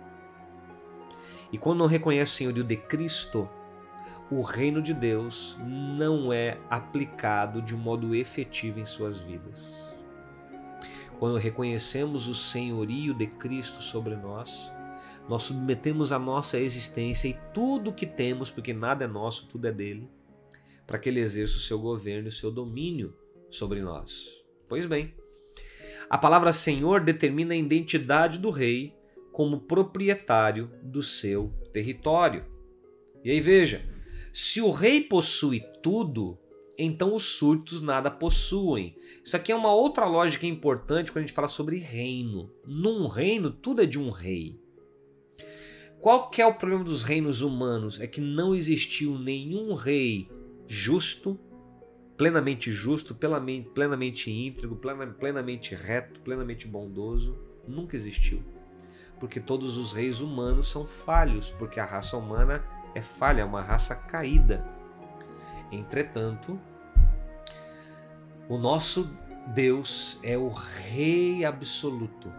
E 1.52 1.58
quando 1.58 1.80
não 1.80 1.86
reconhece 1.86 2.34
o 2.34 2.36
senhorio 2.36 2.64
de 2.64 2.76
Cristo, 2.76 3.50
o 4.32 4.42
reino 4.42 4.82
de 4.82 4.94
Deus 4.94 5.58
não 5.64 6.34
é 6.34 6.58
aplicado 6.70 7.62
de 7.62 7.76
um 7.76 7.78
modo 7.78 8.16
efetivo 8.16 8.80
em 8.80 8.86
suas 8.86 9.20
vidas. 9.22 9.76
Quando 11.20 11.38
reconhecemos 11.38 12.28
o 12.28 12.34
senhorio 12.34 13.14
de 13.14 13.28
Cristo 13.28 13.82
sobre 13.82 14.16
nós, 14.16 14.72
nós 15.30 15.44
submetemos 15.44 16.12
a 16.12 16.20
nossa 16.20 16.60
existência 16.60 17.28
e 17.30 17.40
tudo 17.54 17.92
o 17.92 17.94
que 17.94 18.06
temos, 18.06 18.50
porque 18.52 18.74
nada 18.74 19.06
é 19.06 19.08
nosso, 19.08 19.48
tudo 19.48 19.68
é 19.68 19.72
dele, 19.72 20.10
para 20.86 21.00
que 21.00 21.08
ele 21.08 21.22
exerça 21.22 21.56
o 21.56 21.62
seu 21.62 21.80
governo 21.80 22.28
e 22.28 22.30
o 22.30 22.32
seu 22.32 22.52
domínio 22.52 23.16
sobre 23.50 23.82
nós. 23.82 24.28
Pois 24.68 24.86
bem, 24.86 25.14
a 26.14 26.18
palavra 26.20 26.54
Senhor 26.54 27.02
determina 27.02 27.56
a 27.56 27.58
identidade 27.58 28.38
do 28.38 28.52
rei 28.52 28.96
como 29.32 29.62
proprietário 29.62 30.70
do 30.84 31.02
seu 31.02 31.52
território. 31.74 32.46
E 33.24 33.32
aí 33.32 33.42
veja, 33.42 33.84
se 34.32 34.62
o 34.62 34.70
rei 34.70 35.02
possui 35.02 35.60
tudo, 35.82 36.38
então 36.78 37.16
os 37.16 37.24
súditos 37.24 37.82
nada 37.82 38.12
possuem. 38.12 38.96
Isso 39.26 39.36
aqui 39.36 39.52
é 39.52 39.56
uma 39.56 39.74
outra 39.74 40.06
lógica 40.06 40.46
importante 40.46 41.12
quando 41.12 41.24
a 41.24 41.26
gente 41.26 41.36
fala 41.36 41.48
sobre 41.48 41.80
reino. 41.80 42.54
Num 42.68 43.08
reino, 43.08 43.50
tudo 43.50 43.82
é 43.82 43.88
de 43.88 43.98
um 43.98 44.12
rei. 44.12 44.62
Qual 46.00 46.30
que 46.30 46.44
é 46.44 46.46
o 46.46 46.54
problema 46.54 46.84
dos 46.84 47.02
reinos 47.02 47.42
humanos? 47.42 48.00
É 48.00 48.06
que 48.06 48.22
não 48.22 48.54
existiu 48.54 49.18
nenhum 49.18 49.74
rei 49.74 50.30
justo, 50.68 51.40
plenamente 52.18 52.72
justo, 52.72 53.16
plenamente 53.16 54.32
íntegro, 54.32 54.76
plenamente 55.20 55.76
reto, 55.76 56.20
plenamente 56.22 56.68
bondoso, 56.68 57.38
nunca 57.68 57.96
existiu. 57.96 58.44
Porque 59.20 59.40
todos 59.40 59.78
os 59.78 59.94
reis 59.94 60.22
humanos 60.22 60.68
são 60.68 60.86
falhos, 60.86 61.52
porque 61.52 61.80
a 61.80 61.86
raça 61.86 62.18
humana 62.18 62.64
é 62.94 63.02
falha, 63.02 63.42
é 63.42 63.46
uma 63.46 63.62
raça 63.62 63.96
caída. 63.96 64.66
Entretanto, 65.72 66.60
o 68.48 68.58
nosso 68.58 69.10
Deus 69.48 70.20
é 70.24 70.38
o 70.38 70.50
Rei 70.50 71.44
absoluto, 71.44 72.32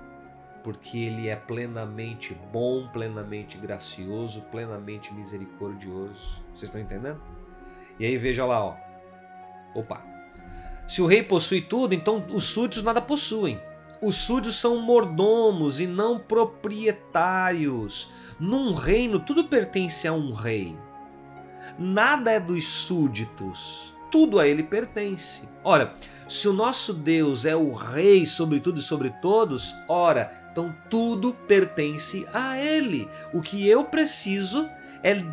porque 0.62 0.98
Ele 0.98 1.28
é 1.28 1.36
plenamente 1.36 2.36
bom, 2.52 2.88
plenamente 2.88 3.58
gracioso, 3.58 4.42
plenamente 4.42 5.12
misericordioso. 5.12 6.42
Vocês 6.50 6.64
estão 6.64 6.80
entendendo? 6.80 7.20
E 7.98 8.06
aí 8.06 8.16
veja 8.16 8.44
lá, 8.44 8.64
ó, 8.64 8.76
Opa! 9.74 10.02
Se 10.86 11.00
o 11.00 11.06
rei 11.06 11.22
possui 11.22 11.62
tudo, 11.62 11.94
então 11.94 12.24
os 12.30 12.44
súditos 12.44 12.82
nada 12.82 13.00
possuem. 13.00 13.60
Os 14.02 14.16
súditos 14.16 14.56
são 14.58 14.80
mordomos 14.80 15.80
e 15.80 15.86
não 15.86 16.18
proprietários. 16.18 18.10
Num 18.38 18.74
reino, 18.74 19.18
tudo 19.18 19.44
pertence 19.44 20.06
a 20.06 20.12
um 20.12 20.32
rei. 20.32 20.76
Nada 21.78 22.30
é 22.30 22.38
dos 22.38 22.66
súditos, 22.66 23.94
tudo 24.10 24.38
a 24.38 24.46
ele 24.46 24.62
pertence. 24.62 25.48
Ora, 25.64 25.94
se 26.28 26.46
o 26.46 26.52
nosso 26.52 26.92
Deus 26.92 27.44
é 27.44 27.56
o 27.56 27.72
rei 27.72 28.26
sobre 28.26 28.60
tudo 28.60 28.78
e 28.78 28.82
sobre 28.82 29.10
todos, 29.22 29.74
ora, 29.88 30.30
então 30.52 30.74
tudo 30.90 31.32
pertence 31.48 32.26
a 32.32 32.58
ele. 32.58 33.08
O 33.32 33.40
que 33.40 33.66
eu 33.66 33.84
preciso 33.84 34.68
é 35.02 35.24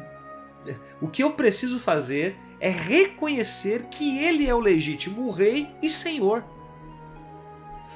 o 1.02 1.08
que 1.08 1.24
eu 1.24 1.34
preciso 1.34 1.80
fazer 1.80 2.38
é 2.62 2.70
reconhecer 2.70 3.88
que 3.88 4.20
ele 4.20 4.48
é 4.48 4.54
o 4.54 4.60
legítimo 4.60 5.32
rei 5.32 5.76
e 5.82 5.90
senhor. 5.90 6.46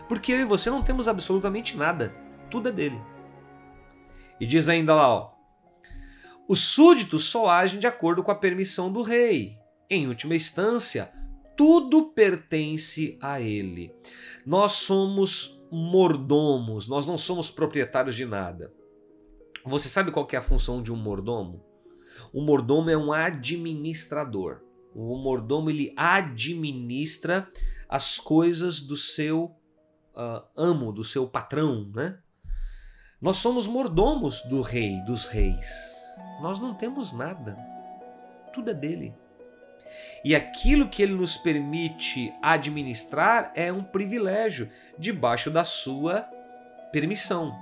Porque 0.10 0.32
eu 0.32 0.40
e 0.40 0.46
você 0.46 0.72
não 0.72 0.82
temos 0.82 1.08
absolutamente 1.08 1.78
nada, 1.78 2.16
tudo 2.50 2.70
é 2.70 2.72
dele. 2.72 3.00
E 4.40 4.46
diz 4.46 4.68
ainda 4.68 4.96
lá, 4.96 5.14
ó, 5.14 5.36
os 6.48 6.60
súditos 6.60 7.26
só 7.26 7.48
agem 7.48 7.80
de 7.80 7.88
acordo 7.88 8.24
com 8.24 8.32
a 8.32 8.36
permissão 8.36 8.92
do 8.92 9.04
rei. 9.04 9.58
Em 9.90 10.08
última 10.08 10.36
instância, 10.36 11.12
tudo 11.56 12.12
pertence 12.12 13.18
a 13.22 13.40
ele. 13.40 13.94
Nós 14.46 14.74
somos 14.74 15.64
mordomos, 15.72 16.88
nós 16.88 17.06
não 17.06 17.18
somos 17.18 17.52
proprietários 17.52 18.16
de 18.16 18.26
nada. 18.26 18.74
Você 19.64 19.88
sabe 19.88 20.12
qual 20.12 20.28
é 20.32 20.38
a 20.38 20.42
função 20.42 20.82
de 20.82 20.92
um 20.92 20.96
mordomo? 20.96 21.64
O 22.36 22.42
mordomo 22.42 22.90
é 22.90 22.98
um 22.98 23.14
administrador. 23.14 24.60
O 24.94 25.18
mordomo 25.18 25.70
ele 25.70 25.94
administra 25.96 27.50
as 27.88 28.18
coisas 28.18 28.82
do 28.82 28.98
seu 28.98 29.56
uh, 30.14 30.44
amo, 30.54 30.92
do 30.92 31.02
seu 31.02 31.26
patrão, 31.30 31.90
né? 31.96 32.20
Nós 33.22 33.38
somos 33.38 33.68
mordomos 33.68 34.42
do 34.42 34.60
rei, 34.60 35.00
dos 35.06 35.24
reis. 35.24 35.66
Nós 36.42 36.60
não 36.60 36.74
temos 36.74 37.14
nada. 37.14 37.56
Tudo 38.54 38.70
é 38.70 38.74
dele. 38.74 39.16
E 40.22 40.36
aquilo 40.36 40.90
que 40.90 41.04
ele 41.04 41.14
nos 41.14 41.38
permite 41.38 42.34
administrar 42.42 43.54
é 43.56 43.72
um 43.72 43.82
privilégio 43.82 44.70
debaixo 45.00 45.50
da 45.50 45.64
sua 45.64 46.28
permissão. 46.92 47.58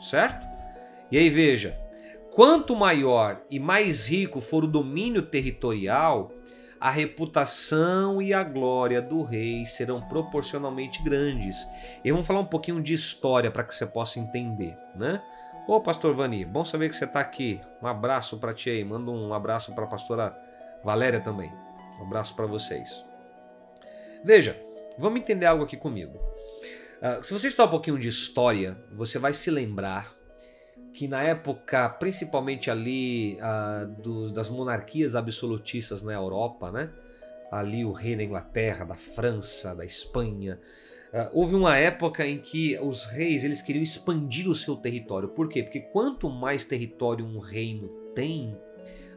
Certo? 0.00 0.44
E 1.08 1.16
aí 1.16 1.30
veja, 1.30 1.80
Quanto 2.34 2.74
maior 2.74 3.42
e 3.50 3.58
mais 3.58 4.08
rico 4.08 4.40
for 4.40 4.64
o 4.64 4.68
domínio 4.68 5.22
territorial, 5.22 6.32
a 6.80 6.90
reputação 6.90 8.20
e 8.20 8.32
a 8.32 8.42
glória 8.42 9.00
do 9.00 9.22
rei 9.22 9.66
serão 9.66 10.00
proporcionalmente 10.00 11.02
grandes. 11.02 11.66
E 12.04 12.10
vamos 12.10 12.26
falar 12.26 12.40
um 12.40 12.46
pouquinho 12.46 12.82
de 12.82 12.94
história 12.94 13.50
para 13.50 13.64
que 13.64 13.74
você 13.74 13.86
possa 13.86 14.18
entender, 14.18 14.76
né? 14.96 15.22
Ô 15.68 15.80
pastor 15.80 16.14
Vani, 16.14 16.44
bom 16.44 16.64
saber 16.64 16.88
que 16.88 16.96
você 16.96 17.04
está 17.04 17.20
aqui. 17.20 17.60
Um 17.80 17.86
abraço 17.86 18.38
para 18.38 18.52
ti 18.52 18.70
aí. 18.70 18.84
Manda 18.84 19.10
um 19.10 19.32
abraço 19.32 19.72
para 19.74 19.84
a 19.84 19.88
pastora 19.88 20.36
Valéria 20.82 21.20
também. 21.20 21.52
Um 22.00 22.04
abraço 22.04 22.34
para 22.34 22.46
vocês. 22.46 23.04
Veja, 24.24 24.56
Vamos 24.98 25.20
entender 25.20 25.46
algo 25.46 25.64
aqui 25.64 25.76
comigo. 25.76 26.18
Uh, 27.00 27.22
se 27.22 27.32
você 27.32 27.48
estudar 27.48 27.64
um 27.64 27.70
pouquinho 27.70 27.98
de 27.98 28.08
história, 28.08 28.76
você 28.92 29.18
vai 29.18 29.32
se 29.32 29.50
lembrar 29.50 30.14
que 30.92 31.08
na 31.08 31.22
época, 31.22 31.88
principalmente 31.88 32.70
ali 32.70 33.38
uh, 33.40 33.86
dos, 34.00 34.32
das 34.32 34.50
monarquias 34.50 35.14
absolutistas 35.14 36.02
na 36.02 36.12
Europa, 36.12 36.70
né? 36.70 36.90
ali 37.50 37.84
o 37.84 37.92
rei 37.92 38.16
da 38.16 38.24
Inglaterra, 38.24 38.84
da 38.84 38.94
França, 38.94 39.74
da 39.74 39.84
Espanha, 39.84 40.60
uh, 41.12 41.30
houve 41.32 41.54
uma 41.54 41.76
época 41.76 42.26
em 42.26 42.38
que 42.38 42.78
os 42.78 43.06
reis 43.06 43.44
eles 43.44 43.62
queriam 43.62 43.82
expandir 43.82 44.48
o 44.48 44.54
seu 44.54 44.76
território. 44.76 45.28
Por 45.28 45.48
quê? 45.48 45.62
Porque 45.62 45.80
quanto 45.80 46.28
mais 46.28 46.64
território 46.64 47.26
um 47.26 47.38
reino 47.38 47.88
tem, 48.14 48.56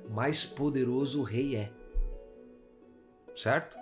mais 0.10 0.46
poderoso 0.46 1.22
o 1.22 1.24
rei 1.24 1.56
é. 1.56 1.72
Certo? 3.36 3.78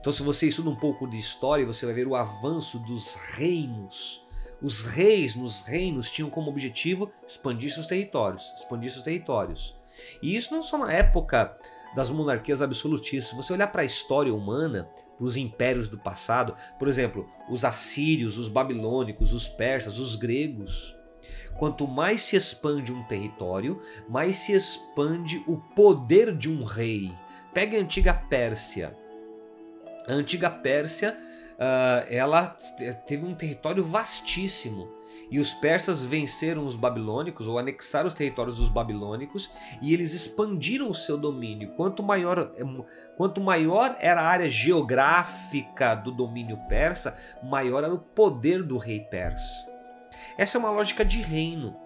Então, 0.00 0.12
se 0.12 0.22
você 0.22 0.48
estuda 0.48 0.70
um 0.70 0.76
pouco 0.76 1.08
de 1.08 1.18
história, 1.18 1.66
você 1.66 1.84
vai 1.84 1.94
ver 1.94 2.06
o 2.06 2.14
avanço 2.14 2.78
dos 2.80 3.14
reinos. 3.14 4.24
Os 4.60 4.84
reis 4.84 5.34
nos 5.34 5.62
reinos 5.62 6.10
tinham 6.10 6.28
como 6.28 6.50
objetivo 6.50 7.10
expandir 7.26 7.72
seus 7.72 7.86
territórios, 7.86 8.52
expandir 8.56 8.90
seus 8.90 9.04
territórios. 9.04 9.76
E 10.20 10.34
isso 10.34 10.52
não 10.52 10.62
só 10.62 10.76
na 10.78 10.92
época 10.92 11.56
das 11.94 12.10
monarquias 12.10 12.60
absolutistas. 12.60 13.30
Se 13.30 13.36
você 13.36 13.52
olhar 13.52 13.68
para 13.68 13.82
a 13.82 13.86
história 13.86 14.34
humana, 14.34 14.88
para 15.16 15.24
os 15.24 15.36
impérios 15.36 15.88
do 15.88 15.98
passado, 15.98 16.54
por 16.78 16.88
exemplo, 16.88 17.28
os 17.48 17.64
assírios, 17.64 18.38
os 18.38 18.48
babilônicos, 18.48 19.32
os 19.32 19.48
persas, 19.48 19.98
os 19.98 20.14
gregos, 20.14 20.94
quanto 21.56 21.86
mais 21.86 22.22
se 22.22 22.36
expande 22.36 22.92
um 22.92 23.02
território, 23.04 23.80
mais 24.08 24.36
se 24.36 24.52
expande 24.52 25.42
o 25.46 25.56
poder 25.56 26.36
de 26.36 26.50
um 26.50 26.62
rei. 26.62 27.12
Pega 27.52 27.76
a 27.76 27.80
antiga 27.80 28.14
Pérsia. 28.14 28.96
A 30.06 30.12
antiga 30.12 30.50
Pérsia, 30.50 31.18
uh, 31.58 32.06
ela 32.08 32.56
teve 33.06 33.26
um 33.26 33.34
território 33.34 33.84
vastíssimo. 33.84 34.96
E 35.30 35.38
os 35.38 35.52
persas 35.52 36.00
venceram 36.02 36.64
os 36.64 36.74
babilônicos 36.74 37.46
ou 37.46 37.58
anexaram 37.58 38.08
os 38.08 38.14
territórios 38.14 38.56
dos 38.56 38.70
babilônicos 38.70 39.50
e 39.82 39.92
eles 39.92 40.14
expandiram 40.14 40.88
o 40.88 40.94
seu 40.94 41.18
domínio. 41.18 41.74
Quanto 41.76 42.02
maior, 42.02 42.50
quanto 43.14 43.38
maior 43.38 43.94
era 44.00 44.22
a 44.22 44.26
área 44.26 44.48
geográfica 44.48 45.94
do 45.94 46.10
domínio 46.10 46.56
persa, 46.66 47.14
maior 47.42 47.84
era 47.84 47.92
o 47.92 47.98
poder 47.98 48.62
do 48.62 48.78
rei 48.78 49.00
persa. 49.00 49.68
Essa 50.38 50.56
é 50.56 50.60
uma 50.60 50.70
lógica 50.70 51.04
de 51.04 51.20
reino. 51.20 51.76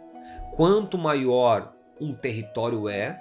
Quanto 0.53 0.97
maior 0.97 1.75
um 2.01 2.15
território 2.15 2.89
é, 2.89 3.21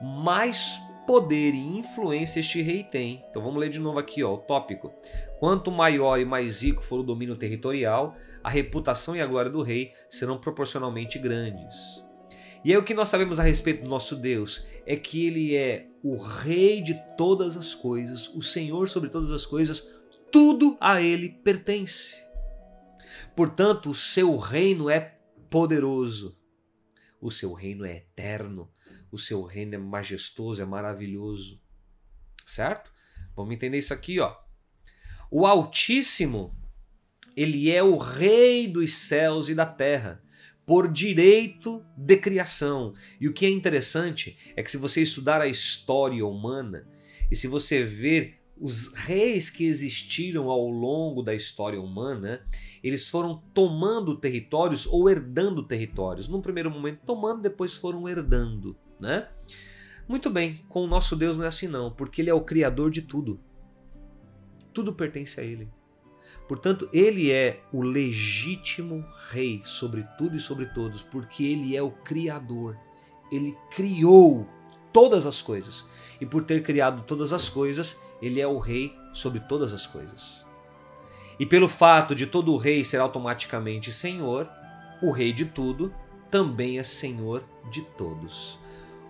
mais 0.00 0.80
poder 1.06 1.54
e 1.54 1.78
influência 1.78 2.40
este 2.40 2.60
rei 2.60 2.84
tem. 2.84 3.24
Então 3.30 3.42
vamos 3.42 3.58
ler 3.58 3.70
de 3.70 3.80
novo 3.80 3.98
aqui 3.98 4.22
ó, 4.22 4.34
o 4.34 4.38
tópico. 4.38 4.92
Quanto 5.38 5.70
maior 5.70 6.18
e 6.18 6.24
mais 6.24 6.62
rico 6.62 6.82
for 6.82 7.00
o 7.00 7.04
domínio 7.04 7.36
territorial, 7.36 8.16
a 8.42 8.50
reputação 8.50 9.14
e 9.14 9.20
a 9.20 9.26
glória 9.26 9.50
do 9.50 9.62
rei 9.62 9.92
serão 10.10 10.38
proporcionalmente 10.38 11.18
grandes. 11.18 12.04
E 12.64 12.72
aí 12.72 12.76
o 12.76 12.84
que 12.84 12.94
nós 12.94 13.08
sabemos 13.08 13.38
a 13.38 13.44
respeito 13.44 13.84
do 13.84 13.88
nosso 13.88 14.16
Deus 14.16 14.66
é 14.84 14.96
que 14.96 15.26
ele 15.26 15.56
é 15.56 15.88
o 16.02 16.16
rei 16.16 16.82
de 16.82 16.94
todas 17.16 17.56
as 17.56 17.74
coisas, 17.74 18.28
o 18.34 18.42
Senhor 18.42 18.88
sobre 18.88 19.08
todas 19.08 19.30
as 19.30 19.46
coisas, 19.46 20.02
tudo 20.32 20.76
a 20.80 21.00
ele 21.00 21.28
pertence. 21.28 22.16
Portanto, 23.36 23.90
o 23.90 23.94
seu 23.94 24.36
reino 24.36 24.90
é 24.90 25.18
poderoso, 25.48 26.36
o 27.20 27.30
seu 27.30 27.52
reino 27.52 27.84
é 27.84 27.98
eterno, 27.98 28.70
o 29.10 29.18
seu 29.18 29.42
reino 29.44 29.76
é 29.76 29.78
majestoso, 29.78 30.60
é 30.60 30.64
maravilhoso. 30.64 31.60
Certo? 32.44 32.92
Vamos 33.36 33.54
entender 33.54 33.78
isso 33.78 33.94
aqui, 33.94 34.18
ó. 34.18 34.34
O 35.30 35.46
Altíssimo, 35.46 36.56
ele 37.36 37.70
é 37.70 37.82
o 37.82 37.96
rei 37.96 38.66
dos 38.66 38.94
céus 38.94 39.48
e 39.48 39.54
da 39.54 39.66
terra, 39.66 40.22
por 40.64 40.90
direito 40.90 41.84
de 41.96 42.16
criação. 42.16 42.94
E 43.20 43.28
o 43.28 43.32
que 43.32 43.44
é 43.46 43.50
interessante 43.50 44.36
é 44.56 44.62
que 44.62 44.70
se 44.70 44.78
você 44.78 45.02
estudar 45.02 45.40
a 45.40 45.46
história 45.46 46.24
humana 46.26 46.86
e 47.30 47.36
se 47.36 47.46
você 47.46 47.84
ver 47.84 48.38
os 48.60 48.92
reis 48.94 49.50
que 49.50 49.66
existiram 49.66 50.50
ao 50.50 50.68
longo 50.68 51.22
da 51.22 51.34
história 51.34 51.80
humana, 51.80 52.42
eles 52.82 53.08
foram 53.08 53.42
tomando 53.54 54.16
territórios 54.16 54.86
ou 54.86 55.08
herdando 55.08 55.62
territórios. 55.62 56.26
Num 56.26 56.40
primeiro 56.40 56.70
momento 56.70 57.00
tomando, 57.04 57.42
depois 57.42 57.74
foram 57.74 58.08
herdando, 58.08 58.76
né? 58.98 59.28
Muito 60.08 60.30
bem, 60.30 60.64
com 60.68 60.84
o 60.84 60.86
nosso 60.86 61.14
Deus 61.14 61.36
não 61.36 61.44
é 61.44 61.48
assim 61.48 61.68
não, 61.68 61.90
porque 61.90 62.22
ele 62.22 62.30
é 62.30 62.34
o 62.34 62.40
criador 62.40 62.90
de 62.90 63.02
tudo. 63.02 63.38
Tudo 64.78 64.92
pertence 64.92 65.40
a 65.40 65.42
ele. 65.42 65.68
Portanto, 66.46 66.88
ele 66.92 67.32
é 67.32 67.64
o 67.72 67.82
legítimo 67.82 69.04
rei 69.28 69.60
sobre 69.64 70.06
tudo 70.16 70.36
e 70.36 70.40
sobre 70.40 70.66
todos, 70.66 71.02
porque 71.02 71.44
ele 71.44 71.76
é 71.76 71.82
o 71.82 71.90
criador. 71.90 72.78
Ele 73.32 73.58
criou 73.74 74.48
todas 74.92 75.26
as 75.26 75.42
coisas. 75.42 75.84
E 76.20 76.24
por 76.24 76.44
ter 76.44 76.62
criado 76.62 77.02
todas 77.02 77.32
as 77.32 77.48
coisas, 77.48 78.00
ele 78.22 78.40
é 78.40 78.46
o 78.46 78.58
rei 78.58 78.96
sobre 79.12 79.40
todas 79.40 79.72
as 79.72 79.84
coisas. 79.84 80.46
E 81.40 81.44
pelo 81.44 81.68
fato 81.68 82.14
de 82.14 82.24
todo 82.24 82.56
rei 82.56 82.84
ser 82.84 82.98
automaticamente 82.98 83.90
senhor, 83.90 84.48
o 85.02 85.10
rei 85.10 85.32
de 85.32 85.46
tudo 85.46 85.92
também 86.30 86.78
é 86.78 86.84
senhor 86.84 87.42
de 87.68 87.82
todos. 87.82 88.60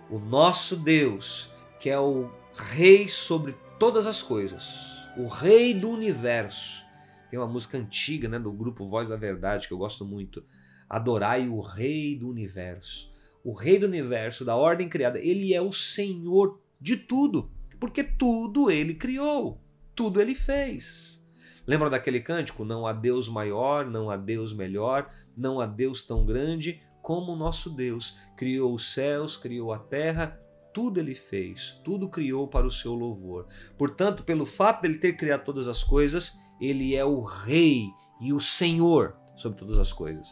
O 0.09 0.17
nosso 0.17 0.75
Deus, 0.75 1.51
que 1.79 1.91
é 1.91 1.99
o 1.99 2.27
rei 2.55 3.07
sobre 3.07 3.55
todas 3.77 4.07
as 4.07 4.23
coisas, 4.23 4.98
o 5.17 5.27
rei 5.27 5.73
do 5.73 5.89
universo. 5.89 6.85
Tem 7.29 7.39
uma 7.39 7.47
música 7.47 7.77
antiga, 7.77 8.27
né, 8.27 8.39
do 8.39 8.51
grupo 8.51 8.87
Voz 8.87 9.09
da 9.09 9.15
Verdade 9.15 9.67
que 9.67 9.73
eu 9.73 9.77
gosto 9.77 10.05
muito. 10.05 10.43
Adorai 10.89 11.47
o 11.47 11.61
rei 11.61 12.17
do 12.17 12.29
universo. 12.29 13.11
O 13.43 13.53
rei 13.53 13.79
do 13.79 13.85
universo, 13.85 14.43
da 14.43 14.55
ordem 14.55 14.89
criada, 14.89 15.19
ele 15.19 15.53
é 15.53 15.61
o 15.61 15.71
senhor 15.71 16.59
de 16.79 16.97
tudo, 16.97 17.51
porque 17.79 18.03
tudo 18.03 18.69
ele 18.69 18.93
criou, 18.93 19.61
tudo 19.95 20.21
ele 20.21 20.35
fez. 20.35 21.23
Lembra 21.65 21.89
daquele 21.89 22.19
cântico? 22.19 22.65
Não 22.65 22.87
há 22.87 22.93
Deus 22.93 23.29
maior, 23.29 23.85
não 23.85 24.09
há 24.09 24.17
Deus 24.17 24.53
melhor, 24.53 25.09
não 25.37 25.59
há 25.59 25.65
Deus 25.65 26.01
tão 26.01 26.25
grande 26.25 26.81
como 27.01 27.33
o 27.33 27.35
nosso 27.35 27.69
Deus. 27.69 28.17
Criou 28.35 28.73
os 28.73 28.91
céus, 28.91 29.37
criou 29.37 29.71
a 29.71 29.79
terra, 29.79 30.39
tudo 30.73 30.99
ele 30.99 31.15
fez, 31.15 31.79
tudo 31.83 32.09
criou 32.09 32.47
para 32.47 32.67
o 32.67 32.71
seu 32.71 32.93
louvor. 32.93 33.47
Portanto, 33.77 34.23
pelo 34.23 34.45
fato 34.45 34.81
dele 34.81 34.97
ter 34.97 35.15
criado 35.15 35.43
todas 35.43 35.67
as 35.67 35.83
coisas, 35.83 36.39
ele 36.59 36.95
é 36.95 37.03
o 37.03 37.21
Rei 37.21 37.87
e 38.19 38.33
o 38.33 38.39
Senhor 38.39 39.15
sobre 39.35 39.57
todas 39.57 39.77
as 39.77 39.93
coisas. 39.93 40.27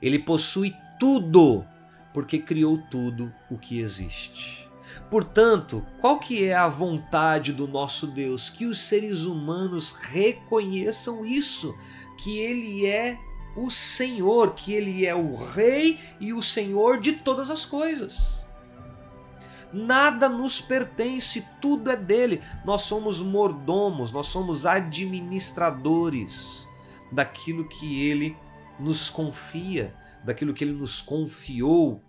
Ele 0.00 0.18
possui 0.18 0.74
tudo, 0.98 1.64
porque 2.12 2.38
criou 2.38 2.78
tudo 2.90 3.32
o 3.50 3.58
que 3.58 3.80
existe. 3.80 4.68
Portanto, 5.10 5.84
qual 6.00 6.18
que 6.18 6.44
é 6.44 6.54
a 6.54 6.68
vontade 6.68 7.52
do 7.52 7.66
nosso 7.66 8.06
Deus? 8.06 8.48
Que 8.48 8.66
os 8.66 8.80
seres 8.80 9.24
humanos 9.24 9.92
reconheçam 9.92 11.24
isso, 11.24 11.74
que 12.18 12.38
ele 12.38 12.86
é 12.86 13.18
o 13.56 13.70
Senhor, 13.70 14.54
que 14.54 14.72
ele 14.72 15.06
é 15.06 15.14
o 15.14 15.34
rei 15.34 15.98
e 16.20 16.32
o 16.32 16.42
Senhor 16.42 16.98
de 16.98 17.12
todas 17.12 17.50
as 17.50 17.64
coisas. 17.64 18.43
Nada 19.74 20.28
nos 20.28 20.60
pertence, 20.60 21.44
tudo 21.60 21.90
é 21.90 21.96
dele. 21.96 22.40
Nós 22.64 22.82
somos 22.82 23.20
mordomos, 23.20 24.12
nós 24.12 24.28
somos 24.28 24.64
administradores 24.64 26.68
daquilo 27.10 27.68
que 27.68 28.08
ele 28.08 28.36
nos 28.78 29.10
confia, 29.10 29.92
daquilo 30.24 30.54
que 30.54 30.62
ele 30.62 30.74
nos 30.74 31.02
confiou. 31.02 32.00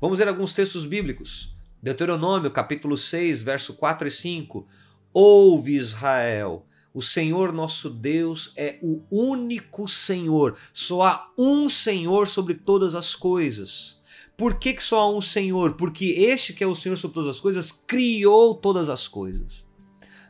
Vamos 0.00 0.18
ver 0.18 0.26
alguns 0.26 0.52
textos 0.52 0.84
bíblicos. 0.84 1.54
Deuteronômio 1.80 2.50
capítulo 2.50 2.96
6, 2.96 3.42
verso 3.42 3.74
4 3.74 4.08
e 4.08 4.10
5. 4.10 4.66
Ouve 5.12 5.76
Israel, 5.76 6.66
o 6.92 7.00
Senhor 7.00 7.52
nosso 7.52 7.90
Deus 7.90 8.52
é 8.56 8.76
o 8.82 9.04
único 9.08 9.86
Senhor. 9.86 10.58
Só 10.72 11.04
há 11.04 11.32
um 11.38 11.68
Senhor 11.68 12.26
sobre 12.26 12.54
todas 12.54 12.96
as 12.96 13.14
coisas. 13.14 13.93
Por 14.36 14.54
que, 14.54 14.74
que 14.74 14.82
só 14.82 15.00
há 15.00 15.10
um 15.10 15.20
Senhor? 15.20 15.74
Porque 15.74 16.06
este 16.06 16.52
que 16.52 16.64
é 16.64 16.66
o 16.66 16.74
Senhor 16.74 16.96
sobre 16.96 17.14
todas 17.14 17.28
as 17.28 17.40
coisas 17.40 17.70
criou 17.70 18.54
todas 18.54 18.88
as 18.88 19.06
coisas. 19.06 19.64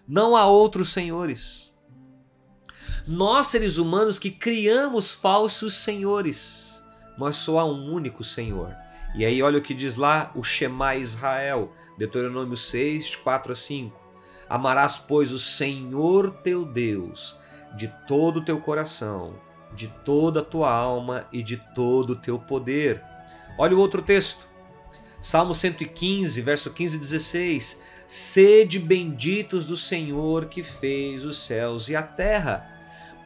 Não 0.07 0.37
há 0.37 0.47
outros 0.47 0.91
senhores. 0.91 1.73
Nós, 3.07 3.49
seres 3.49 3.79
humanos, 3.79 4.19
que 4.19 4.31
criamos 4.31 5.15
falsos 5.15 5.75
senhores, 5.75 6.83
mas 7.19 7.37
só 7.37 7.59
há 7.59 7.65
um 7.65 7.93
único 7.93 8.23
Senhor. 8.23 8.75
E 9.15 9.25
aí 9.25 9.43
olha 9.43 9.59
o 9.59 9.63
que 9.63 9.75
diz 9.75 9.97
lá 9.97 10.33
o 10.35 10.43
Shema 10.43 10.97
Israel, 10.97 11.73
Deuteronômio 11.97 12.57
6, 12.57 13.17
4 13.17 13.53
a 13.53 13.55
5. 13.55 14.01
Amarás, 14.49 14.99
pois, 14.99 15.33
o 15.33 15.39
Senhor 15.39 16.31
teu 16.43 16.65
Deus 16.65 17.37
de 17.75 17.89
todo 18.07 18.39
o 18.39 18.45
teu 18.45 18.61
coração, 18.61 19.35
de 19.75 19.89
toda 19.89 20.41
a 20.41 20.45
tua 20.45 20.73
alma 20.73 21.27
e 21.33 21.43
de 21.43 21.57
todo 21.75 22.11
o 22.11 22.17
teu 22.17 22.39
poder. 22.39 23.03
Olha 23.57 23.77
o 23.77 23.81
outro 23.81 24.03
texto. 24.03 24.49
Salmo 25.21 25.55
115, 25.55 26.41
verso 26.43 26.71
15 26.71 26.97
e 26.97 27.01
16. 27.01 27.83
Sede 28.07 28.79
benditos 28.79 29.65
do 29.65 29.77
Senhor 29.77 30.47
que 30.47 30.63
fez 30.63 31.25
os 31.25 31.39
céus 31.39 31.89
e 31.89 31.97
a 31.97 32.03
terra. 32.03 32.71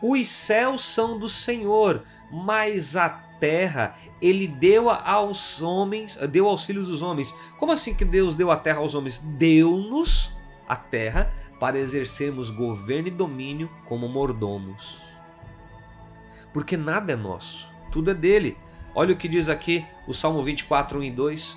Os 0.01 0.29
céus 0.29 0.85
são 0.85 1.19
do 1.19 1.29
Senhor, 1.29 2.05
mas 2.31 2.95
a 2.95 3.09
terra 3.09 3.97
ele 4.21 4.47
deu 4.47 4.91
aos 4.91 5.61
homens, 5.63 6.17
deu 6.31 6.49
aos 6.49 6.65
filhos 6.65 6.87
dos 6.89 7.03
homens. 7.03 7.35
Como 7.59 7.73
assim 7.73 7.95
que 7.95 8.05
Deus 8.05 8.35
deu 8.35 8.51
a 8.51 8.57
terra 8.57 8.79
aos 8.79 8.95
homens? 8.95 9.19
Deu-nos 9.19 10.33
a 10.69 10.77
terra 10.77 11.33
para 11.59 11.79
exercermos 11.79 12.51
governo 12.51 13.09
e 13.09 13.13
domínio 13.13 13.71
como 13.87 14.09
mordomos. 14.09 14.99
Porque 16.53 16.77
nada 16.77 17.13
é 17.13 17.17
nosso, 17.17 17.69
tudo 17.91 18.11
é 18.11 18.15
dele. 18.15 18.57
Olha 18.95 19.15
o 19.15 19.17
que 19.17 19.29
diz 19.29 19.49
aqui 19.49 19.85
o 20.07 20.15
Salmo 20.15 20.43
24, 20.43 20.99
1 20.99 21.05
e 21.05 21.11
2. 21.11 21.57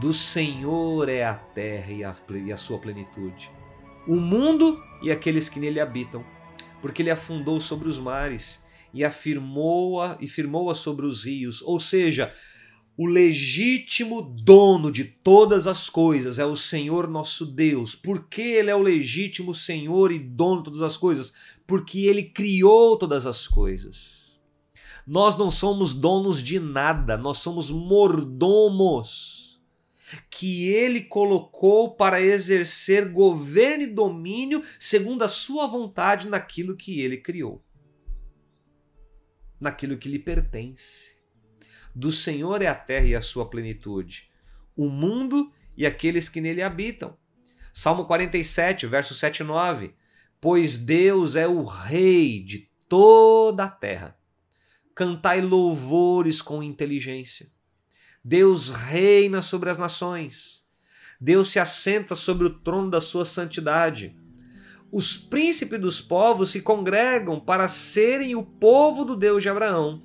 Do 0.00 0.14
Senhor 0.14 1.08
é 1.08 1.24
a 1.24 1.34
terra 1.34 1.92
e 1.92 2.04
a, 2.04 2.16
e 2.46 2.52
a 2.52 2.56
sua 2.56 2.78
plenitude, 2.78 3.50
o 4.06 4.16
mundo 4.16 4.80
e 5.02 5.10
aqueles 5.10 5.48
que 5.48 5.58
nele 5.58 5.80
habitam, 5.80 6.24
porque 6.80 7.02
ele 7.02 7.10
afundou 7.10 7.60
sobre 7.60 7.88
os 7.88 7.98
mares 7.98 8.60
e 8.94 9.04
afirmou-a 9.04 10.16
e 10.20 10.28
firmou-a 10.28 10.74
sobre 10.74 11.06
os 11.06 11.24
rios, 11.24 11.60
ou 11.62 11.80
seja, 11.80 12.32
o 12.96 13.06
legítimo 13.06 14.22
dono 14.22 14.92
de 14.92 15.04
todas 15.04 15.66
as 15.66 15.88
coisas 15.88 16.38
é 16.38 16.44
o 16.44 16.56
Senhor 16.56 17.08
nosso 17.08 17.46
Deus. 17.46 17.94
Por 17.94 18.28
que 18.28 18.42
ele 18.42 18.70
é 18.70 18.74
o 18.74 18.82
legítimo 18.82 19.54
Senhor 19.54 20.12
e 20.12 20.18
dono 20.18 20.58
de 20.58 20.64
todas 20.64 20.82
as 20.82 20.96
coisas? 20.96 21.32
Porque 21.66 22.00
ele 22.00 22.22
criou 22.24 22.96
todas 22.98 23.26
as 23.26 23.48
coisas. 23.48 24.19
Nós 25.10 25.36
não 25.36 25.50
somos 25.50 25.92
donos 25.92 26.40
de 26.40 26.60
nada, 26.60 27.16
nós 27.16 27.38
somos 27.38 27.68
mordomos 27.68 29.60
que 30.30 30.68
ele 30.68 31.00
colocou 31.00 31.96
para 31.96 32.22
exercer 32.22 33.10
governo 33.10 33.82
e 33.82 33.86
domínio 33.88 34.64
segundo 34.78 35.24
a 35.24 35.28
sua 35.28 35.66
vontade 35.66 36.28
naquilo 36.28 36.76
que 36.76 37.00
ele 37.00 37.16
criou, 37.16 37.60
naquilo 39.60 39.98
que 39.98 40.08
lhe 40.08 40.20
pertence. 40.20 41.16
Do 41.92 42.12
Senhor 42.12 42.62
é 42.62 42.68
a 42.68 42.74
terra 42.76 43.06
e 43.06 43.16
a 43.16 43.20
sua 43.20 43.50
plenitude, 43.50 44.30
o 44.76 44.88
mundo 44.88 45.50
e 45.76 45.84
aqueles 45.84 46.28
que 46.28 46.40
nele 46.40 46.62
habitam. 46.62 47.18
Salmo 47.72 48.04
47, 48.04 48.86
verso 48.86 49.12
7 49.16 49.40
e 49.40 49.42
9. 49.42 49.92
Pois 50.40 50.76
Deus 50.76 51.34
é 51.34 51.48
o 51.48 51.64
Rei 51.64 52.38
de 52.44 52.70
toda 52.88 53.64
a 53.64 53.68
terra. 53.68 54.19
Cantai 55.00 55.40
louvores 55.40 56.42
com 56.42 56.62
inteligência. 56.62 57.46
Deus 58.22 58.68
reina 58.68 59.40
sobre 59.40 59.70
as 59.70 59.78
nações. 59.78 60.60
Deus 61.18 61.50
se 61.50 61.58
assenta 61.58 62.14
sobre 62.14 62.46
o 62.46 62.50
trono 62.50 62.90
da 62.90 63.00
sua 63.00 63.24
santidade. 63.24 64.14
Os 64.92 65.16
príncipes 65.16 65.80
dos 65.80 66.02
povos 66.02 66.50
se 66.50 66.60
congregam 66.60 67.40
para 67.40 67.66
serem 67.66 68.34
o 68.34 68.42
povo 68.42 69.02
do 69.06 69.16
Deus 69.16 69.42
de 69.42 69.48
Abraão 69.48 70.02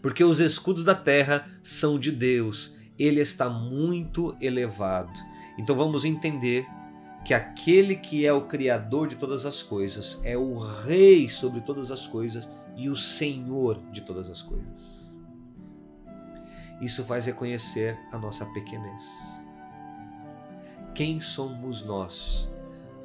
porque 0.00 0.24
os 0.24 0.40
escudos 0.40 0.84
da 0.84 0.94
terra 0.94 1.48
são 1.62 1.98
de 1.98 2.10
Deus, 2.10 2.76
ele 2.98 3.20
está 3.20 3.48
muito 3.48 4.34
elevado. 4.40 5.12
Então 5.58 5.74
vamos 5.74 6.04
entender 6.04 6.66
que 7.24 7.34
aquele 7.34 7.96
que 7.96 8.24
é 8.24 8.32
o 8.32 8.46
Criador 8.46 9.08
de 9.08 9.16
todas 9.16 9.44
as 9.44 9.62
coisas 9.62 10.18
é 10.22 10.36
o 10.36 10.56
Rei 10.56 11.28
sobre 11.28 11.60
todas 11.60 11.90
as 11.90 12.06
coisas 12.06 12.48
e 12.78 12.88
o 12.88 12.94
Senhor 12.94 13.82
de 13.90 14.00
todas 14.00 14.30
as 14.30 14.40
coisas. 14.40 14.98
Isso 16.80 17.04
faz 17.04 17.26
reconhecer 17.26 17.98
a 18.12 18.16
nossa 18.16 18.46
pequenez. 18.46 19.04
Quem 20.94 21.20
somos 21.20 21.82
nós 21.82 22.48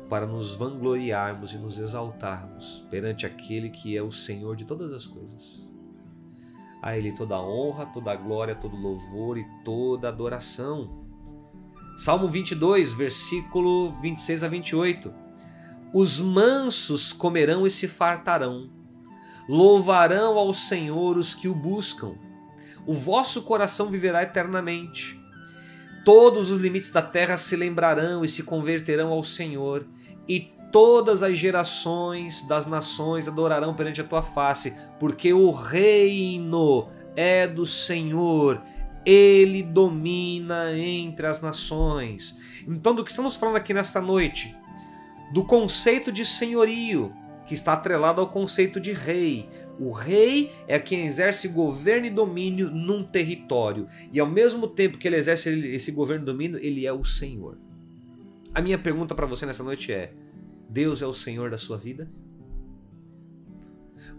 para 0.07 0.27
nos 0.27 0.53
vangloriarmos 0.53 1.53
e 1.53 1.57
nos 1.57 1.79
exaltarmos 1.79 2.85
perante 2.91 3.25
aquele 3.25 3.71
que 3.71 3.97
é 3.97 4.01
o 4.01 4.11
Senhor 4.11 4.55
de 4.55 4.63
todas 4.63 4.93
as 4.93 5.07
coisas? 5.07 5.67
A 6.79 6.95
Ele 6.95 7.11
toda 7.11 7.41
honra, 7.41 7.87
toda 7.87 8.15
glória, 8.15 8.53
todo 8.53 8.75
louvor 8.75 9.39
e 9.39 9.45
toda 9.65 10.07
adoração. 10.07 11.03
Salmo 11.97 12.29
22, 12.29 12.93
versículo 12.93 13.91
26 14.01 14.43
a 14.43 14.47
28. 14.47 15.13
Os 15.95 16.19
mansos 16.19 17.11
comerão 17.11 17.65
e 17.65 17.71
se 17.71 17.87
fartarão, 17.87 18.69
louvarão 19.47 20.37
ao 20.37 20.53
Senhor 20.53 21.17
os 21.17 21.33
que 21.33 21.47
o 21.47 21.55
buscam. 21.55 22.13
O 22.85 22.93
vosso 22.93 23.43
coração 23.43 23.87
viverá 23.89 24.23
eternamente. 24.23 25.19
Todos 26.03 26.51
os 26.51 26.59
limites 26.59 26.91
da 26.91 27.01
terra 27.01 27.37
se 27.37 27.55
lembrarão 27.55 28.25
e 28.25 28.27
se 28.27 28.43
converterão 28.43 29.09
ao 29.09 29.23
Senhor, 29.23 29.87
e 30.27 30.51
todas 30.71 31.23
as 31.23 31.37
gerações 31.37 32.45
das 32.47 32.65
nações 32.65 33.27
adorarão 33.27 33.73
perante 33.73 34.01
a 34.01 34.03
tua 34.03 34.21
face, 34.21 34.75
porque 34.99 35.31
o 35.31 35.51
reino 35.51 36.89
é 37.15 37.47
do 37.47 37.65
Senhor, 37.65 38.61
ele 39.05 39.63
domina 39.63 40.77
entre 40.77 41.27
as 41.27 41.41
nações. 41.41 42.35
Então, 42.67 42.93
do 42.93 43.03
que 43.03 43.11
estamos 43.11 43.35
falando 43.35 43.57
aqui 43.57 43.73
nesta 43.73 44.01
noite? 44.01 44.55
Do 45.31 45.45
conceito 45.45 46.11
de 46.11 46.25
senhorio, 46.25 47.13
que 47.45 47.53
está 47.53 47.73
atrelado 47.73 48.21
ao 48.21 48.29
conceito 48.29 48.79
de 48.79 48.91
rei. 48.91 49.49
O 49.79 49.91
rei 49.91 50.51
é 50.67 50.79
quem 50.79 51.05
exerce 51.05 51.47
governo 51.47 52.05
e 52.05 52.09
domínio 52.09 52.69
num 52.69 53.03
território, 53.03 53.87
e 54.11 54.19
ao 54.19 54.29
mesmo 54.29 54.67
tempo 54.67 54.97
que 54.97 55.07
ele 55.07 55.17
exerce 55.17 55.49
esse 55.49 55.91
governo 55.91 56.23
e 56.23 56.25
domínio, 56.25 56.59
ele 56.61 56.85
é 56.85 56.93
o 56.93 57.03
Senhor. 57.03 57.57
A 58.53 58.61
minha 58.61 58.77
pergunta 58.77 59.15
para 59.15 59.25
você 59.25 59.45
nessa 59.45 59.63
noite 59.63 59.91
é: 59.91 60.13
Deus 60.69 61.01
é 61.01 61.07
o 61.07 61.13
Senhor 61.13 61.49
da 61.49 61.57
sua 61.57 61.77
vida? 61.77 62.09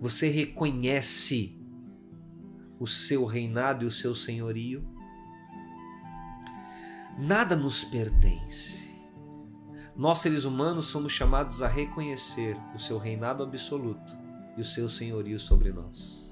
Você 0.01 0.29
reconhece 0.29 1.57
o 2.81 2.87
seu 2.87 3.25
reinado 3.25 3.85
e 3.85 3.87
o 3.87 3.91
seu 3.91 4.15
senhorio? 4.15 4.85
Nada 7.19 7.55
nos 7.55 7.85
pertence. 7.85 8.84
Nós, 9.97 10.19
seres 10.19 10.45
humanos, 10.45 10.87
somos 10.87 11.13
chamados 11.13 11.63
a 11.63 11.69
reconhecer 11.69 12.57
o 12.75 12.79
seu 12.79 12.99
reinado 12.99 13.45
absoluto 13.45 14.17
e 14.57 14.61
o 14.61 14.65
seu 14.65 14.89
senhorio 14.89 15.39
sobre 15.39 15.71
nós. 15.71 16.29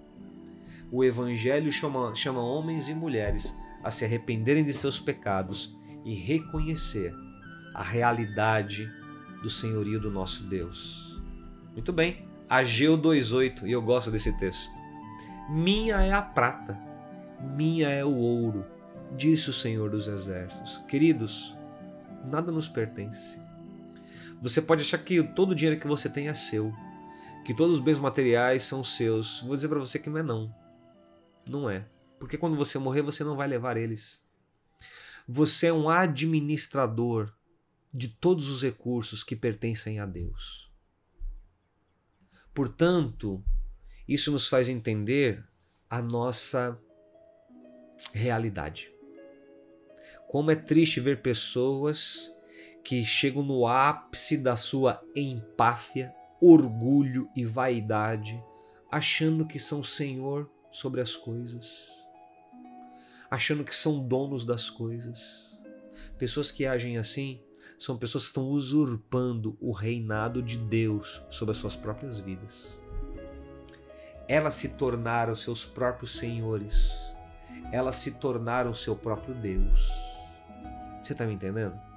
O 0.90 1.04
Evangelho 1.04 1.70
chama, 1.70 2.12
chama 2.14 2.42
homens 2.42 2.88
e 2.88 2.94
mulheres 2.94 3.56
a 3.82 3.90
se 3.90 4.04
arrependerem 4.04 4.64
de 4.64 4.72
seus 4.72 4.98
pecados 4.98 5.76
e 6.04 6.12
reconhecer 6.12 7.14
a 7.72 7.82
realidade 7.82 8.90
do 9.42 9.48
senhorio 9.48 10.00
do 10.00 10.10
nosso 10.10 10.44
Deus. 10.44 11.20
Muito 11.72 11.92
bem, 11.92 12.28
Ageu 12.48 12.98
2:8, 12.98 13.66
e 13.66 13.72
eu 13.72 13.80
gosto 13.80 14.10
desse 14.10 14.36
texto. 14.36 14.72
Minha 15.48 16.02
é 16.02 16.12
a 16.12 16.20
prata, 16.20 16.78
minha 17.56 17.88
é 17.88 18.04
o 18.04 18.14
ouro, 18.14 18.64
disse 19.16 19.50
o 19.50 19.52
Senhor 19.52 19.88
dos 19.88 20.06
Exércitos. 20.06 20.78
Queridos, 20.88 21.56
nada 22.24 22.52
nos 22.52 22.68
pertence. 22.68 23.41
Você 24.42 24.60
pode 24.60 24.82
achar 24.82 24.98
que 24.98 25.22
todo 25.22 25.52
o 25.52 25.54
dinheiro 25.54 25.80
que 25.80 25.86
você 25.86 26.08
tem 26.08 26.26
é 26.26 26.34
seu, 26.34 26.74
que 27.44 27.54
todos 27.54 27.78
os 27.78 27.84
bens 27.84 28.00
materiais 28.00 28.64
são 28.64 28.82
seus. 28.82 29.40
Vou 29.42 29.54
dizer 29.54 29.68
para 29.68 29.78
você 29.78 30.00
que 30.00 30.10
não 30.10 30.18
é 30.18 30.22
não. 30.22 30.52
Não 31.48 31.70
é. 31.70 31.86
Porque 32.18 32.36
quando 32.36 32.56
você 32.56 32.76
morrer, 32.76 33.02
você 33.02 33.22
não 33.22 33.36
vai 33.36 33.46
levar 33.46 33.76
eles. 33.76 34.20
Você 35.28 35.68
é 35.68 35.72
um 35.72 35.88
administrador 35.88 37.32
de 37.94 38.08
todos 38.08 38.48
os 38.48 38.64
recursos 38.64 39.22
que 39.22 39.36
pertencem 39.36 40.00
a 40.00 40.06
Deus. 40.06 40.68
Portanto, 42.52 43.44
isso 44.08 44.32
nos 44.32 44.48
faz 44.48 44.68
entender 44.68 45.44
a 45.88 46.02
nossa 46.02 46.76
realidade. 48.12 48.92
Como 50.26 50.50
é 50.50 50.56
triste 50.56 50.98
ver 50.98 51.22
pessoas 51.22 52.32
que 52.84 53.04
chegam 53.04 53.42
no 53.42 53.66
ápice 53.66 54.36
da 54.36 54.56
sua 54.56 55.02
empáfia, 55.14 56.14
orgulho 56.40 57.28
e 57.36 57.44
vaidade, 57.44 58.42
achando 58.90 59.46
que 59.46 59.58
são 59.58 59.82
senhor 59.82 60.50
sobre 60.70 61.00
as 61.00 61.14
coisas, 61.14 61.66
achando 63.30 63.64
que 63.64 63.74
são 63.74 64.06
donos 64.06 64.44
das 64.44 64.68
coisas. 64.68 65.20
Pessoas 66.18 66.50
que 66.50 66.66
agem 66.66 66.98
assim 66.98 67.40
são 67.78 67.96
pessoas 67.96 68.24
que 68.24 68.30
estão 68.30 68.48
usurpando 68.48 69.56
o 69.60 69.72
reinado 69.72 70.42
de 70.42 70.58
Deus 70.58 71.22
sobre 71.30 71.52
as 71.52 71.58
suas 71.58 71.76
próprias 71.76 72.18
vidas. 72.18 72.80
Elas 74.28 74.54
se 74.54 74.70
tornaram 74.70 75.34
seus 75.36 75.64
próprios 75.64 76.16
senhores. 76.16 76.90
Elas 77.70 77.96
se 77.96 78.12
tornaram 78.12 78.72
seu 78.72 78.96
próprio 78.96 79.34
Deus. 79.34 79.90
Você 81.02 81.12
está 81.12 81.26
me 81.26 81.34
entendendo? 81.34 81.91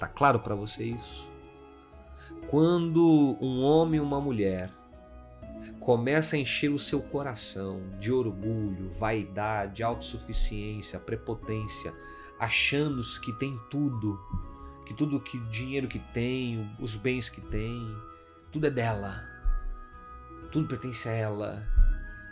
Tá 0.00 0.08
claro 0.08 0.40
para 0.40 0.54
você 0.54 0.82
isso? 0.82 1.30
Quando 2.48 3.36
um 3.38 3.62
homem 3.62 3.98
e 3.98 4.02
uma 4.02 4.18
mulher 4.18 4.72
começa 5.78 6.36
a 6.36 6.38
encher 6.38 6.70
o 6.70 6.78
seu 6.78 7.02
coração 7.02 7.82
de 7.98 8.10
orgulho, 8.10 8.88
vaidade, 8.88 9.82
autossuficiência, 9.82 10.98
prepotência, 10.98 11.92
achando 12.38 13.02
que 13.20 13.30
tem 13.34 13.60
tudo 13.70 14.18
que 14.86 14.94
tudo 14.94 15.20
que 15.20 15.38
dinheiro 15.50 15.86
que 15.86 15.98
tem, 15.98 16.74
os 16.80 16.96
bens 16.96 17.28
que 17.28 17.42
tem, 17.42 17.94
tudo 18.50 18.66
é 18.66 18.70
dela. 18.70 19.22
Tudo 20.50 20.66
pertence 20.66 21.08
a 21.08 21.12
ela. 21.12 21.64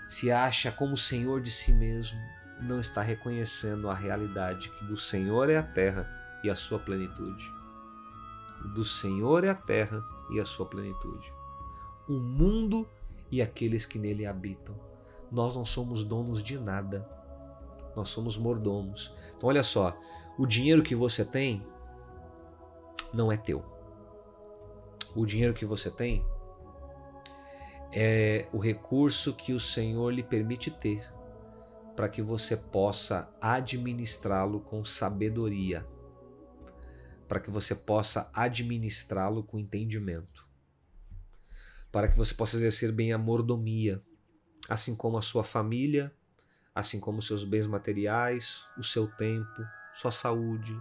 Se 0.09 0.33
acha 0.33 0.73
como 0.73 0.97
senhor 0.97 1.41
de 1.41 1.51
si 1.51 1.73
mesmo, 1.73 2.19
não 2.61 2.81
está 2.81 3.03
reconhecendo 3.03 3.89
a 3.89 3.95
realidade 3.95 4.71
que 4.71 4.85
do 4.85 4.97
Senhor 4.97 5.49
é 5.51 5.59
a 5.59 5.63
terra 5.63 6.09
e 6.43 6.51
a 6.51 6.57
sua 6.57 6.79
plenitude. 6.79 7.58
Do 8.65 8.85
Senhor 8.85 9.45
é 9.45 9.51
a 9.51 9.55
terra 9.55 10.05
e 10.31 10.41
a 10.41 10.45
sua 10.45 10.67
plenitude. 10.67 11.33
O 12.09 12.15
mundo 12.15 12.87
e 13.31 13.43
aqueles 13.43 13.85
que 13.85 13.99
nele 13.99 14.27
habitam. 14.27 14.75
Nós 15.31 15.57
não 15.57 15.65
somos 15.65 16.03
donos 16.03 16.43
de 16.43 16.59
nada. 16.59 17.09
Nós 17.95 18.09
somos 18.09 18.37
mordomos. 18.37 19.13
Então 19.37 19.49
olha 19.49 19.63
só, 19.63 19.97
o 20.39 20.47
dinheiro 20.47 20.83
que 20.83 20.95
você 20.95 21.25
tem 21.25 21.65
não 23.13 23.31
é 23.31 23.37
teu. 23.37 23.65
O 25.15 25.25
dinheiro 25.27 25.55
que 25.55 25.65
você 25.65 25.91
tem 25.91 26.25
é 27.93 28.47
o 28.53 28.59
recurso 28.59 29.35
que 29.35 29.53
o 29.53 29.61
Senhor 29.61 30.13
lhe 30.13 30.23
permite 30.23 30.71
ter 30.71 31.03
para 31.97 32.09
que 32.09 32.23
você 32.23 32.57
possa 32.57 33.29
administrá-lo 33.41 34.61
com 34.61 34.85
sabedoria, 34.85 35.85
para 37.29 37.39
que 37.39 37.51
você 37.51 37.75
possa 37.75 38.31
administrá-lo 38.35 39.43
com 39.45 39.59
entendimento, 39.59 40.49
para 41.93 42.09
que 42.09 42.17
você 42.17 42.35
possa 42.35 42.57
exercer 42.57 42.91
bem 42.91 43.13
a 43.13 43.19
mordomia, 43.19 44.03
assim 44.69 44.97
como 44.97 45.19
a 45.19 45.23
sua 45.23 45.45
família, 45.45 46.15
assim 46.75 46.99
como 46.99 47.21
seus 47.21 47.45
bens 47.45 47.67
materiais, 47.67 48.65
o 48.79 48.83
seu 48.83 49.07
tempo, 49.17 49.63
sua 49.95 50.11
saúde, 50.11 50.81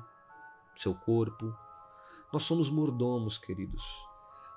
seu 0.76 0.96
corpo. 0.96 1.54
Nós 2.32 2.44
somos 2.44 2.70
mordomos, 2.70 3.38
queridos. 3.38 3.84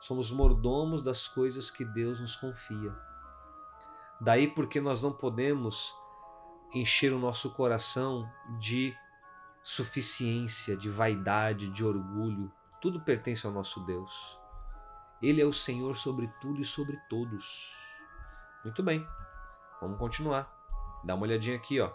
Somos 0.01 0.31
mordomos 0.31 1.03
das 1.03 1.27
coisas 1.27 1.71
que 1.71 1.85
Deus 1.85 2.21
nos 2.21 2.37
confia. 2.37 2.95
Daí 4.21 4.49
porque 4.49 4.81
nós 4.81 5.01
não 5.01 5.13
podemos 5.13 5.95
encher 6.75 7.13
o 7.13 7.19
nosso 7.19 7.51
coração 7.51 8.31
de 8.59 8.95
suficiência, 9.63 10.77
de 10.77 10.89
vaidade, 10.89 11.69
de 11.69 11.85
orgulho. 11.85 12.51
Tudo 12.81 13.01
pertence 13.01 13.47
ao 13.47 13.53
nosso 13.53 13.81
Deus. 13.81 14.39
Ele 15.23 15.41
é 15.41 15.45
o 15.45 15.53
Senhor 15.53 15.97
sobre 15.97 16.29
tudo 16.41 16.61
e 16.61 16.65
sobre 16.65 16.97
todos. 17.09 17.75
Muito 18.65 18.83
bem, 18.83 19.07
vamos 19.81 19.99
continuar. 19.99 20.51
Dá 21.05 21.15
uma 21.15 21.25
olhadinha 21.25 21.57
aqui, 21.57 21.81
ó. 21.81 21.91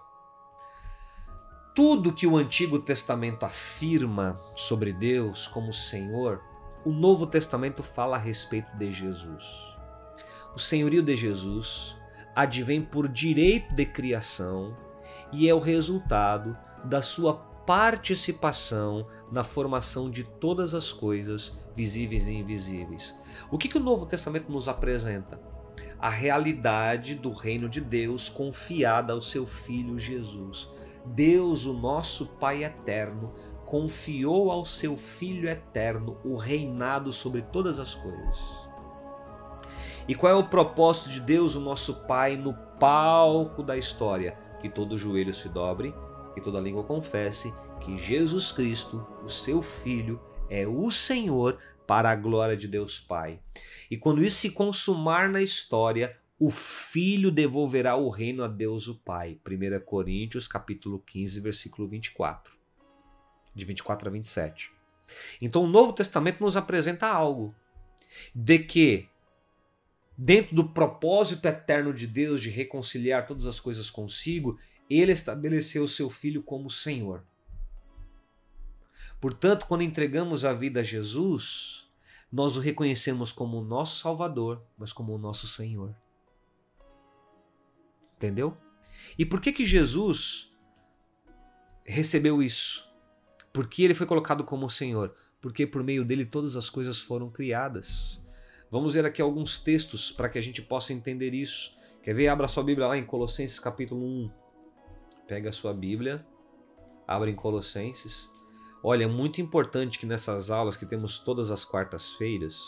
Tudo 1.73 2.13
que 2.13 2.25
o 2.25 2.37
Antigo 2.37 2.79
Testamento 2.79 3.45
afirma 3.45 4.39
sobre 4.55 4.93
Deus 4.93 5.47
como 5.47 5.73
Senhor, 5.73 6.41
o 6.85 6.91
Novo 6.91 7.27
Testamento 7.27 7.83
fala 7.83 8.15
a 8.15 8.19
respeito 8.19 8.77
de 8.77 8.93
Jesus. 8.93 9.43
O 10.55 10.59
senhorio 10.59 11.01
de 11.01 11.17
Jesus, 11.17 11.97
advém 12.35 12.81
por 12.81 13.09
direito 13.09 13.73
de 13.75 13.85
criação 13.85 14.77
e 15.33 15.49
é 15.49 15.53
o 15.53 15.59
resultado 15.59 16.57
da 16.85 17.01
sua 17.01 17.33
participação 17.65 19.07
na 19.31 19.43
formação 19.43 20.09
de 20.09 20.23
todas 20.23 20.73
as 20.73 20.91
coisas, 20.91 21.57
visíveis 21.75 22.27
e 22.27 22.33
invisíveis. 22.33 23.15
O 23.49 23.57
que, 23.57 23.67
que 23.67 23.77
o 23.77 23.83
Novo 23.83 24.05
Testamento 24.05 24.51
nos 24.51 24.67
apresenta? 24.67 25.39
A 25.99 26.09
realidade 26.09 27.15
do 27.15 27.31
reino 27.31 27.67
de 27.67 27.81
Deus 27.81 28.29
confiada 28.29 29.13
ao 29.13 29.21
seu 29.21 29.45
Filho 29.45 29.97
Jesus. 29.97 30.69
Deus, 31.05 31.65
o 31.65 31.73
nosso 31.73 32.27
Pai 32.27 32.63
eterno, 32.63 33.33
confiou 33.65 34.51
ao 34.51 34.63
seu 34.63 34.95
Filho 34.95 35.49
eterno 35.49 36.17
o 36.23 36.35
reinado 36.35 37.11
sobre 37.11 37.41
todas 37.41 37.79
as 37.79 37.95
coisas. 37.95 38.37
E 40.07 40.13
qual 40.13 40.31
é 40.31 40.35
o 40.35 40.47
propósito 40.47 41.09
de 41.09 41.19
Deus, 41.19 41.55
o 41.55 41.59
nosso 41.59 41.95
Pai, 42.05 42.37
no 42.37 42.53
palco 42.79 43.63
da 43.63 43.75
história? 43.75 44.37
Que 44.61 44.69
todo 44.69 44.97
joelho 44.97 45.33
se 45.33 45.49
dobre 45.49 45.93
e 46.35 46.41
toda 46.41 46.59
língua 46.59 46.83
confesse 46.83 47.53
que 47.79 47.97
Jesus 47.97 48.51
Cristo, 48.51 49.05
o 49.23 49.29
seu 49.29 49.61
Filho, 49.61 50.21
é 50.49 50.67
o 50.67 50.91
Senhor 50.91 51.57
para 51.87 52.09
a 52.09 52.15
glória 52.15 52.57
de 52.57 52.67
Deus 52.67 52.99
Pai. 52.99 53.39
E 53.89 53.97
quando 53.97 54.23
isso 54.23 54.37
se 54.37 54.51
consumar 54.51 55.29
na 55.29 55.41
história, 55.41 56.17
o 56.39 56.49
Filho 56.51 57.31
devolverá 57.31 57.95
o 57.95 58.09
reino 58.09 58.43
a 58.43 58.47
Deus 58.47 58.87
o 58.87 58.95
Pai. 58.95 59.39
1 59.45 59.85
Coríntios 59.85 60.47
capítulo 60.47 60.99
15, 60.99 61.39
versículo 61.39 61.87
24. 61.87 62.57
De 63.53 63.65
24 63.65 64.09
a 64.09 64.11
27. 64.11 64.71
Então 65.41 65.63
o 65.63 65.67
Novo 65.67 65.93
Testamento 65.93 66.41
nos 66.41 66.57
apresenta 66.57 67.07
algo 67.07 67.55
de 68.33 68.59
que 68.59 69.07
dentro 70.17 70.55
do 70.55 70.69
propósito 70.69 71.45
eterno 71.47 71.93
de 71.93 72.07
Deus 72.07 72.41
de 72.41 72.49
reconciliar 72.49 73.25
todas 73.25 73.45
as 73.45 73.59
coisas 73.59 73.89
consigo, 73.89 74.57
ele 74.89 75.11
estabeleceu 75.11 75.87
seu 75.87 76.09
filho 76.09 76.43
como 76.43 76.69
Senhor. 76.69 77.25
Portanto, 79.19 79.65
quando 79.65 79.81
entregamos 79.81 80.45
a 80.45 80.53
vida 80.53 80.81
a 80.81 80.83
Jesus, 80.83 81.89
nós 82.31 82.57
o 82.57 82.59
reconhecemos 82.59 83.31
como 83.31 83.59
o 83.59 83.63
nosso 83.63 83.99
Salvador, 83.99 84.61
mas 84.77 84.91
como 84.91 85.13
o 85.13 85.17
nosso 85.17 85.47
Senhor. 85.47 85.95
Entendeu? 88.15 88.57
E 89.17 89.25
por 89.25 89.39
que 89.39 89.51
que 89.51 89.65
Jesus 89.65 90.53
recebeu 91.83 92.41
isso? 92.41 92.87
Porque 93.53 93.83
ele 93.83 93.93
foi 93.93 94.05
colocado 94.05 94.43
como 94.43 94.69
Senhor? 94.69 95.15
Porque 95.41 95.65
por 95.65 95.83
meio 95.83 96.03
dele 96.03 96.25
todas 96.25 96.55
as 96.55 96.69
coisas 96.69 97.01
foram 97.01 97.29
criadas. 97.29 98.21
Vamos 98.69 98.93
ver 98.93 99.05
aqui 99.05 99.21
alguns 99.21 99.57
textos 99.57 100.11
para 100.11 100.27
que 100.27 100.37
a 100.37 100.41
gente 100.41 100.61
possa 100.61 100.91
entender 100.91 101.33
isso. 101.33 101.75
Quer 102.03 102.13
ver? 102.13 102.27
Abra 102.27 102.47
sua 102.47 102.63
Bíblia 102.63 102.87
lá 102.87 102.97
em 102.97 103.05
Colossenses 103.05 103.59
capítulo 103.59 104.05
1. 104.05 104.44
Pega 105.27 105.49
a 105.49 105.53
sua 105.53 105.73
Bíblia, 105.73 106.25
abre 107.07 107.31
em 107.31 107.35
Colossenses. 107.35 108.29
Olha, 108.83 109.05
é 109.05 109.07
muito 109.07 109.41
importante 109.41 109.97
que 109.97 110.05
nessas 110.05 110.51
aulas 110.51 110.77
que 110.77 110.85
temos 110.85 111.17
todas 111.17 111.49
as 111.49 111.65
quartas-feiras, 111.65 112.59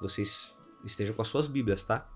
vocês 0.00 0.56
estejam 0.84 1.14
com 1.14 1.22
as 1.22 1.28
suas 1.28 1.46
Bíblias, 1.46 1.82
tá? 1.82 2.08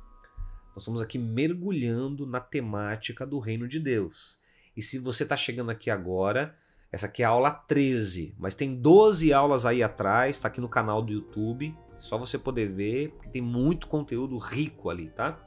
Nós 0.74 0.83
estamos 0.83 1.03
aqui 1.03 1.18
mergulhando 1.18 2.27
na 2.27 2.41
temática 2.41 3.27
do 3.27 3.39
reino 3.39 3.68
de 3.68 3.79
Deus. 3.79 4.39
E 4.77 4.83
se 4.83 4.99
você 4.99 5.22
está 5.22 5.37
chegando 5.37 5.70
aqui 5.70 5.91
agora, 5.91 6.57
essa 6.91 7.07
aqui 7.07 7.22
é 7.22 7.27
a 7.27 7.31
aula 7.31 7.51
13, 7.51 8.35
mas 8.39 8.55
tem 8.55 8.74
12 8.74 9.33
aulas 9.33 9.66
aí 9.66 9.83
atrás, 9.83 10.37
está 10.37 10.49
aqui 10.49 10.61
no 10.61 10.68
canal 10.68 11.03
do 11.03 11.12
YouTube. 11.12 11.77
Só 11.99 12.18
você 12.18 12.39
poder 12.39 12.70
ver, 12.70 13.11
porque 13.11 13.29
tem 13.29 13.43
muito 13.43 13.87
conteúdo 13.87 14.37
rico 14.39 14.91
ali, 14.91 15.09
tá? 15.11 15.39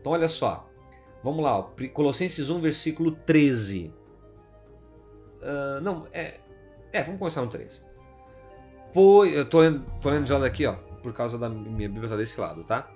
Então 0.00 0.12
olha 0.12 0.28
só. 0.28 0.68
Vamos 1.24 1.42
lá. 1.42 1.62
Colossenses 1.94 2.50
1, 2.50 2.60
versículo 2.60 3.12
13. 3.12 3.90
Uh, 5.40 5.42
ah, 5.42 5.80
não, 5.80 6.06
é. 6.12 6.34
É, 6.92 7.02
vamos 7.02 7.18
começar 7.18 7.40
no 7.40 7.48
13. 7.48 7.80
Pois. 8.92 9.34
Eu 9.34 9.48
tô 9.48 9.60
lendo, 9.60 9.82
tô 10.02 10.10
lendo 10.10 10.26
já 10.26 10.38
daqui, 10.38 10.66
ó. 10.66 10.74
Por 11.02 11.14
causa 11.14 11.38
da 11.38 11.48
minha 11.48 11.88
Bíblia 11.88 12.10
tá 12.10 12.16
desse 12.16 12.38
lado, 12.38 12.62
tá? 12.62 12.90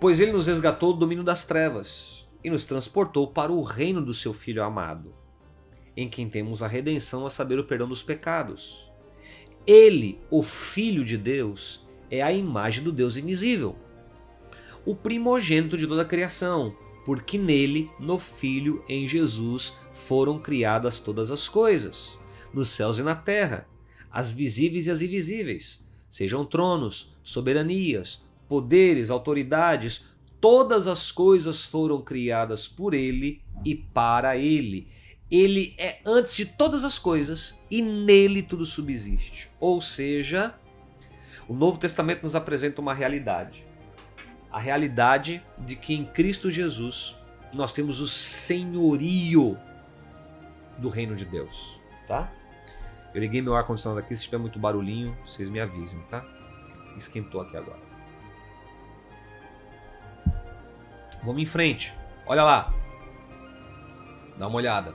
Pois 0.00 0.20
ele 0.20 0.30
nos 0.30 0.46
resgatou 0.46 0.92
do 0.92 1.00
domínio 1.00 1.24
das 1.24 1.44
trevas 1.44 2.28
e 2.44 2.48
nos 2.48 2.64
transportou 2.64 3.26
para 3.26 3.50
o 3.50 3.62
reino 3.62 4.00
do 4.00 4.14
seu 4.14 4.32
Filho 4.32 4.62
amado, 4.62 5.12
em 5.96 6.08
quem 6.08 6.28
temos 6.28 6.62
a 6.62 6.68
redenção, 6.68 7.26
a 7.26 7.30
saber, 7.30 7.58
o 7.58 7.64
perdão 7.64 7.88
dos 7.88 8.04
pecados. 8.04 8.88
Ele, 9.66 10.20
o 10.30 10.44
Filho 10.44 11.04
de 11.04 11.16
Deus, 11.16 11.84
é 12.08 12.22
a 12.22 12.32
imagem 12.32 12.84
do 12.84 12.92
Deus 12.92 13.16
invisível, 13.16 13.74
o 14.86 14.94
primogênito 14.94 15.76
de 15.76 15.86
toda 15.86 16.02
a 16.02 16.06
criação, 16.06 16.74
porque 17.08 17.38
nele, 17.38 17.90
no 17.98 18.18
Filho, 18.18 18.84
em 18.86 19.08
Jesus, 19.08 19.72
foram 19.94 20.38
criadas 20.38 20.98
todas 20.98 21.30
as 21.30 21.48
coisas, 21.48 22.18
nos 22.52 22.68
céus 22.68 22.98
e 22.98 23.02
na 23.02 23.14
terra, 23.14 23.66
as 24.10 24.30
visíveis 24.30 24.86
e 24.86 24.90
as 24.90 25.00
invisíveis, 25.00 25.82
sejam 26.10 26.44
tronos, 26.44 27.16
soberanias, 27.22 28.22
poderes, 28.46 29.08
autoridades, 29.08 30.04
todas 30.38 30.86
as 30.86 31.10
coisas 31.10 31.64
foram 31.64 32.02
criadas 32.02 32.68
por 32.68 32.92
ele 32.92 33.40
e 33.64 33.74
para 33.74 34.36
ele. 34.36 34.86
Ele 35.30 35.74
é 35.78 36.00
antes 36.04 36.36
de 36.36 36.44
todas 36.44 36.84
as 36.84 36.98
coisas 36.98 37.58
e 37.70 37.80
nele 37.80 38.42
tudo 38.42 38.66
subsiste. 38.66 39.50
Ou 39.58 39.80
seja, 39.80 40.54
o 41.48 41.54
Novo 41.54 41.78
Testamento 41.78 42.24
nos 42.24 42.34
apresenta 42.34 42.82
uma 42.82 42.92
realidade. 42.92 43.66
A 44.50 44.58
realidade 44.58 45.42
de 45.58 45.76
que 45.76 45.94
em 45.94 46.04
Cristo 46.04 46.50
Jesus 46.50 47.16
nós 47.52 47.72
temos 47.72 48.00
o 48.00 48.08
senhorio 48.08 49.58
do 50.78 50.88
reino 50.88 51.14
de 51.14 51.24
Deus, 51.24 51.78
tá? 52.06 52.32
Eu 53.14 53.20
liguei 53.20 53.40
meu 53.40 53.54
ar-condicionado 53.54 54.00
aqui, 54.00 54.14
se 54.14 54.24
tiver 54.24 54.38
muito 54.38 54.58
barulhinho, 54.58 55.16
vocês 55.26 55.48
me 55.48 55.60
avisem, 55.60 56.00
tá? 56.08 56.24
Esquentou 56.96 57.40
aqui 57.40 57.56
agora. 57.56 57.80
Vamos 61.22 61.42
em 61.42 61.46
frente. 61.46 61.94
Olha 62.26 62.42
lá. 62.44 62.72
Dá 64.36 64.46
uma 64.46 64.56
olhada. 64.56 64.94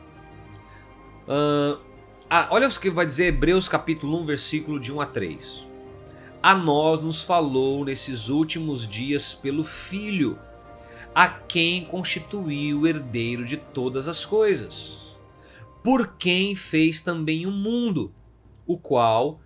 Uh, 1.28 1.94
Ah, 2.30 2.48
olha 2.50 2.68
o 2.68 2.80
que 2.80 2.90
vai 2.90 3.06
dizer 3.06 3.26
Hebreus 3.26 3.70
capítulo 3.70 4.20
1, 4.22 4.26
versículo 4.26 4.80
de 4.80 4.92
1 4.92 5.02
a 5.02 5.06
3. 5.06 5.68
A 6.46 6.54
nós 6.54 7.00
nos 7.00 7.24
falou 7.24 7.86
nesses 7.86 8.28
últimos 8.28 8.86
dias 8.86 9.34
pelo 9.34 9.64
Filho, 9.64 10.38
a 11.16 11.30
quem 11.30 11.86
constituiu 11.86 12.82
o 12.82 12.88
herdeiro 12.88 13.46
de 13.46 13.56
todas 13.56 14.10
as 14.10 14.26
coisas, 14.26 15.18
por 15.82 16.18
quem 16.18 16.54
fez 16.54 17.00
também 17.00 17.46
o 17.46 17.52
mundo, 17.52 18.14
o 18.68 18.78
qual, 18.78 19.40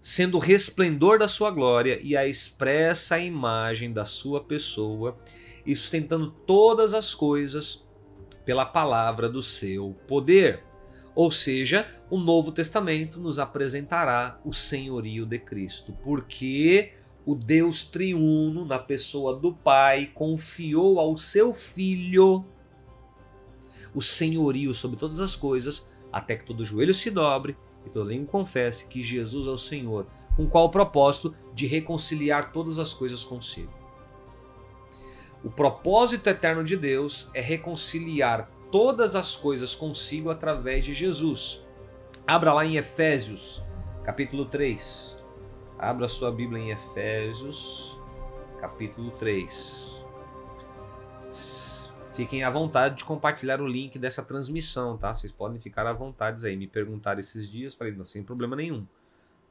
sendo 0.00 0.36
o 0.36 0.40
resplendor 0.40 1.18
da 1.18 1.26
sua 1.26 1.50
glória 1.50 1.98
e 2.00 2.16
a 2.16 2.24
expressa 2.24 3.18
imagem 3.18 3.92
da 3.92 4.04
sua 4.04 4.40
pessoa, 4.40 5.18
e 5.66 5.74
sustentando 5.74 6.30
todas 6.46 6.94
as 6.94 7.16
coisas 7.16 7.84
pela 8.44 8.64
palavra 8.64 9.28
do 9.28 9.42
seu 9.42 9.96
poder. 10.06 10.62
Ou 11.14 11.30
seja, 11.30 11.88
o 12.10 12.18
Novo 12.18 12.50
Testamento 12.50 13.20
nos 13.20 13.38
apresentará 13.38 14.40
o 14.44 14.52
senhorio 14.52 15.24
de 15.24 15.38
Cristo, 15.38 15.92
porque 16.02 16.92
o 17.24 17.34
Deus 17.34 17.84
triuno, 17.84 18.64
na 18.64 18.78
pessoa 18.78 19.34
do 19.34 19.54
Pai, 19.54 20.10
confiou 20.12 20.98
ao 20.98 21.16
seu 21.16 21.54
Filho 21.54 22.44
o 23.94 24.02
senhorio 24.02 24.74
sobre 24.74 24.98
todas 24.98 25.20
as 25.20 25.36
coisas, 25.36 25.88
até 26.12 26.36
que 26.36 26.44
todo 26.44 26.64
joelho 26.64 26.92
se 26.92 27.10
dobre 27.10 27.56
e 27.86 27.90
toda 27.90 28.10
língua 28.10 28.26
confesse 28.26 28.86
que 28.86 29.02
Jesus 29.02 29.46
é 29.46 29.50
o 29.50 29.58
Senhor, 29.58 30.06
com 30.36 30.48
qual 30.48 30.70
propósito 30.70 31.34
de 31.54 31.66
reconciliar 31.66 32.52
todas 32.52 32.78
as 32.78 32.92
coisas 32.92 33.22
consigo. 33.22 33.72
O 35.44 35.50
propósito 35.50 36.28
eterno 36.28 36.64
de 36.64 36.76
Deus 36.76 37.30
é 37.34 37.40
reconciliar 37.40 38.50
todas 38.74 39.14
as 39.14 39.36
coisas 39.36 39.72
consigo 39.72 40.30
através 40.30 40.84
de 40.84 40.92
Jesus. 40.92 41.64
Abra 42.26 42.52
lá 42.52 42.66
em 42.66 42.74
Efésios, 42.74 43.62
capítulo 44.02 44.46
3. 44.46 45.14
Abra 45.78 46.08
sua 46.08 46.32
Bíblia 46.32 46.60
em 46.60 46.70
Efésios, 46.72 47.96
capítulo 48.60 49.12
3. 49.12 49.94
Fiquem 52.16 52.42
à 52.42 52.50
vontade 52.50 52.96
de 52.96 53.04
compartilhar 53.04 53.60
o 53.60 53.66
link 53.68 53.96
dessa 53.96 54.24
transmissão, 54.24 54.98
tá? 54.98 55.14
Vocês 55.14 55.32
podem 55.32 55.60
ficar 55.60 55.86
à 55.86 55.92
vontade 55.92 56.44
aí. 56.44 56.56
Me 56.56 56.66
perguntaram 56.66 57.20
esses 57.20 57.48
dias, 57.48 57.76
falei, 57.76 57.94
não, 57.94 58.04
sem 58.04 58.24
problema 58.24 58.56
nenhum. 58.56 58.84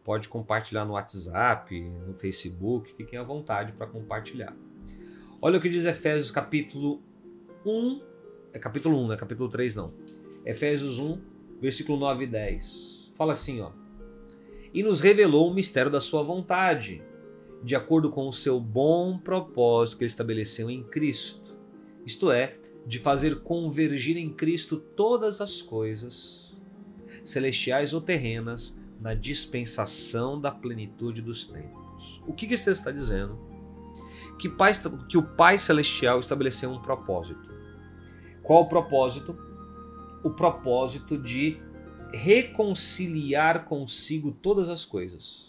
Pode 0.03 0.27
compartilhar 0.27 0.83
no 0.83 0.95
WhatsApp, 0.95 1.79
no 1.81 2.13
Facebook, 2.13 2.91
fiquem 2.91 3.17
à 3.17 3.23
vontade 3.23 3.71
para 3.71 3.87
compartilhar. 3.87 4.53
Olha 5.41 5.59
o 5.59 5.61
que 5.61 5.69
diz 5.69 5.85
Efésios 5.85 6.29
capítulo 6.29 7.01
1, 7.65 8.11
é 8.53 8.59
capítulo 8.59 8.97
1, 9.03 9.07
não 9.07 9.13
é 9.13 9.17
capítulo 9.17 9.49
3 9.49 9.75
não. 9.75 9.93
Efésios 10.45 10.99
1, 10.99 11.19
versículo 11.59 11.97
9 11.99 12.23
e 12.23 12.27
10. 12.27 13.11
Fala 13.17 13.33
assim, 13.33 13.61
ó 13.61 13.71
e 14.73 14.81
nos 14.81 14.99
revelou 14.99 15.51
o 15.51 15.53
mistério 15.53 15.91
da 15.91 16.01
sua 16.01 16.23
vontade, 16.23 17.03
de 17.63 17.75
acordo 17.75 18.09
com 18.09 18.27
o 18.27 18.33
seu 18.33 18.59
bom 18.59 19.17
propósito 19.17 19.97
que 19.97 20.03
ele 20.03 20.09
estabeleceu 20.09 20.69
em 20.69 20.83
Cristo. 20.83 21.55
Isto 22.05 22.31
é, 22.31 22.57
de 22.85 22.99
fazer 22.99 23.41
convergir 23.41 24.17
em 24.17 24.29
Cristo 24.29 24.77
todas 24.77 25.39
as 25.39 25.61
coisas, 25.61 26.53
celestiais 27.23 27.93
ou 27.93 28.01
terrenas, 28.01 28.77
na 28.99 29.13
dispensação 29.13 30.39
da 30.41 30.49
plenitude 30.51 31.21
dos 31.21 31.45
tempos. 31.45 32.21
O 32.25 32.33
que, 32.33 32.47
que 32.47 32.55
texto 32.55 32.69
está 32.69 32.91
dizendo? 32.91 33.37
Que, 34.39 34.49
pai, 34.49 34.71
que 35.07 35.17
o 35.17 35.23
Pai 35.23 35.57
Celestial 35.57 36.19
estabeleceu 36.19 36.71
um 36.71 36.81
propósito. 36.81 37.52
Qual 38.43 38.63
o 38.63 38.67
propósito? 38.67 39.37
O 40.23 40.29
propósito 40.29 41.17
de 41.17 41.57
reconciliar 42.13 43.65
consigo 43.65 44.31
todas 44.31 44.69
as 44.69 44.85
coisas, 44.85 45.47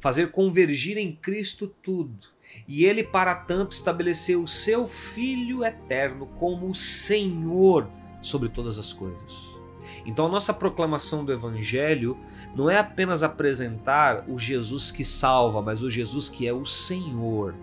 fazer 0.00 0.30
convergir 0.30 0.96
em 0.96 1.14
Cristo 1.14 1.68
tudo. 1.82 2.28
E 2.66 2.84
ele, 2.84 3.04
para 3.04 3.34
tanto, 3.34 3.72
estabeleceu 3.72 4.42
o 4.42 4.48
seu 4.48 4.86
Filho 4.86 5.62
eterno 5.62 6.26
como 6.38 6.74
Senhor 6.74 7.90
sobre 8.22 8.48
todas 8.48 8.78
as 8.78 8.92
coisas. 8.92 9.58
Então, 10.06 10.26
a 10.26 10.30
nossa 10.30 10.54
proclamação 10.54 11.24
do 11.24 11.32
Evangelho 11.32 12.18
não 12.54 12.70
é 12.70 12.78
apenas 12.78 13.22
apresentar 13.22 14.24
o 14.28 14.38
Jesus 14.38 14.90
que 14.90 15.04
salva, 15.04 15.60
mas 15.60 15.82
o 15.82 15.90
Jesus 15.90 16.28
que 16.28 16.46
é 16.46 16.52
o 16.52 16.64
Senhor 16.64 17.54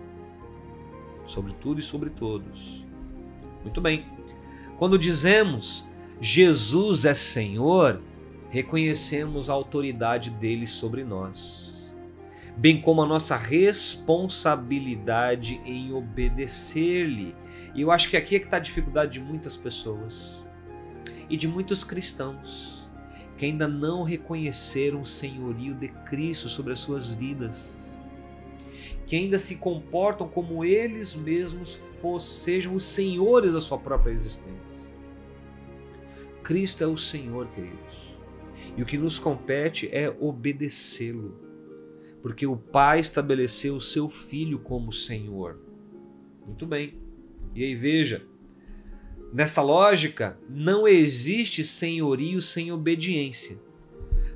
sobre 1.24 1.52
tudo 1.54 1.80
e 1.80 1.82
sobre 1.82 2.10
todos. 2.10 2.85
Muito 3.66 3.80
bem. 3.80 4.06
Quando 4.78 4.96
dizemos 4.96 5.88
Jesus 6.20 7.04
é 7.04 7.14
Senhor, 7.14 8.00
reconhecemos 8.48 9.50
a 9.50 9.54
autoridade 9.54 10.30
dele 10.30 10.68
sobre 10.68 11.02
nós, 11.02 11.92
bem 12.56 12.80
como 12.80 13.02
a 13.02 13.06
nossa 13.06 13.34
responsabilidade 13.34 15.60
em 15.64 15.92
obedecer-lhe. 15.92 17.34
E 17.74 17.82
eu 17.82 17.90
acho 17.90 18.08
que 18.08 18.16
aqui 18.16 18.36
é 18.36 18.38
que 18.38 18.44
está 18.44 18.58
a 18.58 18.60
dificuldade 18.60 19.14
de 19.14 19.20
muitas 19.20 19.56
pessoas 19.56 20.46
e 21.28 21.36
de 21.36 21.48
muitos 21.48 21.82
cristãos 21.82 22.88
que 23.36 23.46
ainda 23.46 23.66
não 23.66 24.04
reconheceram 24.04 25.00
o 25.00 25.04
senhorio 25.04 25.74
de 25.74 25.88
Cristo 25.88 26.48
sobre 26.48 26.72
as 26.72 26.78
suas 26.78 27.12
vidas, 27.12 27.84
que 29.06 29.14
ainda 29.14 29.38
se 29.38 29.56
comportam 29.56 30.28
como 30.28 30.64
eles 30.64 31.14
mesmos 31.14 31.78
sejam 32.20 32.74
os 32.74 32.84
senhores 32.84 33.52
da 33.52 33.60
sua 33.60 33.78
própria 33.78 34.12
existência. 34.12 34.92
Cristo 36.42 36.84
é 36.84 36.86
o 36.86 36.96
Senhor, 36.96 37.48
queridos. 37.48 38.14
E 38.76 38.82
o 38.82 38.86
que 38.86 38.98
nos 38.98 39.18
compete 39.18 39.88
é 39.90 40.08
obedecê-lo, 40.20 41.34
porque 42.20 42.46
o 42.46 42.56
Pai 42.56 43.00
estabeleceu 43.00 43.76
o 43.76 43.80
seu 43.80 44.08
Filho 44.08 44.58
como 44.58 44.92
Senhor. 44.92 45.58
Muito 46.44 46.66
bem. 46.66 47.00
E 47.54 47.64
aí 47.64 47.74
veja, 47.74 48.26
nessa 49.32 49.62
lógica, 49.62 50.38
não 50.48 50.86
existe 50.86 51.64
senhorio 51.64 52.40
sem 52.40 52.70
obediência. 52.70 53.58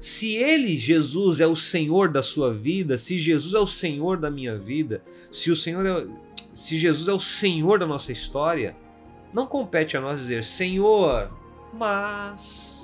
Se 0.00 0.34
ele, 0.34 0.78
Jesus, 0.78 1.40
é 1.40 1.46
o 1.46 1.54
Senhor 1.54 2.10
da 2.10 2.22
sua 2.22 2.54
vida, 2.54 2.96
se 2.96 3.18
Jesus 3.18 3.52
é 3.52 3.58
o 3.58 3.66
Senhor 3.66 4.16
da 4.16 4.30
minha 4.30 4.56
vida, 4.56 5.02
se 5.30 5.50
o 5.50 5.56
Senhor 5.56 5.84
é, 5.84 6.08
se 6.54 6.78
Jesus 6.78 7.06
é 7.06 7.12
o 7.12 7.20
Senhor 7.20 7.78
da 7.78 7.86
nossa 7.86 8.10
história, 8.10 8.74
não 9.32 9.46
compete 9.46 9.98
a 9.98 10.00
nós 10.00 10.20
dizer: 10.20 10.42
Senhor, 10.42 11.30
mas, 11.74 12.78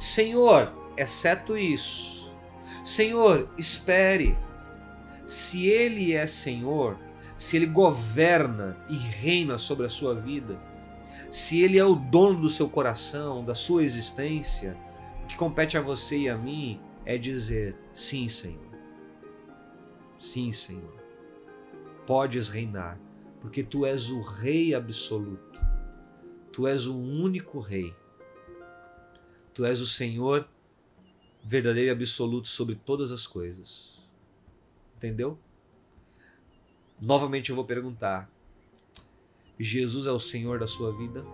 Senhor, 0.00 0.72
exceto 0.96 1.56
isso, 1.56 2.28
Senhor, 2.82 3.48
espere. 3.56 4.36
Se 5.24 5.68
Ele 5.68 6.12
é 6.12 6.26
Senhor, 6.26 6.98
se 7.36 7.56
Ele 7.56 7.66
governa 7.66 8.76
e 8.90 8.96
reina 8.96 9.56
sobre 9.56 9.86
a 9.86 9.90
sua 9.90 10.14
vida, 10.14 10.60
se 11.30 11.62
Ele 11.62 11.78
é 11.78 11.84
o 11.84 11.94
dono 11.94 12.40
do 12.40 12.50
seu 12.50 12.68
coração, 12.68 13.44
da 13.44 13.54
sua 13.54 13.84
existência, 13.84 14.76
compete 15.42 15.76
a 15.76 15.80
você 15.80 16.18
e 16.18 16.28
a 16.28 16.38
mim 16.38 16.80
é 17.04 17.18
dizer: 17.18 17.76
sim, 17.92 18.28
Senhor. 18.28 18.70
Sim, 20.16 20.52
Senhor. 20.52 21.02
Podes 22.06 22.48
reinar, 22.48 22.96
porque 23.40 23.64
tu 23.64 23.84
és 23.84 24.08
o 24.08 24.20
Rei 24.20 24.72
absoluto. 24.72 25.60
Tu 26.52 26.68
és 26.68 26.86
o 26.86 26.96
único 26.96 27.58
Rei. 27.58 27.92
Tu 29.52 29.64
és 29.64 29.80
o 29.80 29.86
Senhor 29.86 30.48
verdadeiro 31.42 31.88
e 31.88 31.90
absoluto 31.90 32.46
sobre 32.46 32.76
todas 32.76 33.10
as 33.10 33.26
coisas. 33.26 34.00
Entendeu? 34.96 35.36
Novamente 37.00 37.50
eu 37.50 37.56
vou 37.56 37.64
perguntar: 37.64 38.30
Jesus 39.58 40.06
é 40.06 40.12
o 40.12 40.20
Senhor 40.20 40.60
da 40.60 40.68
sua 40.68 40.96
vida? 40.96 41.24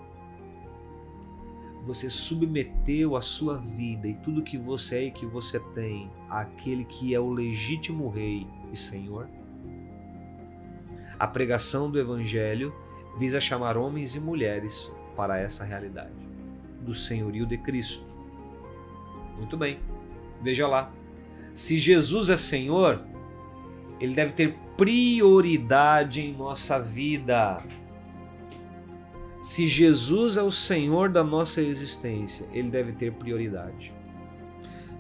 Você 1.85 2.11
submeteu 2.11 3.17
a 3.17 3.21
sua 3.21 3.57
vida 3.57 4.07
e 4.07 4.15
tudo 4.15 4.43
que 4.43 4.59
você 4.59 4.97
é 4.97 5.05
e 5.05 5.11
que 5.11 5.25
você 5.25 5.59
tem 5.75 6.11
àquele 6.29 6.85
que 6.85 7.15
é 7.15 7.21
o 7.21 7.31
legítimo 7.31 8.09
Rei 8.11 8.47
e 8.73 8.77
Senhor? 8.77 9.29
A 11.19 11.27
pregação 11.27 11.91
do 11.91 11.99
Evangelho 11.99 12.75
visa 13.19 13.41
chamar 13.41 13.77
homens 13.77 14.15
e 14.15 14.21
mulheres 14.21 14.93
para 15.17 15.39
essa 15.39 15.65
realidade 15.65 16.13
do 16.81 16.95
senhorio 16.95 17.47
de 17.47 17.59
Cristo. 17.59 18.07
Muito 19.37 19.57
bem. 19.57 19.81
Veja 20.43 20.67
lá. 20.67 20.93
Se 21.55 21.77
Jesus 21.77 22.31
é 22.31 22.37
Senhor, 22.37 23.05
ele 23.99 24.15
deve 24.15 24.33
ter 24.33 24.57
prioridade 24.77 26.21
em 26.21 26.33
nossa 26.33 26.81
vida. 26.81 27.63
Se 29.49 29.67
Jesus 29.67 30.37
é 30.37 30.43
o 30.43 30.53
Senhor 30.53 31.09
da 31.09 31.25
nossa 31.25 31.63
existência, 31.63 32.47
ele 32.53 32.71
deve 32.71 32.93
ter 32.93 33.15
prioridade. 33.15 33.95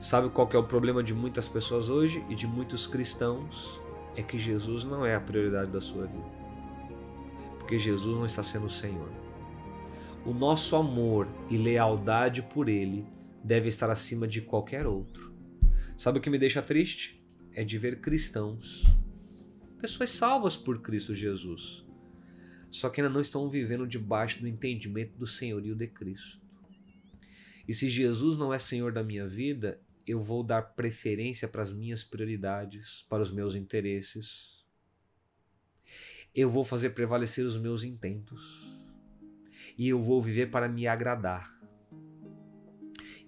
Sabe 0.00 0.30
qual 0.30 0.48
é 0.50 0.56
o 0.56 0.64
problema 0.64 1.02
de 1.02 1.12
muitas 1.12 1.46
pessoas 1.46 1.90
hoje 1.90 2.24
e 2.30 2.34
de 2.34 2.46
muitos 2.46 2.86
cristãos? 2.86 3.78
É 4.16 4.22
que 4.22 4.38
Jesus 4.38 4.84
não 4.84 5.04
é 5.04 5.14
a 5.14 5.20
prioridade 5.20 5.70
da 5.70 5.82
sua 5.82 6.06
vida. 6.06 6.32
Porque 7.58 7.78
Jesus 7.78 8.16
não 8.16 8.24
está 8.24 8.42
sendo 8.42 8.64
o 8.64 8.70
Senhor. 8.70 9.10
O 10.24 10.32
nosso 10.32 10.76
amor 10.76 11.28
e 11.50 11.58
lealdade 11.58 12.40
por 12.40 12.70
ele 12.70 13.06
deve 13.44 13.68
estar 13.68 13.90
acima 13.90 14.26
de 14.26 14.40
qualquer 14.40 14.86
outro. 14.86 15.30
Sabe 15.94 16.20
o 16.20 16.22
que 16.22 16.30
me 16.30 16.38
deixa 16.38 16.62
triste? 16.62 17.22
É 17.52 17.62
de 17.62 17.76
ver 17.76 18.00
cristãos, 18.00 18.86
pessoas 19.78 20.08
salvas 20.08 20.56
por 20.56 20.80
Cristo 20.80 21.14
Jesus, 21.14 21.86
só 22.70 22.88
que 22.88 23.00
ainda 23.00 23.12
não 23.12 23.20
estão 23.20 23.48
vivendo 23.48 23.86
debaixo 23.86 24.40
do 24.40 24.48
entendimento 24.48 25.16
do 25.16 25.26
senhorio 25.26 25.74
de 25.74 25.86
Cristo. 25.86 26.40
E 27.66 27.74
se 27.74 27.88
Jesus 27.88 28.36
não 28.36 28.52
é 28.52 28.58
Senhor 28.58 28.92
da 28.92 29.02
minha 29.02 29.26
vida, 29.26 29.80
eu 30.06 30.22
vou 30.22 30.42
dar 30.42 30.62
preferência 30.62 31.46
para 31.46 31.60
as 31.60 31.70
minhas 31.70 32.02
prioridades, 32.02 33.04
para 33.10 33.22
os 33.22 33.30
meus 33.30 33.54
interesses. 33.54 34.64
Eu 36.34 36.48
vou 36.48 36.64
fazer 36.64 36.90
prevalecer 36.90 37.44
os 37.44 37.58
meus 37.58 37.84
intentos. 37.84 38.74
E 39.76 39.88
eu 39.88 40.00
vou 40.00 40.22
viver 40.22 40.50
para 40.50 40.68
me 40.68 40.86
agradar. 40.86 41.58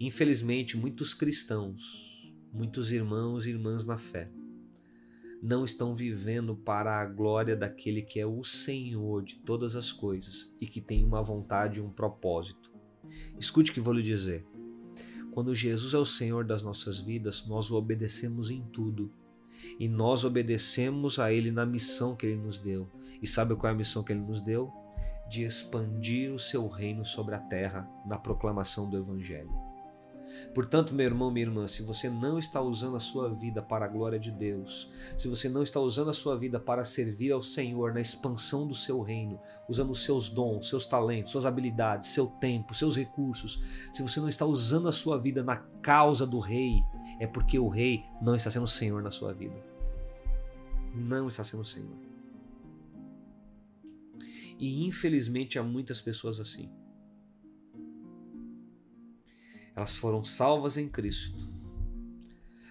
Infelizmente, 0.01 0.76
muitos 0.76 1.12
cristãos, 1.12 2.32
muitos 2.51 2.91
irmãos 2.91 3.47
e 3.47 3.51
irmãs 3.51 3.84
na 3.84 3.99
fé, 3.99 4.30
não 5.43 5.64
estão 5.64 5.95
vivendo 5.95 6.55
para 6.55 7.01
a 7.01 7.07
glória 7.07 7.57
daquele 7.57 8.03
que 8.03 8.20
é 8.20 8.26
o 8.26 8.45
Senhor 8.45 9.22
de 9.22 9.36
todas 9.36 9.74
as 9.74 9.91
coisas 9.93 10.53
e 10.61 10.66
que 10.66 10.80
tem 10.80 11.05
uma 11.05 11.22
vontade 11.22 11.78
e 11.78 11.82
um 11.82 11.91
propósito. 11.91 12.70
Escute 13.38 13.70
o 13.70 13.74
que 13.74 13.80
vou 13.80 13.95
lhe 13.95 14.03
dizer. 14.03 14.47
Quando 15.32 15.55
Jesus 15.55 15.95
é 15.95 15.99
o 15.99 16.05
Senhor 16.05 16.45
das 16.45 16.62
nossas 16.62 17.01
vidas, 17.01 17.47
nós 17.47 17.70
o 17.70 17.76
obedecemos 17.76 18.51
em 18.51 18.62
tudo. 18.62 19.12
E 19.78 19.88
nós 19.88 20.24
obedecemos 20.24 21.18
a 21.18 21.32
Ele 21.32 21.51
na 21.51 21.64
missão 21.64 22.16
que 22.16 22.26
Ele 22.26 22.41
nos 22.41 22.59
deu. 22.59 22.88
E 23.22 23.26
sabe 23.26 23.55
qual 23.55 23.70
é 23.70 23.74
a 23.74 23.76
missão 23.76 24.03
que 24.03 24.12
Ele 24.12 24.20
nos 24.20 24.43
deu? 24.43 24.70
De 25.28 25.45
expandir 25.45 26.32
o 26.32 26.38
seu 26.38 26.66
reino 26.66 27.05
sobre 27.05 27.34
a 27.34 27.38
terra 27.38 27.88
na 28.07 28.18
proclamação 28.18 28.88
do 28.88 28.97
Evangelho. 28.97 29.69
Portanto, 30.55 30.95
meu 30.95 31.07
irmão, 31.07 31.31
minha 31.31 31.47
irmã, 31.47 31.68
se 31.68 31.83
você 31.83 32.09
não 32.09 32.39
está 32.39 32.61
usando 32.61 32.97
a 32.97 33.01
sua 33.01 33.33
vida 33.33 33.62
para 33.62 33.85
a 33.85 33.89
glória 33.89 34.18
de 34.18 34.31
Deus, 34.31 34.91
se 35.16 35.28
você 35.28 35.49
não 35.49 35.62
está 35.62 35.78
usando 35.81 36.11
a 36.11 36.12
sua 36.12 36.37
vida 36.37 36.59
para 36.59 36.85
servir 36.85 37.33
ao 37.33 37.43
Senhor 37.43 37.95
na 37.95 38.01
expansão 38.01 38.66
do 38.66 38.74
seu 38.74 39.01
reino, 39.01 39.41
usando 39.68 39.91
os 39.91 40.03
seus 40.03 40.28
dons, 40.28 40.68
seus 40.68 40.87
talentos, 40.87 41.31
suas 41.31 41.47
habilidades, 41.47 42.11
seu 42.11 42.26
tempo, 42.26 42.74
seus 42.74 42.97
recursos, 42.97 43.61
se 43.93 44.03
você 44.03 44.20
não 44.20 44.28
está 44.28 44.45
usando 44.45 44.89
a 44.89 44.93
sua 44.93 45.18
vida 45.18 45.43
na 45.43 45.57
causa 45.57 46.26
do 46.26 46.39
rei, 46.39 46.83
é 47.20 47.26
porque 47.26 47.59
o 47.59 47.68
rei 47.68 48.05
não 48.20 48.35
está 48.35 48.51
sendo 48.51 48.66
Senhor 48.66 49.03
na 49.03 49.11
sua 49.11 49.33
vida. 49.33 49.57
Não 50.95 51.28
está 51.28 51.45
sendo 51.45 51.64
Senhor. 51.64 51.97
E 54.59 54.85
infelizmente 54.85 55.59
há 55.59 55.62
muitas 55.62 56.01
pessoas 56.01 56.39
assim. 56.39 56.70
Elas 59.74 59.96
foram 59.96 60.22
salvas 60.22 60.76
em 60.76 60.88
Cristo. 60.88 61.48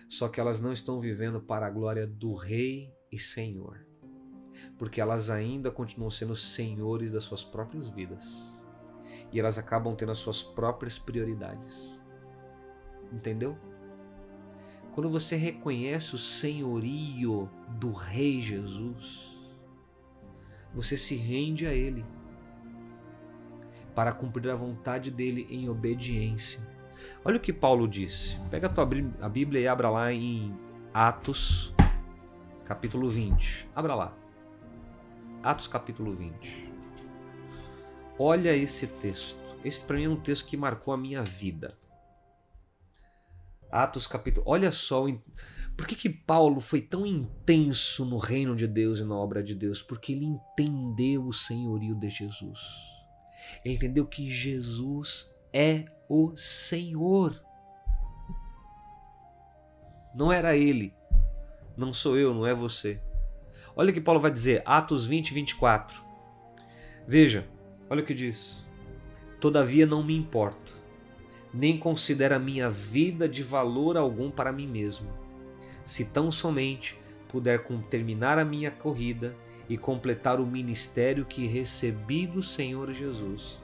Só 0.08 0.28
que 0.28 0.40
elas 0.40 0.60
não 0.60 0.74
estão 0.74 1.00
vivendo 1.00 1.40
para 1.40 1.68
a 1.68 1.70
glória 1.70 2.06
do 2.06 2.34
Rei 2.34 2.94
e 3.12 3.18
Senhor. 3.18 3.86
Porque 4.78 5.00
elas 5.00 5.30
ainda 5.30 5.72
continuam 5.72 6.10
sendo 6.10 6.36
senhores 6.36 7.12
das 7.12 7.24
suas 7.24 7.44
próprias 7.44 7.90
vidas. 7.90 8.24
E 9.32 9.40
elas 9.40 9.58
acabam 9.58 9.96
tendo 9.96 10.12
as 10.12 10.18
suas 10.18 10.42
próprias 10.42 10.98
prioridades. 10.98 12.02
Entendeu? 13.12 13.58
Quando 14.94 15.10
você 15.10 15.36
reconhece 15.36 16.16
o 16.16 16.18
senhorio 16.18 17.50
do 17.78 17.92
Rei 17.92 18.42
Jesus, 18.42 19.38
você 20.74 20.98
se 20.98 21.16
rende 21.16 21.66
a 21.66 21.74
Ele 21.74 22.04
para 23.96 24.12
cumprir 24.12 24.50
a 24.50 24.56
vontade 24.56 25.12
dele 25.12 25.48
em 25.50 25.70
obediência 25.70 26.79
Olha 27.24 27.38
o 27.38 27.40
que 27.40 27.54
Paulo 27.54 27.88
disse. 27.88 28.40
Pega 28.50 28.68
a 28.68 28.70
tua 28.70 28.88
a 29.22 29.30
Bíblia 29.30 29.62
e 29.62 29.68
abra 29.68 29.90
lá 29.90 30.12
em 30.14 30.54
Atos, 30.94 31.74
capítulo 32.66 33.10
20. 33.10 33.70
Abra 33.76 33.96
lá. 33.96 34.18
Atos, 35.44 35.68
capítulo 35.68 36.16
20. 36.16 36.72
Olha 38.18 38.56
esse 38.56 38.88
texto. 38.88 39.38
Esse 39.64 39.84
para 39.84 39.98
mim 39.98 40.06
é 40.06 40.10
um 40.10 40.20
texto 40.20 40.48
que 40.48 40.58
marcou 40.58 40.94
a 40.94 40.98
minha 40.98 41.24
vida. 41.24 41.78
Atos, 43.72 44.08
capítulo. 44.08 44.46
Olha 44.48 44.72
só. 44.72 45.06
Por 45.78 45.88
que, 45.88 45.96
que 45.96 46.10
Paulo 46.10 46.60
foi 46.60 46.82
tão 46.82 47.06
intenso 47.06 48.04
no 48.04 48.18
reino 48.18 48.56
de 48.56 48.68
Deus 48.68 49.00
e 49.00 49.06
na 49.06 49.16
obra 49.16 49.42
de 49.42 49.56
Deus? 49.56 49.82
Porque 49.82 50.12
ele 50.12 50.26
entendeu 50.26 51.26
o 51.26 51.34
senhorio 51.34 51.96
de 51.96 52.10
Jesus. 52.10 52.60
Ele 53.64 53.76
entendeu 53.76 54.06
que 54.06 54.30
Jesus 54.30 55.34
é 55.54 55.86
o 56.08 56.36
Senhor. 56.36 57.42
Não 60.14 60.32
era 60.32 60.56
ele. 60.56 60.94
Não 61.78 61.94
sou 61.94 62.18
eu, 62.18 62.34
não 62.34 62.46
é 62.46 62.54
você. 62.54 63.00
Olha 63.76 63.92
o 63.92 63.94
que 63.94 64.02
Paulo 64.02 64.20
vai 64.20 64.32
dizer, 64.32 64.62
Atos 64.66 65.06
20, 65.06 65.34
24. 65.34 66.02
Veja, 67.08 67.48
olha 67.90 68.02
o 68.02 68.06
que 68.06 68.14
diz. 68.14 68.66
Todavia 69.40 69.86
não 69.86 70.04
me 70.04 70.16
importo, 70.16 70.76
nem 71.54 71.78
considero 71.78 72.36
a 72.36 72.40
minha 72.40 72.70
vida 72.70 73.30
de 73.30 73.42
valor 73.42 73.96
algum 73.96 74.30
para 74.30 74.52
mim 74.52 74.68
mesmo, 74.68 75.10
se 75.86 76.06
tão 76.06 76.30
somente 76.30 77.00
puder 77.30 77.64
terminar 77.90 78.38
a 78.38 78.44
minha 78.44 78.70
corrida 78.70 79.34
e 79.70 79.78
completar 79.78 80.42
o 80.42 80.46
ministério 80.46 81.26
que 81.26 81.48
recebi 81.48 82.28
do 82.28 82.44
Senhor 82.44 82.92
Jesus 82.92 83.60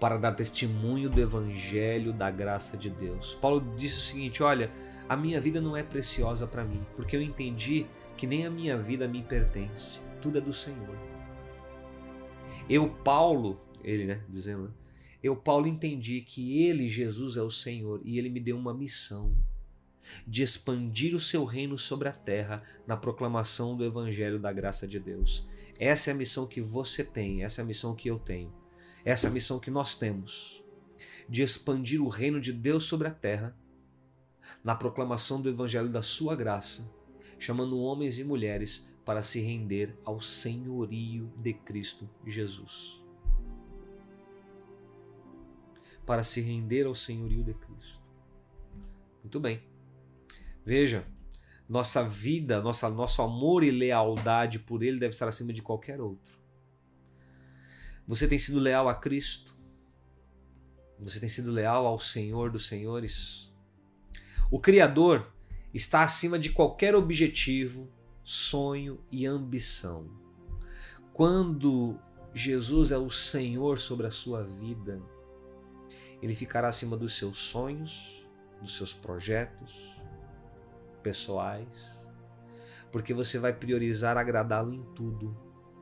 para 0.00 0.16
dar 0.16 0.32
testemunho 0.32 1.08
do 1.08 1.20
evangelho 1.20 2.12
da 2.12 2.30
graça 2.30 2.76
de 2.76 2.90
Deus. 2.90 3.34
Paulo 3.34 3.74
disse 3.76 3.98
o 3.98 4.02
seguinte: 4.02 4.42
Olha, 4.42 4.70
a 5.08 5.16
minha 5.16 5.40
vida 5.40 5.60
não 5.60 5.76
é 5.76 5.82
preciosa 5.82 6.46
para 6.46 6.64
mim, 6.64 6.84
porque 6.96 7.16
eu 7.16 7.22
entendi 7.22 7.86
que 8.16 8.26
nem 8.26 8.46
a 8.46 8.50
minha 8.50 8.76
vida 8.76 9.06
me 9.06 9.22
pertence, 9.22 10.00
tudo 10.20 10.38
é 10.38 10.40
do 10.40 10.52
Senhor. 10.52 10.96
Eu, 12.68 12.88
Paulo, 12.88 13.60
ele, 13.82 14.06
né, 14.06 14.22
dizendo, 14.28 14.72
eu, 15.22 15.36
Paulo, 15.36 15.66
entendi 15.66 16.20
que 16.20 16.62
ele, 16.62 16.88
Jesus, 16.88 17.36
é 17.36 17.42
o 17.42 17.50
Senhor 17.50 18.00
e 18.04 18.18
ele 18.18 18.30
me 18.30 18.40
deu 18.40 18.56
uma 18.56 18.72
missão 18.72 19.36
de 20.26 20.42
expandir 20.42 21.14
o 21.14 21.20
seu 21.20 21.44
reino 21.44 21.78
sobre 21.78 22.08
a 22.08 22.12
terra 22.12 22.62
na 22.86 22.96
proclamação 22.96 23.76
do 23.76 23.84
evangelho 23.84 24.38
da 24.38 24.52
graça 24.52 24.86
de 24.86 24.98
Deus. 25.00 25.46
Essa 25.78 26.10
é 26.10 26.12
a 26.12 26.16
missão 26.16 26.46
que 26.46 26.60
você 26.60 27.02
tem, 27.02 27.42
essa 27.42 27.60
é 27.60 27.64
a 27.64 27.66
missão 27.66 27.94
que 27.94 28.08
eu 28.08 28.18
tenho 28.18 28.52
essa 29.04 29.28
missão 29.28 29.58
que 29.58 29.70
nós 29.70 29.94
temos 29.94 30.64
de 31.28 31.42
expandir 31.42 32.02
o 32.02 32.08
reino 32.08 32.40
de 32.40 32.52
Deus 32.52 32.84
sobre 32.84 33.08
a 33.08 33.10
terra, 33.10 33.56
na 34.62 34.74
proclamação 34.74 35.40
do 35.40 35.48
evangelho 35.48 35.88
da 35.88 36.02
sua 36.02 36.36
graça, 36.36 36.90
chamando 37.38 37.78
homens 37.78 38.18
e 38.18 38.24
mulheres 38.24 38.88
para 39.04 39.22
se 39.22 39.40
render 39.40 39.98
ao 40.04 40.20
senhorio 40.20 41.32
de 41.36 41.52
Cristo 41.52 42.08
Jesus. 42.26 43.00
Para 46.06 46.22
se 46.22 46.40
render 46.40 46.86
ao 46.86 46.94
senhorio 46.94 47.42
de 47.42 47.54
Cristo. 47.54 48.02
Muito 49.22 49.40
bem. 49.40 49.62
Veja, 50.64 51.06
nossa 51.66 52.06
vida, 52.06 52.60
nossa, 52.60 52.90
nosso 52.90 53.22
amor 53.22 53.64
e 53.64 53.70
lealdade 53.70 54.58
por 54.58 54.82
Ele 54.82 54.98
deve 54.98 55.14
estar 55.14 55.26
acima 55.26 55.52
de 55.52 55.62
qualquer 55.62 56.00
outro. 56.00 56.43
Você 58.06 58.28
tem 58.28 58.38
sido 58.38 58.58
leal 58.58 58.88
a 58.88 58.94
Cristo? 58.94 59.56
Você 61.00 61.18
tem 61.18 61.28
sido 61.28 61.50
leal 61.50 61.86
ao 61.86 61.98
Senhor 61.98 62.50
dos 62.50 62.66
Senhores? 62.66 63.52
O 64.50 64.60
Criador 64.60 65.32
está 65.72 66.02
acima 66.02 66.38
de 66.38 66.50
qualquer 66.50 66.94
objetivo, 66.94 67.90
sonho 68.22 69.00
e 69.10 69.26
ambição. 69.26 70.08
Quando 71.12 71.98
Jesus 72.32 72.90
é 72.90 72.98
o 72.98 73.10
Senhor 73.10 73.78
sobre 73.78 74.06
a 74.06 74.10
sua 74.10 74.44
vida, 74.44 75.00
ele 76.20 76.34
ficará 76.34 76.68
acima 76.68 76.96
dos 76.96 77.16
seus 77.16 77.38
sonhos, 77.38 78.24
dos 78.60 78.76
seus 78.76 78.92
projetos 78.92 79.94
pessoais, 81.02 81.68
porque 82.90 83.12
você 83.12 83.38
vai 83.38 83.52
priorizar 83.52 84.16
agradá-lo 84.16 84.72
em 84.72 84.82
tudo. 84.94 85.36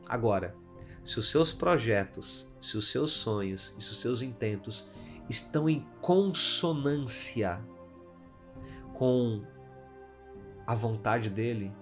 Agora, 0.09 0.57
se 1.05 1.19
os 1.19 1.31
seus 1.31 1.53
projetos, 1.53 2.47
se 2.61 2.77
os 2.77 2.91
seus 2.91 3.13
sonhos 3.13 3.75
e 3.79 3.83
se 3.83 3.91
os 3.91 4.01
seus 4.01 4.23
intentos 4.23 4.87
estão 5.29 5.69
em 5.69 5.87
consonância 6.01 7.61
com 8.95 9.43
a 10.67 10.75
vontade 10.75 11.29
dele, 11.29 11.73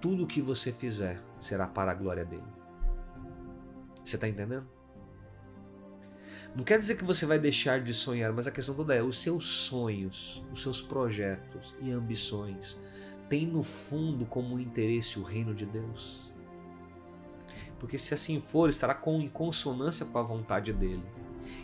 tudo 0.00 0.24
o 0.24 0.26
que 0.26 0.40
você 0.40 0.72
fizer 0.72 1.22
será 1.38 1.66
para 1.66 1.92
a 1.92 1.94
glória 1.94 2.24
dele. 2.24 2.42
Você 4.04 4.16
está 4.16 4.26
entendendo? 4.26 4.66
Não 6.54 6.64
quer 6.64 6.78
dizer 6.78 6.96
que 6.96 7.04
você 7.04 7.24
vai 7.24 7.38
deixar 7.38 7.80
de 7.80 7.94
sonhar, 7.94 8.32
mas 8.32 8.46
a 8.46 8.50
questão 8.50 8.74
toda 8.74 8.94
é: 8.94 9.02
os 9.02 9.18
seus 9.18 9.46
sonhos, 9.46 10.44
os 10.52 10.60
seus 10.60 10.82
projetos 10.82 11.74
e 11.80 11.90
ambições 11.90 12.76
têm 13.28 13.46
no 13.46 13.62
fundo 13.62 14.26
como 14.26 14.58
interesse 14.58 15.18
o 15.18 15.22
reino 15.22 15.54
de 15.54 15.64
Deus? 15.64 16.31
Porque 17.82 17.98
se 17.98 18.14
assim 18.14 18.40
for, 18.40 18.70
estará 18.70 18.96
em 19.08 19.28
consonância 19.28 20.06
com 20.06 20.16
a 20.16 20.22
vontade 20.22 20.72
dele. 20.72 21.02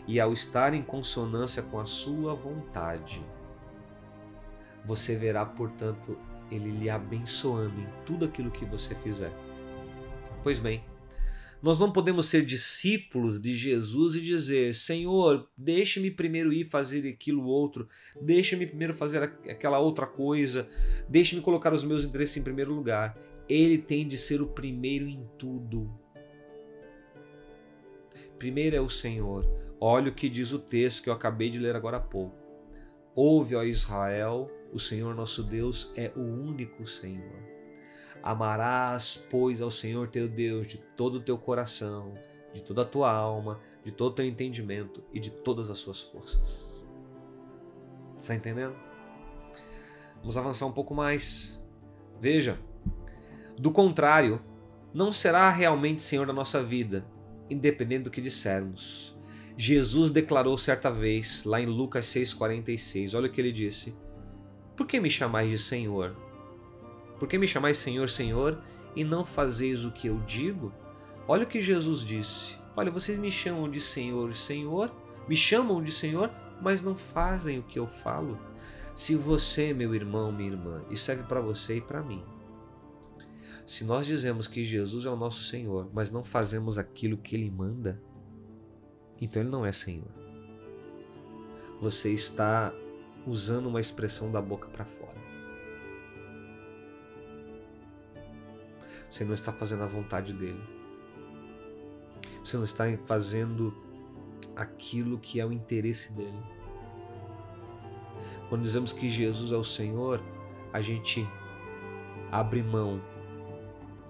e 0.04 0.18
ao 0.18 0.32
estar 0.32 0.74
em 0.74 0.82
consonância 0.82 1.62
com 1.62 1.78
a 1.78 1.84
sua 1.84 2.34
vontade, 2.34 3.24
você 4.84 5.14
verá, 5.14 5.46
portanto, 5.46 6.18
ele 6.50 6.72
lhe 6.72 6.90
abençoando 6.90 7.80
em 7.80 7.86
tudo 8.04 8.24
aquilo 8.24 8.50
que 8.50 8.64
você 8.64 8.96
fizer. 8.96 9.32
Pois 10.42 10.58
bem, 10.58 10.82
nós 11.62 11.78
não 11.78 11.92
podemos 11.92 12.26
ser 12.26 12.44
discípulos 12.44 13.40
de 13.40 13.54
Jesus 13.54 14.16
e 14.16 14.20
dizer: 14.20 14.74
Senhor, 14.74 15.48
deixe-me 15.56 16.10
primeiro 16.10 16.52
ir 16.52 16.64
fazer 16.64 17.08
aquilo 17.08 17.44
outro, 17.44 17.88
deixe-me 18.20 18.66
primeiro 18.66 18.92
fazer 18.92 19.22
aquela 19.22 19.78
outra 19.78 20.06
coisa, 20.06 20.68
deixe-me 21.08 21.40
colocar 21.40 21.72
os 21.72 21.84
meus 21.84 22.04
interesses 22.04 22.36
em 22.36 22.42
primeiro 22.42 22.74
lugar. 22.74 23.16
Ele 23.48 23.78
tem 23.78 24.06
de 24.06 24.18
ser 24.18 24.42
o 24.42 24.48
primeiro 24.48 25.06
em 25.06 25.24
tudo. 25.38 26.07
Primeiro 28.38 28.76
é 28.76 28.80
o 28.80 28.88
Senhor. 28.88 29.44
Olha 29.80 30.10
o 30.10 30.14
que 30.14 30.28
diz 30.28 30.52
o 30.52 30.58
texto 30.58 31.02
que 31.02 31.10
eu 31.10 31.12
acabei 31.12 31.50
de 31.50 31.58
ler 31.58 31.74
agora 31.74 31.96
há 31.96 32.00
pouco. 32.00 32.36
Ouve, 33.14 33.56
ó 33.56 33.64
Israel, 33.64 34.50
o 34.72 34.78
Senhor 34.78 35.14
nosso 35.14 35.42
Deus 35.42 35.90
é 35.96 36.12
o 36.14 36.20
único 36.20 36.86
Senhor. 36.86 37.42
Amarás, 38.22 39.16
pois, 39.30 39.60
ao 39.60 39.70
Senhor 39.70 40.08
teu 40.08 40.28
Deus 40.28 40.66
de 40.66 40.78
todo 40.78 41.16
o 41.16 41.20
teu 41.20 41.38
coração, 41.38 42.14
de 42.52 42.62
toda 42.62 42.82
a 42.82 42.84
tua 42.84 43.10
alma, 43.10 43.60
de 43.84 43.90
todo 43.90 44.12
o 44.12 44.14
teu 44.14 44.24
entendimento 44.24 45.02
e 45.12 45.18
de 45.18 45.30
todas 45.30 45.70
as 45.70 45.78
suas 45.78 46.00
forças. 46.02 46.66
Está 48.20 48.34
entendendo? 48.34 48.76
Vamos 50.20 50.36
avançar 50.36 50.66
um 50.66 50.72
pouco 50.72 50.94
mais. 50.94 51.62
Veja, 52.20 52.58
do 53.56 53.70
contrário, 53.70 54.40
não 54.92 55.12
será 55.12 55.48
realmente 55.50 56.02
Senhor 56.02 56.26
da 56.26 56.32
nossa 56.32 56.62
vida, 56.62 57.06
independente 57.50 58.04
do 58.04 58.10
que 58.10 58.20
dissermos. 58.20 59.16
Jesus 59.56 60.08
declarou 60.10 60.56
certa 60.56 60.90
vez, 60.90 61.42
lá 61.44 61.60
em 61.60 61.66
Lucas 61.66 62.06
6,46, 62.06 63.16
olha 63.16 63.28
o 63.28 63.32
que 63.32 63.40
ele 63.40 63.52
disse: 63.52 63.94
Por 64.76 64.86
que 64.86 65.00
me 65.00 65.10
chamais 65.10 65.50
de 65.50 65.58
Senhor? 65.58 66.16
Por 67.18 67.28
que 67.28 67.36
me 67.36 67.48
chamais 67.48 67.76
Senhor, 67.76 68.08
Senhor, 68.08 68.62
e 68.94 69.02
não 69.02 69.24
fazeis 69.24 69.84
o 69.84 69.90
que 69.90 70.06
eu 70.06 70.20
digo? 70.20 70.72
Olha 71.26 71.44
o 71.44 71.48
que 71.48 71.60
Jesus 71.60 72.04
disse: 72.04 72.56
Olha, 72.76 72.90
vocês 72.90 73.18
me 73.18 73.30
chamam 73.30 73.68
de 73.68 73.80
Senhor, 73.80 74.32
Senhor, 74.34 74.94
me 75.28 75.36
chamam 75.36 75.82
de 75.82 75.90
Senhor, 75.90 76.30
mas 76.62 76.80
não 76.80 76.94
fazem 76.94 77.58
o 77.58 77.64
que 77.64 77.78
eu 77.78 77.88
falo. 77.88 78.38
Se 78.94 79.14
você, 79.14 79.74
meu 79.74 79.94
irmão, 79.94 80.30
minha 80.30 80.50
irmã, 80.50 80.84
isso 80.88 81.04
serve 81.04 81.24
para 81.24 81.40
você 81.40 81.76
e 81.76 81.80
para 81.80 82.02
mim. 82.02 82.22
Se 83.68 83.84
nós 83.84 84.06
dizemos 84.06 84.46
que 84.46 84.64
Jesus 84.64 85.04
é 85.04 85.10
o 85.10 85.14
nosso 85.14 85.42
Senhor, 85.42 85.90
mas 85.92 86.10
não 86.10 86.24
fazemos 86.24 86.78
aquilo 86.78 87.18
que 87.18 87.36
Ele 87.36 87.50
manda, 87.50 88.02
então 89.20 89.42
Ele 89.42 89.50
não 89.50 89.66
é 89.66 89.70
Senhor. 89.72 90.08
Você 91.78 92.10
está 92.10 92.72
usando 93.26 93.66
uma 93.66 93.78
expressão 93.78 94.32
da 94.32 94.40
boca 94.40 94.68
para 94.68 94.86
fora. 94.86 95.18
Você 99.10 99.22
não 99.22 99.34
está 99.34 99.52
fazendo 99.52 99.82
a 99.82 99.86
vontade 99.86 100.32
dele. 100.32 100.64
Você 102.42 102.56
não 102.56 102.64
está 102.64 102.84
fazendo 103.04 103.76
aquilo 104.56 105.18
que 105.18 105.40
é 105.40 105.44
o 105.44 105.52
interesse 105.52 106.14
dele. 106.14 106.42
Quando 108.48 108.62
dizemos 108.62 108.94
que 108.94 109.10
Jesus 109.10 109.52
é 109.52 109.56
o 109.56 109.62
Senhor, 109.62 110.22
a 110.72 110.80
gente 110.80 111.28
abre 112.32 112.62
mão 112.62 112.98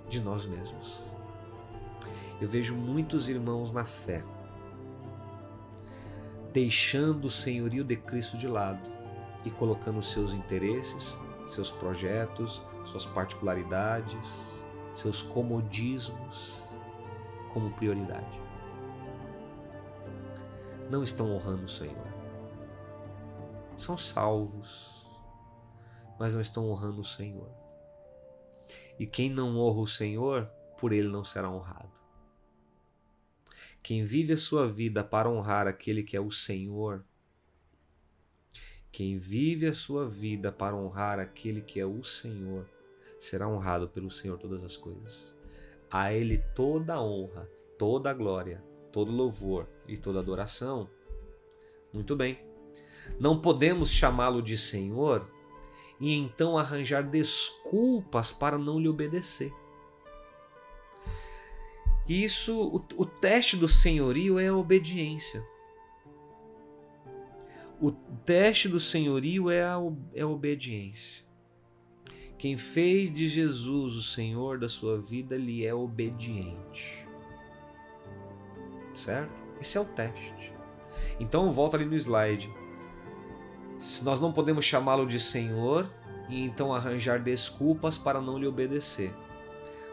de 0.09 0.21
nós 0.21 0.47
mesmos. 0.47 1.03
Eu 2.41 2.49
vejo 2.49 2.75
muitos 2.75 3.29
irmãos 3.29 3.73
na 3.73 3.85
fé 3.85 4.25
deixando 6.53 7.27
o 7.27 7.31
senhorio 7.31 7.85
de 7.85 7.97
Cristo 7.97 8.37
de 8.37 8.49
lado 8.49 8.91
e 9.45 9.51
colocando 9.51 10.03
seus 10.03 10.33
interesses, 10.33 11.17
seus 11.47 11.71
projetos, 11.71 12.63
suas 12.85 13.07
particularidades, 13.07 14.43
seus 14.95 15.23
comodismos 15.23 16.55
como 17.53 17.71
prioridade. 17.73 18.41
Não 20.91 21.03
estão 21.03 21.31
honrando 21.31 21.65
o 21.65 21.69
Senhor. 21.69 22.09
São 23.77 23.97
salvos, 23.97 25.07
mas 26.19 26.35
não 26.35 26.41
estão 26.41 26.69
honrando 26.69 27.01
o 27.01 27.05
Senhor. 27.05 27.58
E 28.99 29.07
quem 29.07 29.31
não 29.31 29.57
honra 29.59 29.81
o 29.81 29.87
Senhor, 29.87 30.47
por 30.79 30.93
ele 30.93 31.09
não 31.09 31.25
será 31.25 31.51
honrado. 31.51 31.99
Quem 33.83 34.05
vive 34.05 34.33
a 34.33 34.39
sua 34.39 34.69
vida 34.69 35.05
para 35.05 35.31
honrar 35.31 35.67
aquele 35.67 36.03
que 36.03 36.17
é 36.17 36.21
o 36.21 36.31
Senhor, 36.31 37.05
quem 38.91 39.19
vive 39.19 39.67
a 39.67 39.75
sua 39.75 40.09
vida 40.09 40.51
para 40.51 40.75
honrar 40.75 41.21
aquele 41.21 41.61
que 41.61 41.79
é 41.79 41.87
o 41.87 42.03
Senhor, 42.03 42.67
será 43.19 43.49
honrado 43.49 43.89
pelo 43.89 44.11
Senhor 44.11 44.39
todas 44.39 44.63
as 44.63 44.77
coisas. 44.77 45.35
A 45.91 46.13
Ele 46.13 46.39
toda 46.55 46.95
a 46.95 47.03
honra, 47.03 47.49
toda 47.79 48.11
a 48.11 48.15
glória, 48.15 48.63
todo 48.93 49.13
louvor 49.13 49.69
e 49.87 49.97
toda 49.97 50.19
adoração. 50.19 50.89
Muito 51.93 52.17
bem. 52.17 52.39
Não 53.19 53.41
podemos 53.41 53.91
chamá-lo 53.91 54.43
de 54.43 54.57
Senhor 54.57 55.31
e 56.01 56.15
então 56.15 56.57
arranjar 56.57 57.03
desculpas 57.03 58.33
para 58.33 58.59
não 58.59 58.79
lhe 58.79 58.89
obedecer. 58.89 59.53
Isso, 62.09 62.59
o, 62.59 63.03
o 63.03 63.05
teste 63.05 63.57
do 63.57 63.69
senhorio 63.69 64.39
é 64.39 64.49
a 64.49 64.57
obediência. 64.57 65.45
O 67.81 67.93
teste 67.93 68.69
do 68.69 68.81
senhorio 68.81 69.51
é 69.51 69.63
a, 69.63 69.77
é 70.15 70.23
a 70.23 70.27
obediência. 70.27 71.25
Quem 72.39 72.57
fez 72.57 73.13
de 73.13 73.29
Jesus 73.29 73.95
o 73.95 74.03
Senhor 74.03 74.59
da 74.59 74.69
sua 74.69 75.01
vida 75.01 75.37
lhe 75.37 75.67
é 75.67 75.75
obediente. 75.75 77.07
Certo? 78.95 79.33
Esse 79.61 79.77
é 79.77 79.81
o 79.81 79.85
teste. 79.85 80.53
Então 81.21 81.53
volta 81.53 81.77
ali 81.77 81.85
no 81.85 81.95
slide. 81.95 82.51
Nós 84.03 84.19
não 84.19 84.33
podemos 84.33 84.65
chamá-lo 84.65 85.07
de 85.07 85.21
Senhor 85.21 85.89
e 86.29 86.43
então 86.43 86.75
arranjar 86.75 87.21
desculpas 87.21 87.97
para 87.97 88.21
não 88.21 88.39
lhe 88.39 88.47
obedecer. 88.47 89.15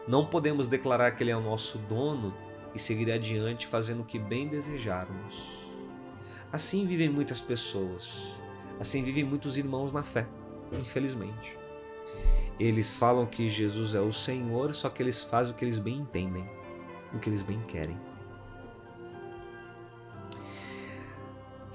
Não 0.08 0.26
podemos 0.26 0.68
declarar 0.68 1.12
que 1.12 1.22
Ele 1.22 1.30
é 1.30 1.36
o 1.36 1.40
nosso 1.40 1.78
dono 1.78 2.34
e 2.74 2.78
seguir 2.78 3.10
adiante 3.10 3.66
fazendo 3.66 4.02
o 4.02 4.04
que 4.04 4.18
bem 4.18 4.48
desejarmos. 4.48 5.66
Assim 6.52 6.86
vivem 6.86 7.08
muitas 7.08 7.40
pessoas, 7.40 8.38
assim 8.78 9.02
vivem 9.02 9.24
muitos 9.24 9.56
irmãos 9.56 9.92
na 9.92 10.02
fé, 10.02 10.26
infelizmente. 10.72 11.56
Eles 12.58 12.94
falam 12.94 13.26
que 13.26 13.50
Jesus 13.50 13.94
é 13.94 14.00
o 14.00 14.12
Senhor, 14.12 14.74
só 14.74 14.88
que 14.88 15.02
eles 15.02 15.22
fazem 15.22 15.52
o 15.52 15.56
que 15.56 15.64
eles 15.64 15.78
bem 15.78 15.98
entendem, 15.98 16.48
o 17.12 17.18
que 17.18 17.28
eles 17.28 17.42
bem 17.42 17.60
querem. 17.62 17.98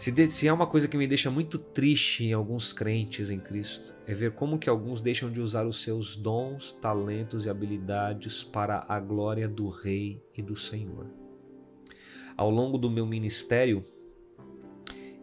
Se, 0.02 0.12
de, 0.12 0.26
se 0.26 0.49
há 0.49 0.54
uma 0.56 0.66
coisa 0.66 0.88
que 0.88 0.97
me 0.97 1.06
deixa 1.06 1.30
muito 1.30 1.60
triste 1.60 2.24
em 2.24 2.34
alguns 2.34 2.74
crentes 2.74 3.30
em 3.30 3.39
Cristo, 3.39 3.93
é 4.08 4.16
ver 4.16 4.32
como 4.32 4.58
que 4.58 4.68
alguns 4.68 4.99
deixam 4.99 5.32
de 5.32 5.39
usar 5.39 5.68
os 5.68 5.84
seus 5.84 6.16
dons, 6.16 6.72
talentos 6.72 7.45
e 7.45 7.52
habilidades 7.52 8.43
para 8.43 8.84
a 8.89 8.99
glória 8.99 9.47
do 9.47 9.70
Rei 9.70 10.20
e 10.36 10.41
do 10.41 10.56
Senhor. 10.56 11.06
Ao 12.36 12.49
longo 12.49 12.80
do 12.80 12.89
meu 12.89 13.06
ministério, 13.06 13.86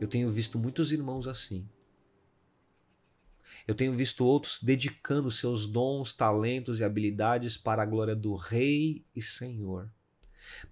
eu 0.01 0.07
tenho 0.07 0.31
visto 0.31 0.61
muitos 0.61 0.93
irmãos 0.93 1.26
assim. 1.26 1.68
Eu 3.66 3.74
tenho 3.74 3.93
visto 3.93 4.24
outros 4.24 4.61
dedicando 4.62 5.29
seus 5.29 5.66
dons, 5.66 6.12
talentos 6.12 6.79
e 6.79 6.85
habilidades 6.85 7.57
para 7.57 7.83
a 7.83 7.87
glória 7.87 8.14
do 8.14 8.37
Rei 8.37 9.05
e 9.12 9.20
Senhor. 9.20 9.91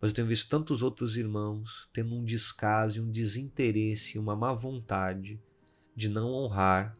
Mas 0.00 0.10
eu 0.10 0.14
tenho 0.14 0.28
visto 0.28 0.48
tantos 0.48 0.82
outros 0.82 1.16
irmãos 1.16 1.88
tendo 1.92 2.14
um 2.14 2.24
descaso, 2.24 3.02
um 3.02 3.10
desinteresse, 3.10 4.18
uma 4.18 4.36
má 4.36 4.52
vontade 4.52 5.40
de 5.94 6.08
não 6.08 6.32
honrar 6.32 6.96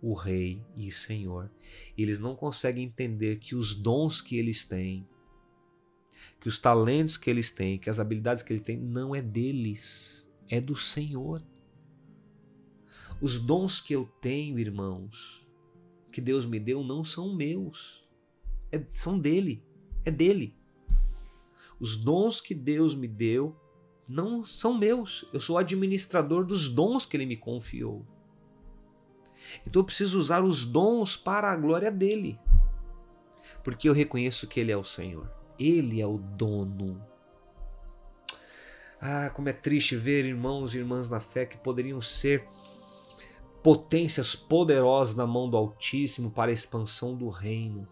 o 0.00 0.14
Rei 0.14 0.64
e 0.76 0.90
Senhor. 0.90 1.50
E 1.96 2.02
eles 2.02 2.18
não 2.18 2.36
conseguem 2.36 2.84
entender 2.84 3.36
que 3.36 3.54
os 3.54 3.74
dons 3.74 4.20
que 4.20 4.36
eles 4.36 4.64
têm, 4.64 5.06
que 6.40 6.48
os 6.48 6.58
talentos 6.58 7.16
que 7.16 7.28
eles 7.28 7.50
têm, 7.50 7.78
que 7.78 7.90
as 7.90 7.98
habilidades 7.98 8.42
que 8.42 8.52
eles 8.52 8.62
têm, 8.62 8.76
não 8.76 9.14
é 9.14 9.20
deles, 9.20 10.28
é 10.48 10.60
do 10.60 10.76
Senhor. 10.76 11.42
Os 13.20 13.38
dons 13.38 13.80
que 13.80 13.94
eu 13.94 14.06
tenho, 14.20 14.58
irmãos, 14.58 15.46
que 16.12 16.20
Deus 16.20 16.46
me 16.46 16.60
deu, 16.60 16.82
não 16.82 17.02
são 17.02 17.34
meus, 17.34 18.02
é, 18.70 18.82
são 18.92 19.18
dele, 19.18 19.62
é 20.04 20.10
dele. 20.10 20.55
Os 21.78 21.96
dons 21.96 22.40
que 22.40 22.54
Deus 22.54 22.94
me 22.94 23.06
deu 23.06 23.54
não 24.08 24.44
são 24.44 24.76
meus. 24.76 25.28
Eu 25.32 25.40
sou 25.40 25.58
administrador 25.58 26.44
dos 26.44 26.68
dons 26.68 27.04
que 27.04 27.16
Ele 27.16 27.26
me 27.26 27.36
confiou. 27.36 28.06
Então 29.66 29.80
eu 29.80 29.84
preciso 29.84 30.18
usar 30.18 30.42
os 30.42 30.64
dons 30.64 31.16
para 31.16 31.50
a 31.50 31.56
glória 31.56 31.90
dele. 31.90 32.38
Porque 33.62 33.88
eu 33.88 33.92
reconheço 33.92 34.46
que 34.46 34.60
Ele 34.60 34.72
é 34.72 34.76
o 34.76 34.84
Senhor. 34.84 35.30
Ele 35.58 36.00
é 36.00 36.06
o 36.06 36.18
dono. 36.18 37.04
Ah, 39.00 39.30
como 39.30 39.48
é 39.48 39.52
triste 39.52 39.94
ver 39.94 40.24
irmãos 40.24 40.74
e 40.74 40.78
irmãs 40.78 41.08
na 41.08 41.20
fé 41.20 41.44
que 41.44 41.56
poderiam 41.58 42.00
ser 42.00 42.46
potências 43.62 44.34
poderosas 44.34 45.14
na 45.14 45.26
mão 45.26 45.50
do 45.50 45.56
Altíssimo 45.56 46.30
para 46.30 46.50
a 46.50 46.54
expansão 46.54 47.16
do 47.16 47.28
reino, 47.28 47.86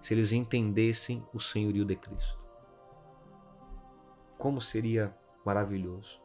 se 0.00 0.12
eles 0.12 0.30
entendessem 0.30 1.24
o 1.32 1.40
senhorio 1.40 1.84
de 1.84 1.96
Cristo. 1.96 2.45
Como 4.38 4.60
seria 4.60 5.14
maravilhoso. 5.44 6.20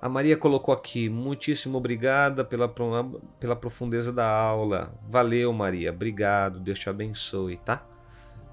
A 0.00 0.08
Maria 0.08 0.36
colocou 0.36 0.72
aqui, 0.72 1.08
muitíssimo 1.08 1.76
obrigada 1.76 2.44
pela, 2.44 2.72
pela 3.40 3.56
profundeza 3.56 4.12
da 4.12 4.30
aula. 4.30 4.94
Valeu, 5.08 5.52
Maria. 5.52 5.90
Obrigado. 5.90 6.60
Deus 6.60 6.78
te 6.78 6.88
abençoe, 6.88 7.56
tá? 7.58 7.84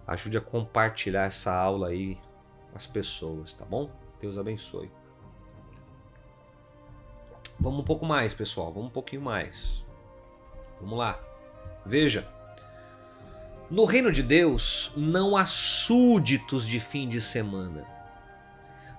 Ajude 0.07 0.38
a 0.38 0.41
compartilhar 0.41 1.26
essa 1.26 1.53
aula 1.53 1.89
aí 1.89 2.18
as 2.74 2.86
pessoas, 2.86 3.53
tá 3.53 3.63
bom? 3.63 3.89
Deus 4.20 4.38
abençoe. 4.38 4.91
Vamos 7.59 7.80
um 7.80 7.84
pouco 7.84 8.05
mais, 8.05 8.34
pessoal. 8.34 8.74
Vamos 8.74 8.89
um 8.89 8.93
pouquinho 8.93 9.22
mais. 9.22 9.86
Vamos 10.82 10.97
lá. 10.97 11.20
Veja. 11.86 12.28
No 13.70 13.84
reino 13.84 14.11
de 14.11 14.22
Deus 14.22 14.91
não 14.95 15.36
há 15.36 15.43
súditos 15.43 16.68
de 16.68 16.80
fim 16.80 17.07
de 17.07 17.20
semana. 17.20 17.84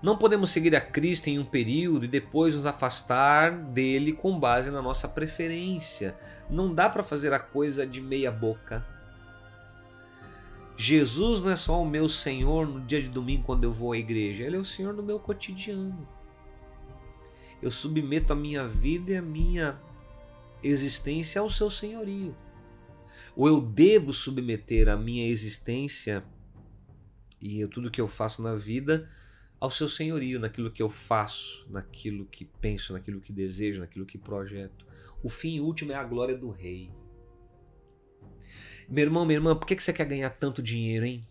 Não 0.03 0.19
podemos 0.19 0.51
seguir 0.51 0.75
a 0.75 0.81
Cristo 0.81 1.29
em 1.29 1.39
um 1.39 1.45
período 1.45 2.05
e 2.05 2.09
depois 2.09 2.55
nos 2.55 2.67
afastar 2.67 3.53
dele 3.53 4.13
com 4.13 4.39
base 4.39 4.71
na 4.71 4.83
nossa 4.83 5.07
preferência. 5.07 6.17
Não 6.51 6.75
dá 6.75 6.89
para 6.89 7.05
fazer 7.05 7.33
a 7.33 7.39
coisa 7.39 7.87
de 7.87 8.01
meia 8.01 8.31
boca. 8.31 8.85
Jesus 10.77 11.41
não 11.41 11.51
é 11.51 11.57
só 11.57 11.81
o 11.81 11.89
meu 11.89 12.09
Senhor 12.09 12.67
no 12.67 12.81
dia 12.81 13.01
de 13.01 13.09
domingo 13.09 13.45
quando 13.45 13.65
eu 13.65 13.73
vou 13.73 13.93
à 13.93 13.99
igreja, 13.99 14.43
ele 14.43 14.57
é 14.57 14.59
o 14.59 14.65
Senhor 14.65 14.93
no 14.93 15.03
meu 15.03 15.19
cotidiano. 15.19 16.07
Eu 17.63 17.71
submeto 17.71 18.33
a 18.33 18.37
minha 18.37 18.67
vida 18.67 19.13
e 19.13 19.17
a 19.17 19.23
minha 19.23 19.81
existência 20.63 21.41
ao 21.41 21.49
seu 21.49 21.71
senhorio. 21.71 22.37
Ou 23.37 23.47
eu 23.47 23.61
devo 23.61 24.15
submeter 24.15 24.89
a 24.89 24.97
minha 24.97 25.29
existência 25.29 26.25
e 27.41 27.67
tudo 27.67 27.91
que 27.91 28.01
eu 28.01 28.09
faço 28.09 28.43
na 28.43 28.57
vida 28.57 29.09
ao 29.61 29.71
seu 29.71 29.89
senhorio, 29.89 30.41
naquilo 30.41 30.71
que 30.71 30.83
eu 30.83 30.89
faço, 30.89 31.67
naquilo 31.71 32.25
que 32.27 32.45
penso, 32.45 32.95
naquilo 32.95 33.21
que 33.21 33.33
desejo, 33.33 33.81
naquilo 33.81 34.07
que 34.07 34.17
projeto. 34.17 34.87
O 35.23 35.29
fim 35.29 35.61
último 35.61 35.93
é 35.93 35.95
a 35.95 36.05
glória 36.05 36.37
do 36.37 36.51
rei. 36.51 36.91
Meu 38.89 39.05
irmão, 39.05 39.27
minha 39.27 39.37
irmã, 39.37 39.55
por 39.55 39.67
que 39.67 39.79
você 39.79 39.93
quer 39.93 40.07
ganhar 40.07 40.31
tanto 40.31 40.63
dinheiro, 40.63 41.05
hein? 41.05 41.27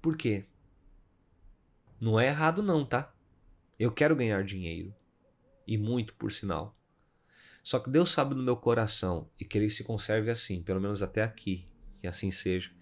Por 0.00 0.16
quê? 0.16 0.44
Não 2.00 2.18
é 2.18 2.26
errado 2.26 2.62
não, 2.62 2.84
tá? 2.84 3.14
Eu 3.78 3.90
quero 3.90 4.14
ganhar 4.14 4.44
dinheiro. 4.44 4.94
E 5.66 5.78
muito, 5.78 6.14
por 6.14 6.30
sinal. 6.30 6.76
Só 7.62 7.78
que 7.78 7.90
Deus 7.90 8.10
sabe 8.10 8.34
no 8.34 8.42
meu 8.42 8.56
coração 8.56 9.30
e 9.38 9.44
que 9.44 9.56
ele 9.56 9.70
se 9.70 9.84
conserve 9.84 10.30
assim, 10.30 10.62
pelo 10.62 10.80
menos 10.80 11.02
até 11.02 11.22
aqui, 11.22 11.68
que 11.98 12.06
assim 12.06 12.30
seja 12.30 12.72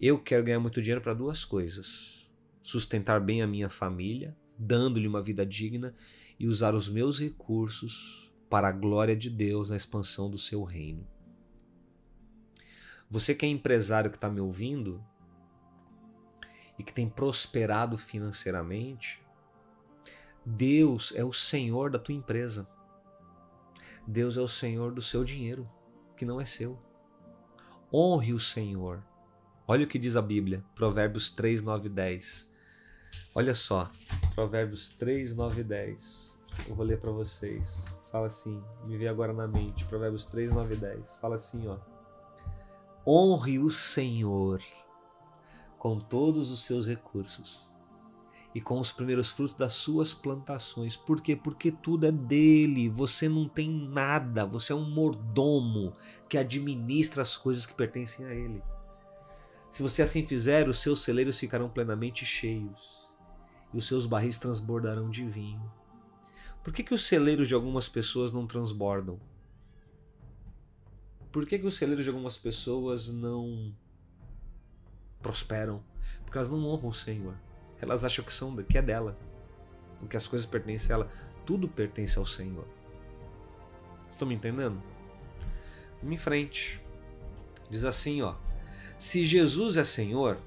eu 0.00 0.18
quero 0.18 0.44
ganhar 0.44 0.60
muito 0.60 0.80
dinheiro 0.80 1.00
para 1.00 1.14
duas 1.14 1.44
coisas: 1.44 2.30
sustentar 2.62 3.20
bem 3.20 3.42
a 3.42 3.46
minha 3.46 3.68
família, 3.68 4.36
dando-lhe 4.56 5.08
uma 5.08 5.22
vida 5.22 5.44
digna, 5.44 5.94
e 6.38 6.46
usar 6.46 6.74
os 6.74 6.88
meus 6.88 7.18
recursos 7.18 8.32
para 8.48 8.68
a 8.68 8.72
glória 8.72 9.16
de 9.16 9.28
Deus 9.28 9.68
na 9.68 9.76
expansão 9.76 10.30
do 10.30 10.38
seu 10.38 10.62
reino. 10.62 11.06
Você 13.10 13.34
que 13.34 13.44
é 13.44 13.48
empresário 13.48 14.10
que 14.10 14.16
está 14.16 14.30
me 14.30 14.40
ouvindo 14.40 15.04
e 16.78 16.84
que 16.84 16.92
tem 16.92 17.08
prosperado 17.08 17.98
financeiramente, 17.98 19.20
Deus 20.46 21.12
é 21.16 21.24
o 21.24 21.32
Senhor 21.32 21.90
da 21.90 21.98
tua 21.98 22.14
empresa. 22.14 22.68
Deus 24.08 24.36
é 24.36 24.40
o 24.40 24.48
Senhor 24.48 24.92
do 24.92 25.02
seu 25.02 25.22
dinheiro, 25.22 25.68
que 26.16 26.24
não 26.24 26.40
é 26.40 26.44
seu. 26.44 26.78
Honre 27.92 28.32
o 28.32 28.40
Senhor 28.40 29.02
Olha 29.70 29.84
o 29.84 29.86
que 29.86 29.98
diz 29.98 30.16
a 30.16 30.22
Bíblia, 30.22 30.64
Provérbios 30.74 31.28
3, 31.28 31.60
9 31.60 31.88
e 31.88 31.90
10. 31.90 32.48
Olha 33.34 33.54
só, 33.54 33.90
Provérbios 34.34 34.88
3, 34.96 35.36
9 35.36 35.60
e 35.60 35.64
10. 35.64 36.38
Eu 36.66 36.74
vou 36.74 36.86
ler 36.86 36.98
para 36.98 37.10
vocês. 37.10 37.84
Fala 38.10 38.28
assim, 38.28 38.64
me 38.86 38.96
vê 38.96 39.08
agora 39.08 39.34
na 39.34 39.46
mente, 39.46 39.84
Provérbios 39.84 40.24
3, 40.24 40.52
9 40.52 40.72
e 40.72 40.76
10. 40.78 41.16
Fala 41.16 41.34
assim, 41.34 41.68
ó. 41.68 41.76
Honre 43.06 43.58
o 43.58 43.68
Senhor 43.68 44.62
com 45.78 46.00
todos 46.00 46.50
os 46.50 46.64
seus 46.64 46.86
recursos 46.86 47.70
e 48.54 48.60
com 48.60 48.80
os 48.80 48.90
primeiros 48.90 49.30
frutos 49.30 49.54
das 49.54 49.74
suas 49.74 50.14
plantações. 50.14 50.96
Por 50.96 51.20
quê? 51.20 51.36
Porque 51.36 51.70
tudo 51.70 52.06
é 52.06 52.12
dele. 52.12 52.88
Você 52.88 53.28
não 53.28 53.48
tem 53.48 53.70
nada. 53.70 54.46
Você 54.46 54.72
é 54.72 54.76
um 54.76 54.88
mordomo 54.88 55.92
que 56.28 56.38
administra 56.38 57.22
as 57.22 57.36
coisas 57.36 57.66
que 57.66 57.74
pertencem 57.74 58.26
a 58.26 58.34
ele. 58.34 58.62
Se 59.70 59.82
você 59.82 60.02
assim 60.02 60.26
fizer, 60.26 60.68
os 60.68 60.78
seus 60.78 61.02
celeiros 61.02 61.38
ficarão 61.38 61.68
plenamente 61.68 62.24
cheios 62.24 63.06
e 63.72 63.78
os 63.78 63.86
seus 63.86 64.06
barris 64.06 64.38
transbordarão 64.38 65.10
de 65.10 65.24
vinho. 65.24 65.70
Por 66.64 66.72
que, 66.72 66.82
que 66.82 66.94
os 66.94 67.06
celeiros 67.06 67.48
de 67.48 67.54
algumas 67.54 67.88
pessoas 67.88 68.32
não 68.32 68.46
transbordam? 68.46 69.20
Por 71.30 71.46
que, 71.46 71.58
que 71.58 71.66
os 71.66 71.76
celeiros 71.76 72.04
de 72.04 72.10
algumas 72.10 72.36
pessoas 72.36 73.08
não 73.08 73.74
prosperam? 75.20 75.82
Porque 76.24 76.38
elas 76.38 76.50
não 76.50 76.64
honram 76.64 76.88
o 76.88 76.94
Senhor. 76.94 77.34
Elas 77.80 78.04
acham 78.04 78.24
que 78.24 78.32
são 78.32 78.54
que 78.56 78.78
é 78.78 78.82
dela, 78.82 79.16
que 80.08 80.16
as 80.16 80.26
coisas 80.26 80.46
pertencem 80.46 80.92
a 80.92 80.94
ela. 80.96 81.08
Tudo 81.46 81.68
pertence 81.68 82.18
ao 82.18 82.26
Senhor. 82.26 82.66
Estão 84.08 84.26
me 84.26 84.34
entendendo? 84.34 84.82
Vamos 86.00 86.14
em 86.14 86.18
frente. 86.18 86.80
Diz 87.70 87.84
assim, 87.84 88.22
ó. 88.22 88.34
Se 88.96 89.24
Jesus 89.24 89.76
é 89.76 89.84
Senhor, 89.84 90.38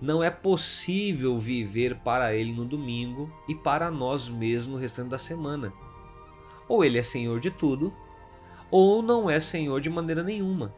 não 0.00 0.22
é 0.22 0.30
possível 0.30 1.38
viver 1.38 1.96
para 1.96 2.32
Ele 2.34 2.52
no 2.52 2.64
domingo 2.64 3.32
e 3.48 3.54
para 3.54 3.90
nós 3.90 4.28
mesmos 4.28 4.74
no 4.74 4.80
restante 4.80 5.08
da 5.08 5.18
semana. 5.18 5.72
Ou 6.68 6.84
Ele 6.84 6.98
é 6.98 7.02
Senhor 7.02 7.40
de 7.40 7.50
tudo, 7.50 7.92
ou 8.70 9.02
não 9.02 9.28
é 9.28 9.40
Senhor 9.40 9.80
de 9.80 9.90
maneira 9.90 10.22
nenhuma. 10.22 10.72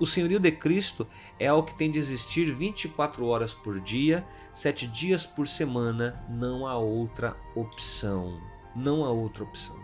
O 0.00 0.06
senhorio 0.06 0.40
de 0.40 0.50
Cristo 0.50 1.06
é 1.38 1.52
o 1.52 1.62
que 1.62 1.74
tem 1.74 1.90
de 1.90 1.98
existir 1.98 2.52
24 2.52 3.24
horas 3.26 3.54
por 3.54 3.78
dia, 3.78 4.26
7 4.52 4.86
dias 4.88 5.24
por 5.24 5.46
semana, 5.46 6.24
não 6.28 6.66
há 6.66 6.76
outra 6.76 7.36
opção. 7.54 8.40
Não 8.74 9.04
há 9.04 9.10
outra 9.10 9.44
opção. 9.44 9.78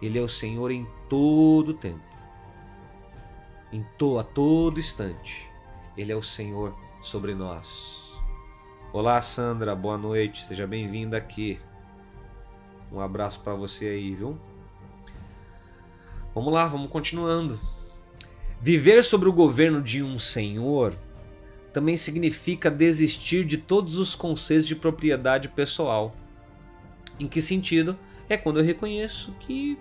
Ele 0.00 0.18
é 0.18 0.22
o 0.22 0.28
Senhor 0.28 0.70
em 0.70 0.86
todo 1.08 1.74
tempo 1.74 2.12
em 3.72 3.82
to, 3.96 4.18
a 4.18 4.22
todo 4.22 4.78
instante. 4.78 5.50
Ele 5.96 6.12
é 6.12 6.16
o 6.16 6.22
Senhor 6.22 6.76
sobre 7.00 7.34
nós. 7.34 8.12
Olá, 8.92 9.20
Sandra, 9.22 9.74
boa 9.74 9.96
noite, 9.96 10.44
seja 10.44 10.66
bem-vinda 10.66 11.16
aqui. 11.16 11.58
Um 12.92 13.00
abraço 13.00 13.40
para 13.40 13.54
você 13.54 13.86
aí, 13.86 14.14
viu? 14.14 14.38
Vamos 16.34 16.52
lá, 16.52 16.66
vamos 16.66 16.90
continuando. 16.90 17.58
Viver 18.62 19.02
sobre 19.02 19.28
o 19.28 19.32
governo 19.32 19.82
de 19.82 20.04
um 20.04 20.20
senhor 20.20 20.94
também 21.72 21.96
significa 21.96 22.70
desistir 22.70 23.44
de 23.44 23.58
todos 23.58 23.98
os 23.98 24.14
conceitos 24.14 24.68
de 24.68 24.76
propriedade 24.76 25.48
pessoal. 25.48 26.14
Em 27.18 27.26
que 27.26 27.42
sentido? 27.42 27.98
É 28.28 28.36
quando 28.36 28.60
eu 28.60 28.64
reconheço 28.64 29.34
que 29.40 29.76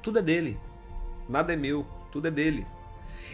tudo 0.00 0.20
é 0.20 0.22
dele, 0.22 0.56
nada 1.28 1.52
é 1.52 1.56
meu, 1.56 1.84
tudo 2.12 2.28
é 2.28 2.30
dele. 2.30 2.64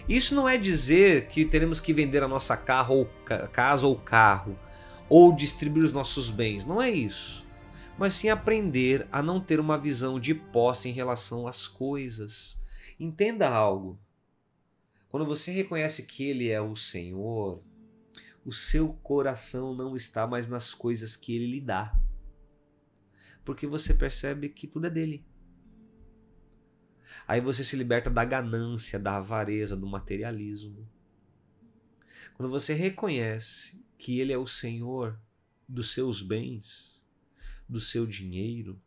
Isso 0.09 0.35
não 0.35 0.49
é 0.49 0.57
dizer 0.57 1.27
que 1.27 1.45
teremos 1.45 1.79
que 1.79 1.93
vender 1.93 2.23
a 2.23 2.29
nossa 2.29 2.57
carro 2.57 2.95
ou 2.97 3.05
casa 3.53 3.87
ou 3.87 3.97
carro 3.97 4.59
ou 5.07 5.35
distribuir 5.35 5.85
os 5.85 5.93
nossos 5.93 6.31
bens, 6.31 6.65
não 6.65 6.81
é 6.81 6.91
isso. 6.91 7.45
Mas 7.99 8.15
sim 8.15 8.31
aprender 8.31 9.07
a 9.13 9.23
não 9.23 9.39
ter 9.39 9.61
uma 9.61 9.77
visão 9.77 10.19
de 10.19 10.35
posse 10.35 10.89
em 10.89 10.93
relação 10.93 11.47
às 11.47 11.69
coisas. 11.69 12.59
Entenda 12.99 13.49
algo. 13.49 13.99
Quando 15.09 15.27
você 15.27 15.51
reconhece 15.51 16.05
que 16.05 16.25
ele 16.25 16.49
é 16.49 16.61
o 16.61 16.75
Senhor, 16.75 17.63
o 18.45 18.53
seu 18.53 18.93
coração 18.93 19.75
não 19.75 19.97
está 19.97 20.27
mais 20.27 20.47
nas 20.47 20.73
coisas 20.73 21.17
que 21.17 21.35
ele 21.35 21.47
lhe 21.47 21.61
dá. 21.61 21.99
Porque 23.45 23.67
você 23.67 23.95
percebe 23.95 24.49
que 24.49 24.67
tudo 24.67 24.87
é 24.87 24.91
dele. 24.91 25.25
Aí 27.27 27.41
você 27.41 27.65
se 27.65 27.77
liberta 27.77 28.11
da 28.11 28.25
ganância, 28.25 28.99
da 28.99 29.17
avareza, 29.17 29.77
do 29.77 29.87
materialismo. 29.87 30.89
Quando 32.35 32.51
você 32.51 32.75
reconhece 32.75 33.83
que 33.97 34.21
Ele 34.21 34.33
é 34.33 34.39
o 34.39 34.47
Senhor 34.47 35.19
dos 35.69 35.93
seus 35.93 36.23
bens, 36.23 37.03
do 37.69 37.81
seu 37.81 38.07
dinheiro, 38.07 38.81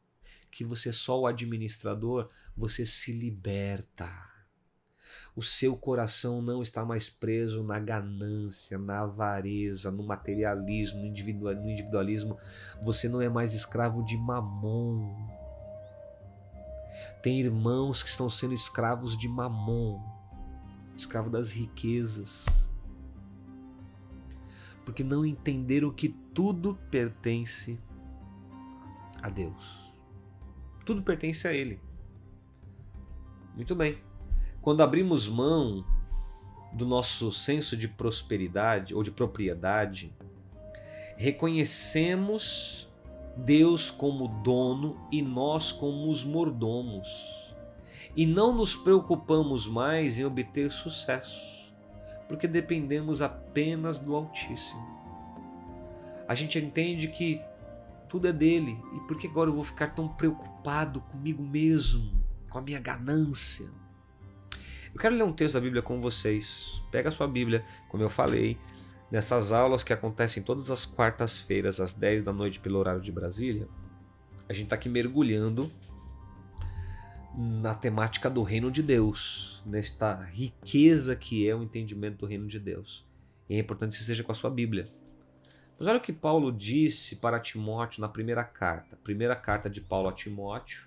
que 0.52 0.64
você 0.66 0.90
é 0.90 0.92
só 0.92 1.20
o 1.20 1.28
administrador, 1.28 2.30
você 2.56 2.86
se 2.86 3.12
liberta. 3.12 4.10
o 5.36 5.42
seu 5.42 5.78
coração 5.78 6.42
não 6.42 6.62
está 6.62 6.84
mais 6.84 7.10
preso 7.10 7.64
na 7.64 7.80
ganância, 7.80 8.78
na 8.78 9.02
avareza, 9.02 9.90
no 9.90 10.04
materialismo, 10.04 11.00
no 11.00 11.06
individualismo. 11.70 12.38
Você 12.82 13.08
não 13.08 13.22
é 13.22 13.30
mais 13.30 13.54
escravo 13.54 14.04
de 14.04 14.18
mamon. 14.18 15.16
Tem 17.24 17.40
irmãos 17.40 18.04
que 18.04 18.10
estão 18.10 18.30
sendo 18.30 18.54
escravos 18.54 19.18
de 19.18 19.28
mamon, 19.28 20.02
escravo 20.98 21.30
das 21.30 21.52
riquezas, 21.52 22.44
porque 24.86 25.04
não 25.04 25.26
entenderam 25.26 25.92
que 25.92 26.10
tudo 26.10 26.78
pertence 26.90 27.80
a 29.22 29.30
Deus. 29.30 29.89
Tudo 30.86 31.02
pertence 31.02 31.48
a 31.48 31.54
Ele. 31.54 31.80
Muito 33.56 33.76
bem. 33.76 33.98
Quando 34.62 34.82
abrimos 34.82 35.28
mão 35.28 35.86
do 36.74 36.86
nosso 36.86 37.32
senso 37.32 37.76
de 37.76 37.88
prosperidade 37.88 38.94
ou 38.94 39.04
de 39.04 39.12
propriedade, 39.12 40.14
reconhecemos 41.18 42.90
Deus 43.36 43.90
como 43.90 44.28
dono 44.44 44.98
e 45.12 45.22
nós 45.22 45.72
como 45.72 46.10
os 46.10 46.24
mordomos. 46.24 47.08
E 48.16 48.26
não 48.26 48.54
nos 48.54 48.76
preocupamos 48.76 49.68
mais 49.68 50.20
em 50.20 50.26
obter 50.26 50.72
sucesso, 50.72 51.72
porque 52.28 52.48
dependemos 52.48 53.22
apenas 53.22 54.00
do 54.00 54.16
Altíssimo. 54.16 54.88
A 56.28 56.36
gente 56.36 56.60
entende 56.60 57.08
que 57.08 57.42
tudo 58.10 58.28
é 58.28 58.34
dele, 58.34 58.78
e 58.96 59.00
por 59.02 59.16
que 59.18 59.28
agora 59.28 59.50
eu 59.50 59.54
vou 59.54 59.64
ficar 59.64 59.90
tão 59.90 60.08
preocupado 60.08 61.00
comigo 61.02 61.44
mesmo, 61.44 62.12
com 62.50 62.58
a 62.58 62.62
minha 62.62 62.80
ganância? 62.80 63.70
Eu 64.94 65.00
quero 65.00 65.16
ler 65.16 65.24
um 65.24 65.32
texto 65.32 65.54
da 65.54 65.62
Bíblia 65.62 65.82
com 65.82 66.02
vocês. 66.02 66.82
Pega 66.92 67.10
a 67.10 67.12
sua 67.12 67.28
Bíblia, 67.28 67.64
como 67.88 68.02
eu 68.02 68.10
falei, 68.10 68.58
nessas 69.12 69.52
aulas 69.52 69.84
que 69.84 69.94
acontecem 69.94 70.42
todas 70.42 70.72
as 70.72 70.86
quartas-feiras, 70.86 71.80
às 71.80 71.94
10 71.94 72.24
da 72.24 72.34
noite, 72.34 72.60
pelo 72.60 72.80
horário 72.80 73.00
de 73.00 73.12
Brasília. 73.12 73.68
A 74.48 74.54
gente 74.54 74.66
está 74.66 74.76
aqui 74.76 74.90
mergulhando 74.90 75.72
na 77.38 77.76
temática 77.76 78.30
do 78.30 78.42
reino 78.42 78.72
de 78.72 78.82
Deus, 78.82 79.62
nesta 79.66 80.16
riqueza 80.24 81.16
que 81.16 81.48
é 81.48 81.56
o 81.56 81.62
entendimento 81.62 82.18
do 82.18 82.26
reino 82.26 82.48
de 82.48 82.60
Deus. 82.60 83.06
E 83.48 83.56
é 83.56 83.60
importante 83.60 83.98
que 83.98 84.04
seja 84.04 84.24
com 84.24 84.32
a 84.32 84.36
sua 84.36 84.50
Bíblia. 84.50 84.86
Mas 85.80 85.88
olha 85.88 85.98
o 85.98 86.02
que 86.02 86.12
Paulo 86.12 86.52
disse 86.52 87.16
para 87.16 87.40
Timóteo 87.40 88.02
na 88.02 88.10
primeira 88.10 88.44
carta. 88.44 88.98
Primeira 88.98 89.34
carta 89.34 89.70
de 89.70 89.80
Paulo 89.80 90.10
a 90.10 90.12
Timóteo, 90.12 90.86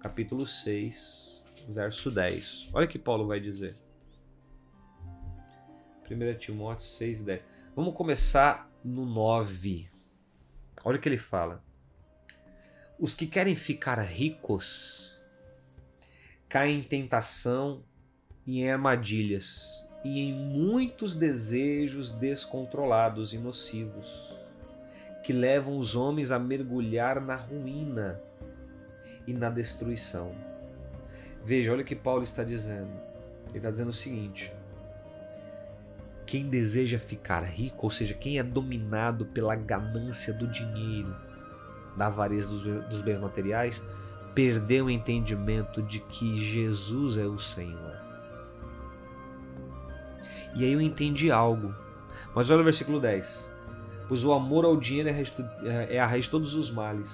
capítulo 0.00 0.44
6, 0.44 1.40
verso 1.68 2.10
10. 2.10 2.70
Olha 2.72 2.86
o 2.86 2.88
que 2.88 2.98
Paulo 2.98 3.28
vai 3.28 3.38
dizer. 3.38 3.72
1 6.10 6.38
Timóteo 6.38 6.84
6, 6.84 7.22
10. 7.22 7.42
Vamos 7.76 7.94
começar 7.94 8.68
no 8.84 9.06
9. 9.06 9.88
Olha 10.84 10.98
o 10.98 11.00
que 11.00 11.08
ele 11.08 11.16
fala. 11.16 11.62
Os 12.98 13.14
que 13.14 13.28
querem 13.28 13.54
ficar 13.54 14.00
ricos 14.00 15.16
caem 16.48 16.80
em 16.80 16.82
tentação 16.82 17.84
e 18.44 18.60
em 18.60 18.72
armadilhas 18.72 19.88
e 20.04 20.20
em 20.20 20.32
muitos 20.32 21.14
desejos 21.14 22.10
descontrolados 22.10 23.32
e 23.32 23.38
nocivos 23.38 24.30
que 25.22 25.32
levam 25.32 25.78
os 25.78 25.94
homens 25.94 26.30
a 26.30 26.38
mergulhar 26.38 27.20
na 27.20 27.36
ruína 27.36 28.20
e 29.26 29.32
na 29.32 29.50
destruição. 29.50 30.32
Veja, 31.44 31.72
olha 31.72 31.82
o 31.82 31.84
que 31.84 31.94
Paulo 31.94 32.22
está 32.22 32.42
dizendo. 32.42 32.90
Ele 33.48 33.58
está 33.58 33.70
dizendo 33.70 33.90
o 33.90 33.92
seguinte: 33.92 34.52
quem 36.26 36.48
deseja 36.48 36.98
ficar 36.98 37.42
rico, 37.42 37.86
ou 37.86 37.90
seja, 37.90 38.14
quem 38.14 38.38
é 38.38 38.42
dominado 38.42 39.26
pela 39.26 39.54
ganância 39.54 40.32
do 40.32 40.46
dinheiro, 40.46 41.14
da 41.96 42.06
avareza 42.06 42.48
dos, 42.48 42.62
dos 42.88 43.02
bens 43.02 43.18
materiais, 43.18 43.82
perdeu 44.34 44.86
o 44.86 44.90
entendimento 44.90 45.82
de 45.82 46.00
que 46.00 46.38
Jesus 46.38 47.18
é 47.18 47.26
o 47.26 47.38
Senhor. 47.38 47.99
E 50.54 50.64
aí 50.64 50.72
eu 50.72 50.80
entendi 50.80 51.30
algo. 51.30 51.74
Mas 52.34 52.50
olha 52.50 52.60
o 52.60 52.64
versículo 52.64 53.00
10. 53.00 53.48
Pois 54.08 54.24
o 54.24 54.32
amor 54.32 54.64
ao 54.64 54.76
dinheiro 54.76 55.08
é, 55.08 55.96
é 55.96 56.00
a 56.00 56.06
raiz 56.06 56.24
de 56.24 56.30
todos 56.30 56.54
os 56.54 56.70
males. 56.70 57.10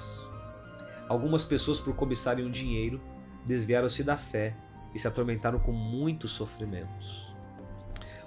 Algumas 1.09 1.45
pessoas, 1.45 1.79
por 1.79 1.95
cobiçarem 1.95 2.45
o 2.45 2.51
dinheiro, 2.51 3.01
desviaram-se 3.45 4.03
da 4.03 4.17
fé 4.17 4.57
e 4.95 4.99
se 4.99 5.07
atormentaram 5.07 5.59
com 5.59 5.73
muitos 5.73 6.33
sofrimentos. 6.33 7.35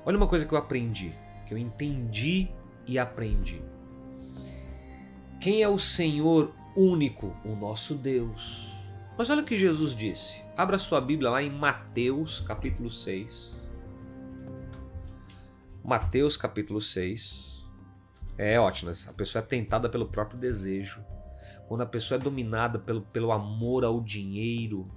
Olha 0.05 0.17
uma 0.17 0.27
coisa 0.27 0.45
que 0.45 0.53
eu 0.53 0.57
aprendi, 0.57 1.13
que 1.45 1.53
eu 1.53 1.57
entendi 1.57 2.49
e 2.87 2.97
aprendi. 2.97 3.61
Quem 5.41 5.61
é 5.61 5.67
o 5.67 5.79
Senhor 5.79 6.53
único? 6.75 7.35
O 7.43 7.55
nosso 7.55 7.95
Deus. 7.95 8.69
Mas 9.17 9.29
olha 9.29 9.41
o 9.41 9.45
que 9.45 9.57
Jesus 9.57 9.93
disse. 9.95 10.41
Abra 10.55 10.77
sua 10.77 11.01
Bíblia 11.01 11.29
lá 11.29 11.43
em 11.43 11.49
Mateus, 11.49 12.39
capítulo 12.39 12.89
6. 12.89 13.58
Mateus, 15.89 16.37
capítulo 16.37 16.79
6. 16.79 17.65
É 18.37 18.59
ótimo, 18.59 18.91
a 19.07 19.13
pessoa 19.13 19.43
é 19.43 19.45
tentada 19.47 19.89
pelo 19.89 20.07
próprio 20.07 20.39
desejo. 20.39 21.03
Quando 21.67 21.81
a 21.81 21.85
pessoa 21.87 22.19
é 22.19 22.23
dominada 22.23 22.77
pelo, 22.77 23.01
pelo 23.01 23.31
amor 23.31 23.83
ao 23.83 23.99
dinheiro, 23.99 24.87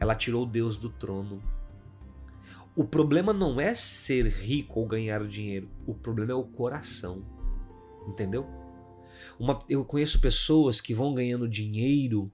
ela 0.00 0.14
tirou 0.14 0.46
Deus 0.46 0.78
do 0.78 0.88
trono. 0.88 1.42
O 2.74 2.82
problema 2.82 3.30
não 3.34 3.60
é 3.60 3.74
ser 3.74 4.26
rico 4.26 4.80
ou 4.80 4.86
ganhar 4.86 5.22
dinheiro. 5.26 5.70
O 5.86 5.92
problema 5.92 6.32
é 6.32 6.34
o 6.34 6.44
coração. 6.44 7.26
Entendeu? 8.06 8.46
Uma, 9.38 9.58
eu 9.68 9.84
conheço 9.84 10.18
pessoas 10.18 10.80
que 10.80 10.94
vão 10.94 11.12
ganhando 11.12 11.46
dinheiro 11.46 12.32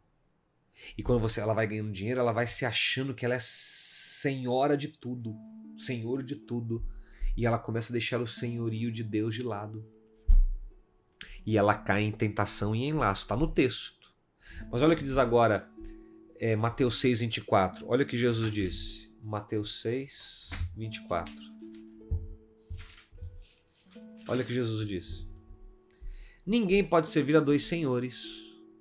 e 0.96 1.02
quando 1.02 1.20
você, 1.20 1.40
ela 1.40 1.52
vai 1.52 1.66
ganhando 1.66 1.90
dinheiro, 1.90 2.20
ela 2.20 2.32
vai 2.32 2.46
se 2.46 2.64
achando 2.64 3.12
que 3.12 3.24
ela 3.24 3.34
é 3.34 3.40
senhora 3.40 4.76
de 4.76 4.86
tudo, 4.86 5.36
senhor 5.76 6.22
de 6.22 6.36
tudo, 6.36 6.93
e 7.36 7.46
ela 7.46 7.58
começa 7.58 7.92
a 7.92 7.94
deixar 7.94 8.20
o 8.20 8.26
senhorio 8.26 8.90
de 8.92 9.02
Deus 9.02 9.34
de 9.34 9.42
lado. 9.42 9.84
E 11.46 11.58
ela 11.58 11.74
cai 11.74 12.02
em 12.02 12.12
tentação 12.12 12.74
e 12.74 12.84
em 12.84 12.92
laço, 12.92 13.22
está 13.22 13.36
no 13.36 13.48
texto. 13.48 14.12
Mas 14.70 14.82
olha 14.82 14.94
o 14.94 14.96
que 14.96 15.04
diz 15.04 15.18
agora 15.18 15.68
é, 16.36 16.56
Mateus 16.56 17.00
6, 17.00 17.20
24. 17.20 17.86
Olha 17.88 18.04
o 18.04 18.06
que 18.06 18.16
Jesus 18.16 18.52
disse. 18.52 19.12
Mateus 19.22 19.80
6, 19.80 20.50
24. 20.76 21.34
Olha 24.28 24.42
o 24.42 24.46
que 24.46 24.54
Jesus 24.54 24.86
disse. 24.86 25.28
Ninguém 26.46 26.84
pode 26.84 27.08
servir 27.08 27.36
a 27.36 27.40
dois 27.40 27.64
senhores. 27.64 28.24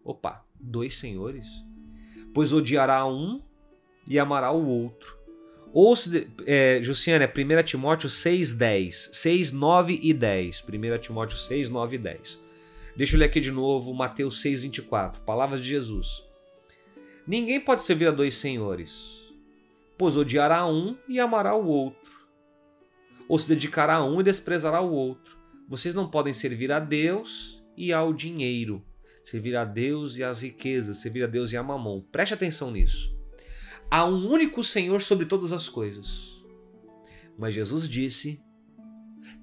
Opa, 0.03 0.45
dois 0.59 0.97
senhores? 0.97 1.47
Pois 2.33 2.51
odiará 2.51 3.05
um 3.05 3.41
e 4.07 4.19
amará 4.19 4.51
o 4.51 4.65
outro. 4.65 5.22
Ou 5.73 5.95
se, 5.95 6.29
é, 6.45 6.79
Jussiane, 6.83 7.25
é 7.25 7.27
1 7.27 7.63
Timóteo 7.63 8.07
6, 8.07 8.53
10. 8.53 9.09
6, 9.11 9.51
9 9.51 9.99
e 10.01 10.13
10. 10.13 10.63
1 10.63 10.97
Timóteo 10.99 11.35
6, 11.35 11.67
9 11.67 11.95
e 11.95 11.99
10. 11.99 12.39
Deixa 12.95 13.15
eu 13.15 13.19
ler 13.19 13.25
aqui 13.25 13.41
de 13.41 13.51
novo 13.51 13.91
Mateus 13.91 14.39
6, 14.41 14.63
24. 14.63 15.21
Palavras 15.21 15.59
de 15.59 15.69
Jesus. 15.69 16.23
Ninguém 17.25 17.59
pode 17.59 17.81
servir 17.81 18.07
a 18.07 18.11
dois 18.11 18.35
senhores, 18.35 19.21
pois 19.97 20.15
odiará 20.15 20.67
um 20.67 20.95
e 21.07 21.19
amará 21.19 21.55
o 21.55 21.65
outro, 21.65 22.11
ou 23.29 23.39
se 23.39 23.47
dedicará 23.47 23.95
a 23.95 24.05
um 24.05 24.19
e 24.19 24.23
desprezará 24.23 24.81
o 24.81 24.91
outro. 24.91 25.37
Vocês 25.67 25.95
não 25.95 26.07
podem 26.07 26.33
servir 26.33 26.71
a 26.71 26.79
Deus 26.79 27.63
e 27.77 27.93
ao 27.93 28.13
dinheiro, 28.13 28.83
servir 29.23 29.55
a 29.55 29.63
Deus 29.63 30.17
e 30.17 30.23
às 30.23 30.43
riquezas, 30.43 30.97
servir 30.97 31.23
a 31.23 31.27
Deus 31.27 31.53
e 31.53 31.57
a 31.57 31.63
mamão. 31.63 32.05
Preste 32.11 32.33
atenção 32.33 32.69
nisso. 32.69 33.15
Há 33.93 34.05
um 34.05 34.27
único 34.27 34.63
Senhor 34.63 35.03
sobre 35.03 35.27
todas 35.27 35.53
as 35.53 35.69
coisas. 35.69 36.43
Mas 37.37 37.53
Jesus 37.53 37.87
disse 37.87 38.41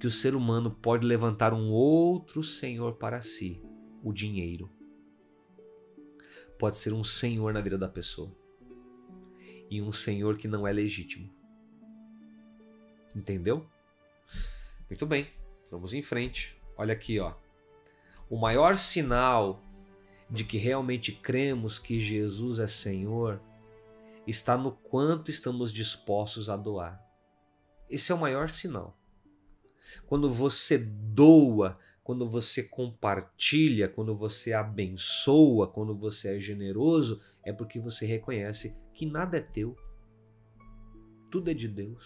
que 0.00 0.08
o 0.08 0.10
ser 0.10 0.34
humano 0.34 0.72
pode 0.72 1.06
levantar 1.06 1.54
um 1.54 1.70
outro 1.70 2.42
Senhor 2.42 2.94
para 2.94 3.22
si, 3.22 3.62
o 4.02 4.12
dinheiro 4.12 4.68
pode 6.60 6.76
ser 6.76 6.92
um 6.92 7.02
senhor 7.02 7.54
na 7.54 7.62
vida 7.62 7.78
da 7.78 7.88
pessoa 7.88 8.30
e 9.70 9.80
um 9.80 9.90
senhor 9.90 10.36
que 10.36 10.46
não 10.46 10.68
é 10.68 10.72
legítimo. 10.72 11.32
Entendeu? 13.16 13.66
Muito 14.86 15.06
bem, 15.06 15.26
vamos 15.70 15.94
em 15.94 16.02
frente. 16.02 16.54
Olha 16.76 16.92
aqui, 16.92 17.18
ó. 17.18 17.32
O 18.28 18.36
maior 18.36 18.76
sinal 18.76 19.62
de 20.28 20.44
que 20.44 20.58
realmente 20.58 21.12
cremos 21.12 21.78
que 21.78 21.98
Jesus 21.98 22.58
é 22.58 22.66
Senhor 22.66 23.40
está 24.30 24.56
no 24.56 24.72
quanto 24.72 25.30
estamos 25.30 25.72
dispostos 25.72 26.48
a 26.48 26.56
doar. 26.56 27.04
Esse 27.88 28.12
é 28.12 28.14
o 28.14 28.18
maior 28.18 28.48
sinal. 28.48 28.96
Quando 30.06 30.32
você 30.32 30.78
doa 30.78 31.78
quando 32.10 32.28
você 32.28 32.64
compartilha, 32.64 33.88
quando 33.88 34.16
você 34.16 34.52
abençoa, 34.52 35.70
quando 35.70 35.96
você 35.96 36.36
é 36.36 36.40
generoso, 36.40 37.20
é 37.40 37.52
porque 37.52 37.78
você 37.78 38.04
reconhece 38.04 38.76
que 38.92 39.06
nada 39.06 39.36
é 39.36 39.40
teu, 39.40 39.76
tudo 41.30 41.52
é 41.52 41.54
de 41.54 41.68
Deus. 41.68 42.04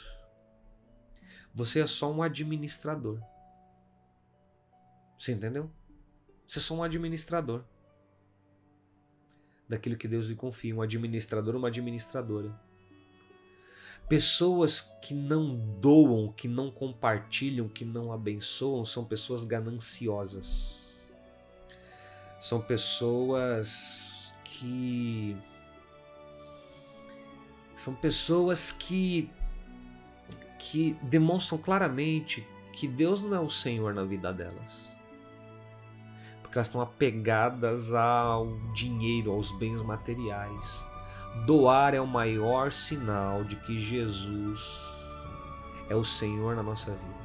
Você 1.54 1.80
é 1.80 1.86
só 1.86 2.12
um 2.12 2.22
administrador. 2.22 3.18
Você 5.18 5.32
entendeu? 5.32 5.70
Você 6.46 6.58
é 6.58 6.62
só 6.62 6.74
um 6.74 6.82
administrador 6.82 7.64
daquilo 9.68 9.96
que 9.96 10.08
Deus 10.08 10.26
lhe 10.26 10.34
confia, 10.34 10.74
um 10.74 10.82
administrador, 10.82 11.56
uma 11.56 11.68
administradora. 11.68 12.54
Pessoas 14.08 14.82
que 15.02 15.14
não 15.14 15.56
doam, 15.80 16.30
que 16.32 16.46
não 16.46 16.70
compartilham, 16.70 17.68
que 17.68 17.84
não 17.84 18.12
abençoam, 18.12 18.84
são 18.84 19.04
pessoas 19.04 19.44
gananciosas. 19.44 20.84
São 22.38 22.60
pessoas 22.60 24.34
que. 24.44 25.34
São 27.74 27.94
pessoas 27.94 28.70
que. 28.70 29.30
que 30.58 30.92
demonstram 31.02 31.56
claramente 31.56 32.46
que 32.74 32.86
Deus 32.86 33.22
não 33.22 33.34
é 33.34 33.40
o 33.40 33.48
Senhor 33.48 33.94
na 33.94 34.04
vida 34.04 34.32
delas. 34.32 34.93
Porque 36.54 36.60
elas 36.60 36.68
estão 36.68 36.80
apegadas 36.80 37.92
ao 37.92 38.46
dinheiro, 38.72 39.32
aos 39.32 39.50
bens 39.50 39.82
materiais 39.82 40.86
Doar 41.46 41.94
é 41.94 42.00
o 42.00 42.06
maior 42.06 42.70
sinal 42.70 43.42
de 43.42 43.56
que 43.56 43.76
Jesus 43.76 44.80
é 45.90 45.96
o 45.96 46.04
Senhor 46.04 46.54
na 46.54 46.62
nossa 46.62 46.92
vida. 46.92 47.24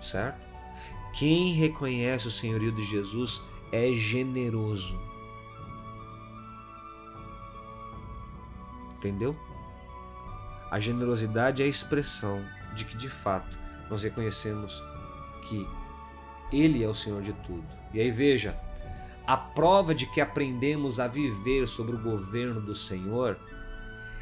Certo? 0.00 0.44
Quem 1.14 1.52
reconhece 1.52 2.26
o 2.26 2.30
senhorio 2.32 2.72
de 2.72 2.84
Jesus 2.84 3.40
é 3.70 3.92
generoso. 3.92 5.00
Entendeu? 8.96 9.36
A 10.70 10.80
generosidade 10.80 11.62
é 11.62 11.66
a 11.66 11.68
expressão 11.68 12.44
de 12.74 12.84
que 12.84 12.96
de 12.96 13.08
fato 13.08 13.56
nós 13.88 14.02
reconhecemos 14.02 14.82
que 15.42 15.66
Ele 16.54 16.82
é 16.82 16.88
o 16.88 16.94
Senhor 16.94 17.22
de 17.22 17.32
tudo. 17.32 17.66
E 17.92 18.00
aí 18.00 18.10
veja, 18.10 18.58
a 19.26 19.36
prova 19.36 19.94
de 19.94 20.06
que 20.06 20.20
aprendemos 20.20 21.00
a 21.00 21.08
viver 21.08 21.66
sobre 21.66 21.96
o 21.96 22.02
governo 22.02 22.60
do 22.60 22.74
Senhor 22.74 23.38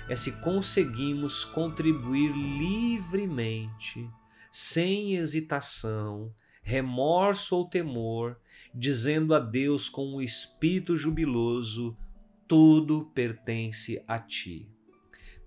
é 0.09 0.17
se 0.17 0.41
conseguimos 0.41 1.45
contribuir 1.45 2.33
livremente, 2.33 4.09
sem 4.51 5.15
hesitação, 5.15 6.33
remorso 6.63 7.57
ou 7.57 7.69
temor, 7.69 8.39
dizendo 8.75 9.35
a 9.35 9.39
Deus 9.39 9.89
com 9.89 10.17
um 10.17 10.21
espírito 10.21 10.97
jubiloso: 10.97 11.97
tudo 12.47 13.11
pertence 13.15 14.03
a 14.07 14.19
ti. 14.19 14.69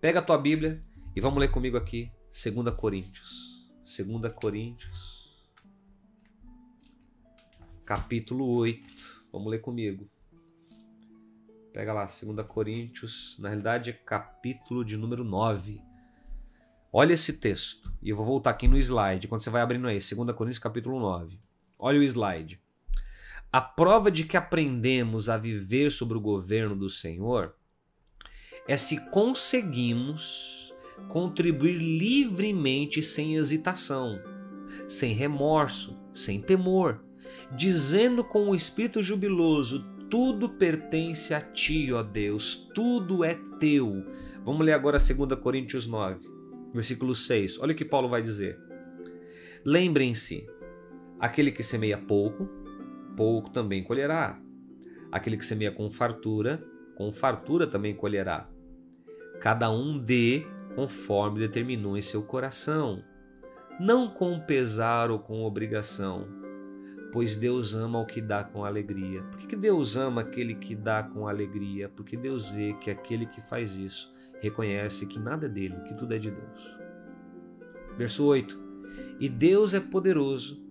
Pega 0.01 0.19
a 0.19 0.21
tua 0.21 0.37
Bíblia 0.37 0.83
e 1.15 1.21
vamos 1.21 1.39
ler 1.39 1.49
comigo 1.49 1.77
aqui 1.77 2.11
2 2.29 2.75
Coríntios. 2.75 3.65
2 3.85 4.33
Coríntios, 4.33 5.14
capítulo 7.85 8.47
8. 8.47 8.83
Vamos 9.31 9.51
ler 9.51 9.59
comigo. 9.59 10.09
Pega 11.71 11.93
lá, 11.93 12.05
2 12.05 12.47
Coríntios, 12.47 13.35
na 13.37 13.49
realidade 13.49 13.89
é 13.91 13.93
capítulo 13.93 14.83
de 14.83 14.97
número 14.97 15.23
9. 15.23 15.81
Olha 16.91 17.13
esse 17.13 17.33
texto. 17.33 17.93
E 18.01 18.09
eu 18.09 18.15
vou 18.15 18.25
voltar 18.25 18.51
aqui 18.51 18.67
no 18.67 18.77
slide, 18.77 19.27
quando 19.27 19.41
você 19.41 19.49
vai 19.49 19.61
abrindo 19.61 19.87
aí, 19.87 19.99
2 19.99 20.09
Coríntios 20.35 20.59
capítulo 20.59 20.99
9. 20.99 21.39
Olha 21.77 21.99
o 21.99 22.03
slide. 22.03 22.59
A 23.51 23.61
prova 23.61 24.09
de 24.09 24.23
que 24.23 24.35
aprendemos 24.35 25.29
a 25.29 25.37
viver 25.37 25.91
sobre 25.91 26.17
o 26.17 26.21
governo 26.21 26.75
do 26.75 26.89
Senhor 26.89 27.55
é 28.67 28.77
se 28.77 29.09
conseguimos 29.11 30.73
contribuir 31.07 31.77
livremente 31.77 33.03
sem 33.03 33.35
hesitação, 33.35 34.19
sem 34.87 35.13
remorso, 35.13 35.97
sem 36.13 36.41
temor, 36.41 37.04
dizendo 37.51 38.23
com 38.23 38.49
o 38.49 38.55
espírito 38.55 39.01
jubiloso: 39.01 39.85
Tudo 40.09 40.49
pertence 40.49 41.33
a 41.33 41.41
ti, 41.41 41.91
ó 41.91 42.01
Deus, 42.01 42.69
tudo 42.73 43.23
é 43.23 43.35
teu. 43.59 44.05
Vamos 44.43 44.65
ler 44.65 44.73
agora 44.73 44.97
2 44.97 45.39
Coríntios 45.39 45.87
9, 45.87 46.19
versículo 46.73 47.13
6. 47.13 47.59
Olha 47.59 47.73
o 47.73 47.75
que 47.75 47.85
Paulo 47.85 48.09
vai 48.09 48.21
dizer. 48.21 48.59
Lembrem-se: 49.63 50.47
aquele 51.19 51.51
que 51.51 51.63
semeia 51.63 51.97
pouco, 51.97 52.47
pouco 53.15 53.49
também 53.49 53.83
colherá. 53.83 54.39
Aquele 55.11 55.37
que 55.37 55.45
semeia 55.45 55.71
com 55.71 55.89
fartura, 55.89 56.63
com 56.95 57.11
fartura 57.13 57.67
também 57.67 57.95
colherá. 57.95 58.49
Cada 59.39 59.69
um 59.69 59.97
dê 59.97 60.45
conforme 60.75 61.39
determinou 61.39 61.97
em 61.97 62.01
seu 62.01 62.23
coração, 62.23 63.01
não 63.79 64.09
com 64.09 64.39
pesar 64.41 65.09
ou 65.09 65.19
com 65.19 65.43
obrigação 65.43 66.44
pois 67.15 67.33
Deus 67.33 67.73
ama 67.73 67.97
o 67.97 68.05
que 68.05 68.19
dá 68.19 68.43
com 68.43 68.65
alegria. 68.65 69.23
Por 69.23 69.37
que, 69.37 69.55
Deus 69.55 69.95
ama 69.95 70.19
aquele 70.19 70.53
que 70.53 70.75
dá 70.75 71.01
com 71.01 71.29
alegria? 71.29 71.87
Porque 71.87 72.17
Deus 72.17 72.49
vê 72.49 72.73
que 72.73 72.91
aquele 72.91 73.25
que 73.25 73.39
faz 73.39 73.77
isso 73.77 74.13
reconhece 74.41 75.05
que 75.05 75.17
nada 75.17 75.45
é 75.45 75.49
dele, 75.49 75.79
que 75.87 75.93
tudo 75.93 76.13
é 76.13 76.17
de 76.17 76.29
Deus. 76.29 76.77
Verso 77.97 78.25
8: 78.25 78.59
E 79.17 79.29
Deus 79.29 79.73
é 79.73 79.79
poderoso 79.79 80.61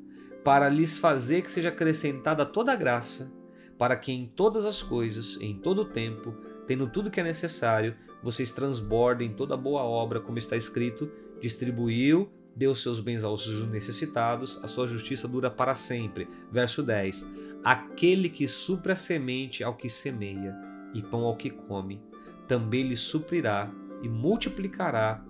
para 0.45 0.69
lhes 0.69 0.99
fazer 0.99 1.41
que 1.41 1.51
seja 1.51 1.71
acrescentada 1.71 2.45
toda 2.45 2.75
a 2.75 2.77
graça, 2.77 3.33
para 3.79 3.97
que 3.97 4.13
em 4.13 4.27
todas 4.27 4.67
as 4.67 4.83
coisas, 4.83 5.39
em 5.41 5.57
todo 5.57 5.81
o 5.81 5.87
tempo, 5.87 6.35
tendo 6.67 6.87
tudo 6.87 7.11
que 7.11 7.21
é 7.21 7.25
necessário, 7.25 7.97
vocês 8.23 8.51
transbordem 8.51 9.33
toda 9.33 9.57
boa 9.57 9.83
obra, 9.83 10.21
como 10.21 10.37
está 10.37 10.57
escrito: 10.57 11.11
distribuiu 11.41 12.31
deu 12.57 12.75
seus 12.75 13.01
bens 13.01 13.25
aos 13.25 13.47
necessitados, 13.69 14.59
a 14.63 14.67
sua 14.67 14.87
justiça 14.87 15.27
dura 15.27 15.51
para 15.51 15.75
sempre. 15.75 16.29
Verso 16.51 16.83
10: 16.83 17.27
Aquele 17.63 18.29
que 18.29 18.47
supre 18.47 18.93
a 18.93 18.97
semente 18.97 19.65
ao 19.65 19.75
que 19.75 19.89
semeia 19.89 20.55
e 20.93 21.03
pão 21.03 21.25
ao 21.25 21.37
que 21.37 21.51
come, 21.51 22.01
também 22.47 22.85
lhe 22.85 22.97
suprirá 22.97 23.71
e 24.03 24.09
multiplicará 24.09 25.25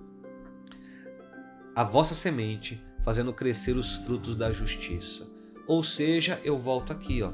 a 1.75 1.83
vossa 1.83 2.15
semente, 2.15 2.81
fazendo 3.03 3.33
crescer 3.33 3.77
os 3.77 3.97
frutos 3.97 4.37
da 4.37 4.53
justiça. 4.53 5.29
Ou 5.67 5.83
seja, 5.83 6.41
eu 6.45 6.57
volto 6.57 6.93
aqui, 6.93 7.23
ó. 7.23 7.33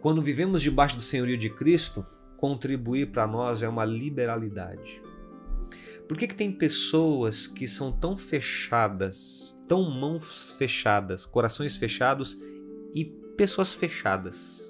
Quando 0.00 0.22
vivemos 0.22 0.62
debaixo 0.62 0.96
do 0.96 1.02
senhorio 1.02 1.38
de 1.38 1.48
Cristo, 1.48 2.04
contribuir 2.36 3.10
para 3.10 3.26
nós 3.26 3.62
é 3.62 3.68
uma 3.68 3.84
liberalidade. 3.84 5.02
Por 6.08 6.16
que, 6.16 6.28
que 6.28 6.34
tem 6.34 6.52
pessoas 6.52 7.46
que 7.46 7.66
são 7.66 7.90
tão 7.90 8.16
fechadas, 8.16 9.56
tão 9.66 9.90
mãos 9.90 10.52
fechadas, 10.52 11.26
corações 11.26 11.76
fechados 11.76 12.38
e 12.94 13.04
pessoas 13.36 13.74
fechadas, 13.74 14.64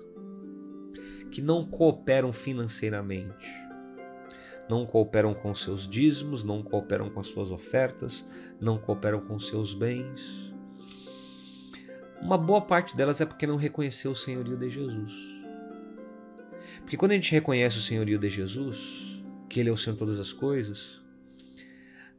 que 1.31 1.43
não 1.43 1.63
cooperam 1.63 2.33
financeiramente, 2.33 3.47
não 4.69 4.87
cooperam 4.87 5.35
com 5.35 5.55
seus 5.55 5.87
dízimos, 5.87 6.43
não 6.43 6.63
cooperam 6.63 7.11
com 7.11 7.21
as 7.21 7.27
suas 7.27 7.51
ofertas, 7.51 8.25
não 8.59 8.79
cooperam 8.79 9.21
com 9.21 9.39
seus 9.39 9.75
bens? 9.75 10.55
Uma 12.21 12.39
boa 12.39 12.63
parte 12.63 12.97
delas 12.97 13.21
é 13.21 13.27
porque 13.27 13.47
não 13.47 13.57
reconheceu 13.57 14.13
o 14.13 14.17
senhorio 14.17 14.57
de 14.57 14.71
Jesus. 14.71 15.13
Porque 16.81 16.97
quando 16.97 17.13
a 17.13 17.15
gente 17.15 17.31
reconhece 17.31 17.79
o 17.79 17.83
senhorio 17.83 18.19
de 18.19 18.29
Jesus, 18.29 19.23
que 19.49 19.61
Ele 19.61 19.69
é 19.69 19.73
o 19.73 19.77
Senhor 19.77 19.93
de 19.93 19.99
todas 19.99 20.19
as 20.19 20.33
coisas, 20.33 21.01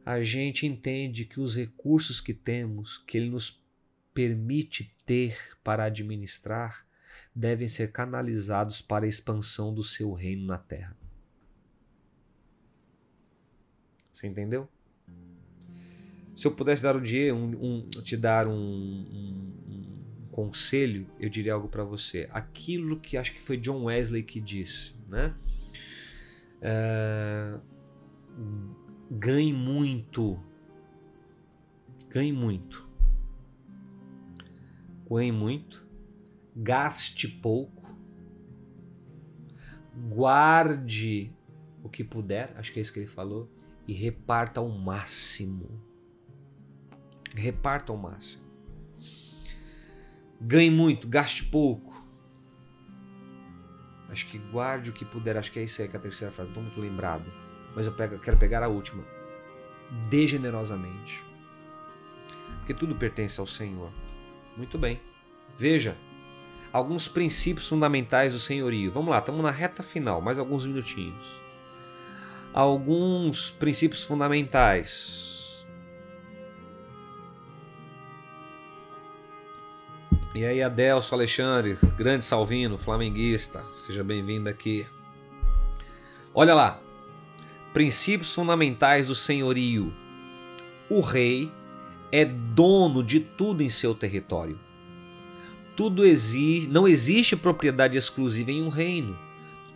a 0.08 0.22
gente 0.22 0.66
entende 0.66 1.26
que 1.26 1.38
os 1.38 1.54
recursos 1.54 2.18
que 2.18 2.32
temos, 2.32 2.96
que 3.06 3.18
Ele 3.18 3.28
nos 3.28 3.62
permite 4.14 4.90
ter 5.04 5.36
para 5.62 5.84
administrar, 5.84 6.86
devem 7.34 7.68
ser 7.68 7.92
canalizados 7.92 8.80
para 8.80 9.04
a 9.04 9.08
expansão 9.08 9.74
do 9.74 9.84
seu 9.84 10.14
reino 10.14 10.46
na 10.46 10.56
terra. 10.56 10.96
Você 14.10 14.26
entendeu? 14.26 14.66
Se 16.34 16.46
eu 16.46 16.52
pudesse 16.52 16.82
dar 16.82 16.96
um 16.96 17.02
dia, 17.02 17.34
um, 17.34 17.50
um, 17.62 17.90
te 17.90 18.16
dar 18.16 18.48
um, 18.48 18.54
um, 18.54 20.28
conselho, 20.30 21.06
eu 21.20 21.28
diria 21.28 21.52
algo 21.52 21.68
para 21.68 21.84
você. 21.84 22.26
Aquilo 22.32 22.98
que 22.98 23.18
acho 23.18 23.34
que 23.34 23.42
foi 23.42 23.58
John 23.58 23.84
Wesley 23.84 24.22
que 24.22 24.40
disse, 24.40 24.94
né? 25.06 25.34
É 26.62 27.58
ganhe 29.10 29.52
muito. 29.52 30.38
Ganhe 32.08 32.32
muito. 32.32 32.88
Ganhe 35.10 35.32
muito. 35.32 35.86
Gaste 36.54 37.28
pouco. 37.28 37.88
Guarde 40.08 41.32
o 41.82 41.88
que 41.88 42.04
puder, 42.04 42.52
acho 42.56 42.72
que 42.72 42.78
é 42.78 42.82
isso 42.82 42.92
que 42.92 43.00
ele 43.00 43.06
falou, 43.06 43.50
e 43.86 43.92
reparta 43.92 44.60
ao 44.60 44.68
máximo. 44.68 45.82
Reparta 47.34 47.92
ao 47.92 47.98
máximo. 47.98 48.44
Ganhe 50.40 50.70
muito, 50.70 51.08
gaste 51.08 51.44
pouco. 51.46 52.06
Acho 54.08 54.26
que 54.28 54.38
guarde 54.38 54.90
o 54.90 54.92
que 54.92 55.04
puder, 55.04 55.36
acho 55.36 55.50
que 55.50 55.58
é 55.58 55.64
isso 55.64 55.82
aí 55.82 55.88
que 55.88 55.96
é 55.96 55.98
a 55.98 56.02
terceira 56.02 56.32
frase, 56.32 56.50
não 56.50 56.58
estou 56.58 56.62
muito 56.62 56.80
lembrado 56.80 57.47
mas 57.74 57.86
eu 57.86 57.92
pego, 57.92 58.18
quero 58.18 58.36
pegar 58.36 58.62
a 58.62 58.68
última. 58.68 59.04
Dê 60.08 60.26
generosamente. 60.26 61.24
Porque 62.58 62.74
tudo 62.74 62.94
pertence 62.94 63.40
ao 63.40 63.46
Senhor. 63.46 63.90
Muito 64.56 64.76
bem. 64.76 65.00
Veja, 65.56 65.96
alguns 66.72 67.08
princípios 67.08 67.68
fundamentais 67.68 68.32
do 68.32 68.38
senhorio. 68.38 68.92
Vamos 68.92 69.10
lá, 69.10 69.18
estamos 69.18 69.42
na 69.42 69.50
reta 69.50 69.82
final, 69.82 70.20
mais 70.20 70.38
alguns 70.38 70.66
minutinhos. 70.66 71.26
Alguns 72.52 73.50
princípios 73.50 74.04
fundamentais. 74.04 75.66
E 80.34 80.44
aí, 80.44 80.62
Adelso 80.62 81.14
Alexandre, 81.14 81.78
grande 81.96 82.24
Salvino, 82.24 82.78
flamenguista, 82.78 83.64
seja 83.74 84.04
bem-vindo 84.04 84.48
aqui. 84.48 84.86
Olha 86.32 86.54
lá, 86.54 86.80
princípios 87.78 88.34
fundamentais 88.34 89.06
do 89.06 89.14
senhorio. 89.14 89.94
O 90.90 91.00
rei 91.00 91.48
é 92.10 92.24
dono 92.24 93.04
de 93.04 93.20
tudo 93.20 93.62
em 93.62 93.70
seu 93.70 93.94
território 93.94 94.58
tudo 95.78 96.04
existe, 96.04 96.68
não 96.68 96.88
existe 96.88 97.36
propriedade 97.36 97.96
exclusiva 97.96 98.50
em 98.50 98.60
um 98.60 98.68
reino. 98.68 99.16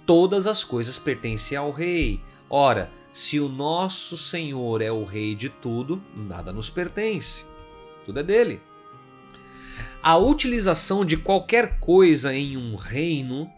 Todas 0.05 0.49
as 0.49 0.65
coisas 0.65 0.99
pertencem 0.99 1.57
ao 1.57 1.71
rei. 1.71 2.21
Ora, 2.51 2.91
se 3.13 3.39
o 3.39 3.49
nosso 3.49 4.17
Senhor 4.17 4.83
é 4.83 4.91
o 4.91 5.05
rei 5.05 5.37
de 5.37 5.49
tudo, 5.49 6.03
nada 6.13 6.53
nos 6.53 6.69
pertence. 6.69 7.45
Tudo 8.05 8.19
é 8.19 8.23
dele. 8.25 8.61
A 10.03 10.19
utilização 10.19 11.05
de 11.05 11.17
qualquer 11.17 11.79
coisa 11.79 12.35
em 12.35 12.57
um 12.57 12.75
reino 12.75 13.49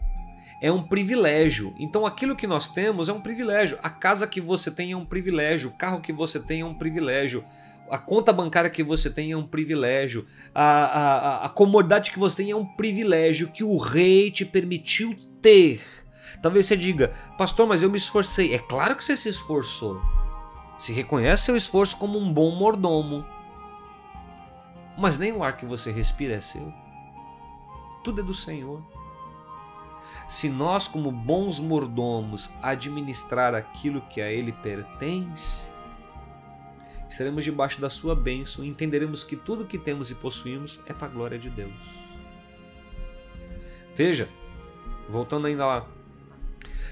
é 0.61 0.71
um 0.71 0.81
privilégio. 0.81 1.73
Então 1.77 2.05
aquilo 2.05 2.35
que 2.35 2.47
nós 2.47 2.69
temos 2.69 3.09
é 3.09 3.13
um 3.13 3.21
privilégio. 3.21 3.77
A 3.83 3.89
casa 3.89 4.27
que 4.27 4.41
você 4.41 4.71
tem 4.71 4.91
é 4.91 4.97
um 4.97 5.05
privilégio, 5.05 5.69
o 5.69 5.73
carro 5.73 6.01
que 6.01 6.13
você 6.13 6.39
tem 6.39 6.61
é 6.61 6.65
um 6.65 6.73
privilégio, 6.73 7.43
a 7.89 7.97
conta 7.97 8.33
bancária 8.33 8.69
que 8.69 8.83
você 8.83 9.09
tem 9.09 9.31
é 9.31 9.37
um 9.37 9.45
privilégio, 9.45 10.25
a, 10.53 10.63
a, 10.63 11.45
a 11.45 11.49
comodidade 11.49 12.11
que 12.11 12.19
você 12.19 12.37
tem 12.37 12.51
é 12.51 12.55
um 12.55 12.65
privilégio 12.65 13.49
que 13.49 13.63
o 13.63 13.77
rei 13.77 14.31
te 14.31 14.43
permitiu 14.43 15.15
ter. 15.41 15.81
Talvez 16.41 16.65
você 16.65 16.75
diga, 16.75 17.13
pastor, 17.37 17.67
mas 17.67 17.83
eu 17.83 17.89
me 17.89 17.97
esforcei. 17.97 18.53
É 18.53 18.59
claro 18.59 18.95
que 18.95 19.03
você 19.03 19.15
se 19.15 19.29
esforçou. 19.29 20.01
Se 20.77 20.91
reconhece 20.91 21.45
seu 21.45 21.55
esforço 21.55 21.97
como 21.97 22.17
um 22.19 22.31
bom 22.31 22.55
mordomo. 22.55 23.25
Mas 24.97 25.17
nem 25.17 25.31
o 25.31 25.43
ar 25.43 25.57
que 25.57 25.65
você 25.65 25.91
respira 25.91 26.35
é 26.35 26.41
seu. 26.41 26.73
Tudo 28.03 28.21
é 28.21 28.23
do 28.23 28.33
Senhor. 28.33 28.94
Se 30.27 30.49
nós, 30.49 30.87
como 30.87 31.11
bons 31.11 31.59
mordomos, 31.59 32.49
administrar 32.61 33.53
aquilo 33.53 34.01
que 34.01 34.21
a 34.21 34.31
Ele 34.31 34.51
pertence, 34.51 35.69
estaremos 37.07 37.43
debaixo 37.43 37.79
da 37.79 37.89
sua 37.89 38.15
bênção 38.15 38.63
e 38.63 38.67
entenderemos 38.67 39.23
que 39.23 39.35
tudo 39.35 39.65
que 39.65 39.77
temos 39.77 40.09
e 40.09 40.15
possuímos 40.15 40.79
é 40.87 40.93
para 40.93 41.07
a 41.07 41.11
glória 41.11 41.37
de 41.37 41.49
Deus. 41.49 41.73
Veja, 43.93 44.27
voltando 45.07 45.47
ainda 45.47 45.65
lá. 45.65 45.87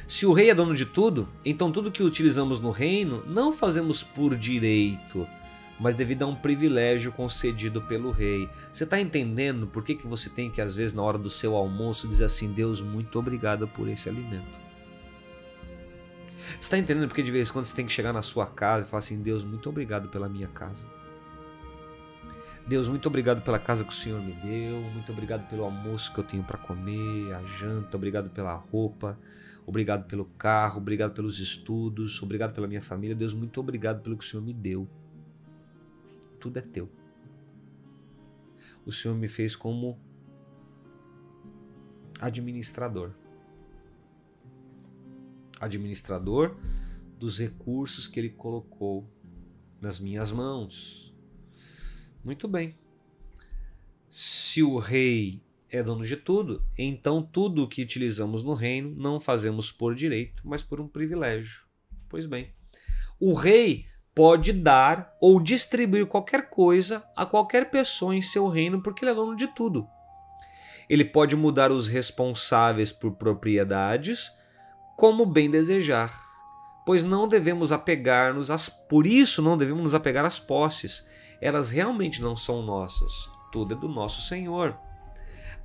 Se 0.08 0.26
o 0.26 0.34
rei 0.34 0.50
é 0.50 0.56
dono 0.56 0.76
de 0.76 0.86
tudo, 0.86 1.28
então 1.44 1.72
tudo 1.72 1.92
que 1.92 2.04
utilizamos 2.04 2.60
no 2.60 2.72
reino 2.72 3.24
não 3.26 3.52
fazemos 3.52 4.04
por 4.04 4.36
direito, 4.36 5.28
mas 5.84 5.96
devido 5.96 6.24
a 6.24 6.28
um 6.28 6.34
privilégio 6.34 7.12
concedido 7.12 7.82
pelo 7.82 8.10
rei. 8.10 8.50
Você 8.72 8.86
está 8.86 9.02
entendendo 9.02 9.68
por 9.68 9.84
que, 9.84 9.96
que 9.96 10.08
você 10.08 10.30
tem 10.30 10.50
que, 10.50 10.62
às 10.62 10.74
vezes, 10.74 10.94
na 10.94 11.04
hora 11.04 11.18
do 11.18 11.30
seu 11.30 11.58
almoço, 11.58 12.08
dizer 12.08 12.24
assim: 12.24 12.54
Deus, 12.54 12.80
muito 12.80 13.20
obrigado 13.20 13.68
por 13.68 13.90
esse 13.90 14.08
alimento? 14.08 14.64
Você 16.38 16.62
está 16.62 16.78
entendendo 16.78 17.10
porque 17.10 17.22
de 17.22 17.30
vez 17.30 17.50
em 17.50 17.52
quando 17.52 17.66
você 17.66 17.76
tem 17.76 17.86
que 17.86 17.92
chegar 17.92 18.14
na 18.14 18.22
sua 18.22 18.46
casa 18.46 18.88
e 18.88 18.90
falar 18.90 19.00
assim: 19.00 19.22
Deus, 19.22 19.44
muito 19.44 19.68
obrigado 19.68 20.08
pela 20.08 20.30
minha 20.30 20.48
casa. 20.48 20.86
Deus, 22.66 22.88
muito 22.88 23.06
obrigado 23.08 23.42
pela 23.42 23.60
casa 23.60 23.84
que 23.84 23.92
o 23.92 23.96
Senhor 23.96 24.22
me 24.22 24.32
deu, 24.36 24.80
muito 24.84 25.12
obrigado 25.12 25.50
pelo 25.50 25.66
almoço 25.66 26.14
que 26.14 26.20
eu 26.22 26.24
tenho 26.24 26.44
para 26.46 26.58
comer, 26.58 27.36
a 27.36 27.44
janta, 27.44 27.98
obrigado 27.98 28.30
pela 28.30 28.54
roupa, 28.54 29.20
obrigado 29.68 30.08
pelo 30.08 30.24
carro, 30.38 30.78
obrigado 30.78 31.12
pelos 31.12 31.40
estudos, 31.40 32.24
obrigado 32.24 32.54
pela 32.54 32.68
minha 32.68 32.82
família. 32.82 33.14
Deus, 33.14 33.34
muito 33.34 33.60
obrigado 33.60 34.02
pelo 34.02 34.16
que 34.16 34.24
o 34.24 34.28
Senhor 34.28 34.42
me 34.42 34.54
deu. 34.54 34.88
Tudo 36.44 36.58
é 36.58 36.62
teu. 36.62 36.92
O 38.86 38.92
Senhor 38.92 39.16
me 39.16 39.30
fez 39.30 39.56
como 39.56 39.98
administrador 42.20 43.14
administrador 45.58 46.58
dos 47.18 47.40
recursos 47.40 48.10
que 48.10 48.20
ele 48.20 48.30
colocou 48.30 49.10
nas 49.80 50.02
minhas 50.02 50.34
mãos. 50.34 51.16
Muito 52.22 52.46
bem. 52.46 52.76
Se 54.10 54.62
o 54.62 54.80
rei 54.80 55.42
é 55.70 55.82
dono 55.82 56.06
de 56.06 56.18
tudo, 56.18 56.62
então 56.78 57.24
tudo 57.24 57.64
o 57.64 57.70
que 57.70 57.84
utilizamos 57.84 58.44
no 58.44 58.54
reino 58.54 58.94
não 58.98 59.18
fazemos 59.18 59.72
por 59.72 59.96
direito, 59.96 60.46
mas 60.46 60.62
por 60.62 60.82
um 60.82 60.90
privilégio. 60.90 61.64
Pois 62.10 62.26
bem, 62.26 62.54
o 63.18 63.34
rei 63.34 63.93
pode 64.16 64.54
dar 64.54 65.16
ou 65.20 65.40
distribuir 65.40 66.06
qualquer 66.06 66.50
coisa 66.50 67.04
a 67.16 67.26
qualquer 67.26 67.70
pessoa 67.70 68.16
em 68.16 68.22
seu 68.22 68.48
reino 68.48 68.82
porque 68.82 69.04
ele 69.04 69.12
é 69.12 69.16
dono 69.16 69.36
de 69.36 69.48
tudo. 69.48 69.88
Ele 70.90 71.06
pode 71.06 71.36
mudar 71.36 71.72
os 71.72 71.88
responsáveis 71.88 72.92
por 72.92 73.12
propriedades 73.12 74.32
como 74.96 75.26
bem 75.26 75.50
desejar, 75.50 76.14
pois 76.86 77.04
não 77.04 77.28
devemos 77.28 77.72
apegar-nos 77.72 78.52
às 78.52 78.70
por 78.70 79.08
isso 79.08 79.42
não 79.42 79.58
devemos 79.58 79.84
nos 79.84 79.94
apegar 79.94 80.26
às 80.26 80.38
posses. 80.38 81.06
Elas 81.42 81.72
realmente 81.72 82.22
não 82.22 82.36
são 82.36 82.62
nossas, 82.62 83.12
tudo 83.52 83.74
é 83.74 83.78
do 83.78 83.88
nosso 83.88 84.22
Senhor. 84.22 84.78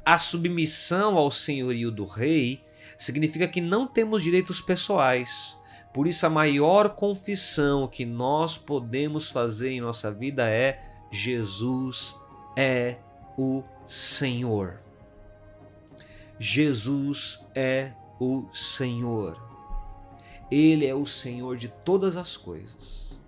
A 0.04 0.16
submissão 0.16 1.16
ao 1.16 1.30
senhorio 1.30 1.90
do 1.90 2.06
rei 2.06 2.64
significa 2.96 3.46
que 3.46 3.60
não 3.60 3.86
temos 3.86 4.22
direitos 4.22 4.60
pessoais. 4.60 5.57
Por 5.98 6.06
isso 6.06 6.24
a 6.24 6.30
maior 6.30 6.90
confissão 6.90 7.88
que 7.88 8.06
nós 8.06 8.56
podemos 8.56 9.30
fazer 9.30 9.70
em 9.70 9.80
nossa 9.80 10.12
vida 10.12 10.48
é 10.48 10.80
Jesus 11.10 12.14
é 12.56 13.00
o 13.36 13.64
Senhor. 13.84 14.80
Jesus 16.38 17.44
é 17.52 17.94
o 18.20 18.46
Senhor. 18.52 19.42
Ele 20.48 20.86
é 20.86 20.94
o 20.94 21.04
Senhor 21.04 21.56
de 21.56 21.66
todas 21.66 22.16
as 22.16 22.36
coisas. 22.36 23.18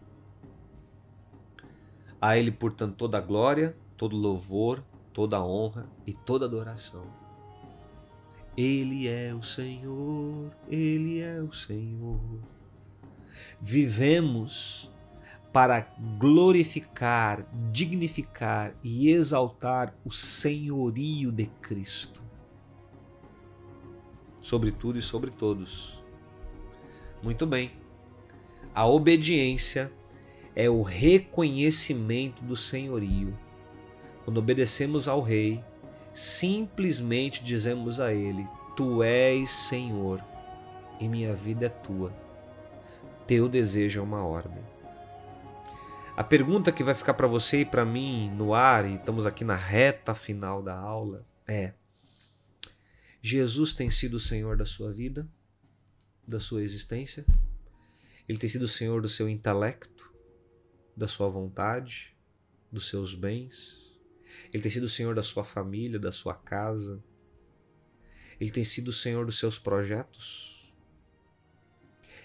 A 2.20 2.36
Ele, 2.38 2.52
portanto, 2.52 2.94
toda 2.94 3.18
a 3.18 3.20
glória, 3.20 3.76
todo 3.96 4.16
louvor, 4.16 4.80
toda 5.12 5.38
a 5.38 5.44
honra 5.44 5.90
e 6.06 6.12
toda 6.12 6.44
adoração. 6.44 7.02
Ele 8.56 9.08
é 9.08 9.34
o 9.34 9.42
Senhor, 9.42 10.52
Ele 10.68 11.18
é 11.18 11.40
o 11.40 11.52
Senhor. 11.52 12.59
Vivemos 13.60 14.90
para 15.52 15.86
glorificar, 16.18 17.46
dignificar 17.72 18.74
e 18.82 19.10
exaltar 19.10 19.94
o 20.04 20.10
senhorio 20.10 21.32
de 21.32 21.46
Cristo 21.46 22.22
sobre 24.40 24.72
tudo 24.72 24.98
e 24.98 25.02
sobre 25.02 25.30
todos. 25.30 26.02
Muito 27.22 27.46
bem. 27.46 27.72
A 28.74 28.86
obediência 28.86 29.92
é 30.54 30.70
o 30.70 30.82
reconhecimento 30.82 32.42
do 32.42 32.56
senhorio. 32.56 33.36
Quando 34.24 34.38
obedecemos 34.38 35.08
ao 35.08 35.20
Rei, 35.20 35.62
simplesmente 36.14 37.44
dizemos 37.44 38.00
a 38.00 38.12
Ele: 38.12 38.46
Tu 38.76 39.02
és 39.02 39.50
Senhor 39.50 40.24
e 40.98 41.08
minha 41.08 41.34
vida 41.34 41.66
é 41.66 41.68
tua. 41.68 42.12
Teu 43.30 43.48
desejo 43.48 44.00
é 44.00 44.02
uma 44.02 44.24
ordem. 44.24 44.60
A 46.16 46.24
pergunta 46.24 46.72
que 46.72 46.82
vai 46.82 46.96
ficar 46.96 47.14
para 47.14 47.28
você 47.28 47.60
e 47.60 47.64
para 47.64 47.84
mim 47.84 48.28
no 48.28 48.52
ar, 48.52 48.84
e 48.84 48.96
estamos 48.96 49.24
aqui 49.24 49.44
na 49.44 49.54
reta 49.54 50.16
final 50.16 50.60
da 50.60 50.76
aula, 50.76 51.24
é: 51.46 51.74
Jesus 53.22 53.72
tem 53.72 53.88
sido 53.88 54.14
o 54.14 54.18
Senhor 54.18 54.56
da 54.56 54.66
sua 54.66 54.92
vida, 54.92 55.28
da 56.26 56.40
sua 56.40 56.60
existência. 56.64 57.24
Ele 58.28 58.36
tem 58.36 58.50
sido 58.50 58.62
o 58.62 58.68
Senhor 58.68 59.00
do 59.00 59.08
seu 59.08 59.28
intelecto, 59.28 60.12
da 60.96 61.06
sua 61.06 61.28
vontade, 61.28 62.12
dos 62.68 62.88
seus 62.88 63.14
bens. 63.14 63.96
Ele 64.52 64.60
tem 64.60 64.72
sido 64.72 64.86
o 64.86 64.88
Senhor 64.88 65.14
da 65.14 65.22
sua 65.22 65.44
família, 65.44 66.00
da 66.00 66.10
sua 66.10 66.34
casa. 66.34 67.00
Ele 68.40 68.50
tem 68.50 68.64
sido 68.64 68.88
o 68.88 68.92
Senhor 68.92 69.24
dos 69.24 69.38
seus 69.38 69.56
projetos. 69.56 70.49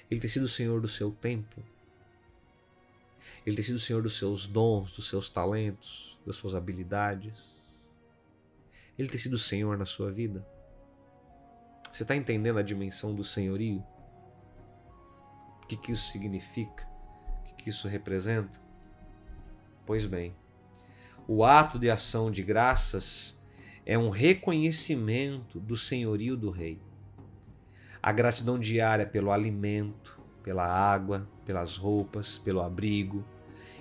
Ele 0.10 0.20
tem 0.20 0.30
sido 0.30 0.44
o 0.44 0.48
Senhor 0.48 0.80
do 0.80 0.88
seu 0.88 1.12
tempo. 1.12 1.62
Ele 3.46 3.56
tem 3.56 3.64
sido 3.64 3.76
o 3.76 3.80
Senhor 3.80 4.02
dos 4.02 4.18
seus 4.18 4.46
dons, 4.48 4.92
dos 4.92 5.08
seus 5.08 5.30
talentos, 5.30 6.20
das 6.26 6.36
suas 6.36 6.56
habilidades. 6.56 7.34
Ele 8.98 9.10
tem 9.10 9.18
sido 9.18 9.34
o 9.34 9.40
Senhor 9.40 9.78
na 9.78 9.86
sua 9.86 10.12
vida. 10.12 10.46
Você 11.92 12.04
está 12.04 12.16
entendendo 12.16 12.60
a 12.60 12.64
dimensão 12.64 13.14
do 13.16 13.24
senhorio? 13.24 13.84
O 15.64 15.68
que, 15.68 15.78
que 15.78 15.92
isso 15.92 16.12
significa? 16.12 16.88
O 17.40 17.44
que, 17.44 17.64
que 17.64 17.70
isso 17.70 17.88
representa? 17.88 18.60
Pois 19.86 20.06
bem, 20.06 20.36
o 21.28 21.44
ato 21.44 21.80
de 21.80 21.90
ação 21.90 22.30
de 22.30 22.44
graças 22.44 23.36
é 23.86 23.98
um 23.98 24.10
reconhecimento 24.10 25.60
do 25.60 25.78
senhorio 25.78 26.36
do 26.36 26.50
Rei. 26.50 26.82
A 28.06 28.12
gratidão 28.12 28.60
diária 28.60 29.04
pelo 29.04 29.32
alimento, 29.32 30.22
pela 30.44 30.64
água, 30.64 31.28
pelas 31.44 31.76
roupas, 31.76 32.38
pelo 32.38 32.62
abrigo 32.62 33.26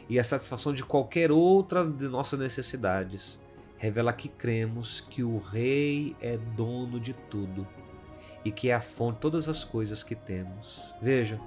e 0.08 0.18
a 0.18 0.24
satisfação 0.24 0.72
de 0.72 0.82
qualquer 0.82 1.30
outra 1.30 1.86
de 1.86 2.08
nossas 2.08 2.40
necessidades 2.40 3.38
revela 3.76 4.14
que 4.14 4.30
cremos 4.30 5.02
que 5.02 5.22
o 5.22 5.36
Rei 5.36 6.16
é 6.22 6.38
dono 6.38 6.98
de 6.98 7.12
tudo 7.12 7.68
e 8.42 8.50
que 8.50 8.70
é 8.70 8.74
a 8.74 8.80
fonte 8.80 9.16
de 9.16 9.20
todas 9.20 9.46
as 9.46 9.62
coisas 9.62 10.02
que 10.02 10.14
temos. 10.14 10.80
Veja, 11.02 11.38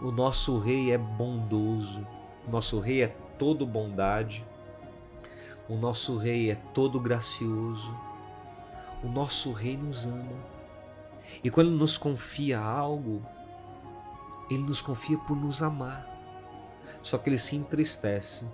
o 0.00 0.12
nosso 0.12 0.56
Rei 0.60 0.92
é 0.92 0.98
bondoso, 0.98 2.06
o 2.46 2.50
nosso 2.52 2.78
Rei 2.78 3.02
é 3.02 3.08
todo 3.40 3.66
bondade, 3.66 4.46
o 5.68 5.74
nosso 5.74 6.16
Rei 6.16 6.52
é 6.52 6.54
todo 6.54 7.00
gracioso, 7.00 7.92
o 9.02 9.08
nosso 9.08 9.50
Rei 9.50 9.76
nos 9.76 10.06
ama. 10.06 10.59
E 11.42 11.50
quando 11.50 11.68
Ele 11.68 11.76
nos 11.76 11.96
confia 11.96 12.58
algo, 12.58 13.24
Ele 14.50 14.62
nos 14.62 14.80
confia 14.80 15.18
por 15.18 15.36
nos 15.36 15.62
amar. 15.62 16.08
Só 17.02 17.18
que 17.18 17.30
Ele 17.30 17.38
se 17.38 17.56
entristece 17.56 18.44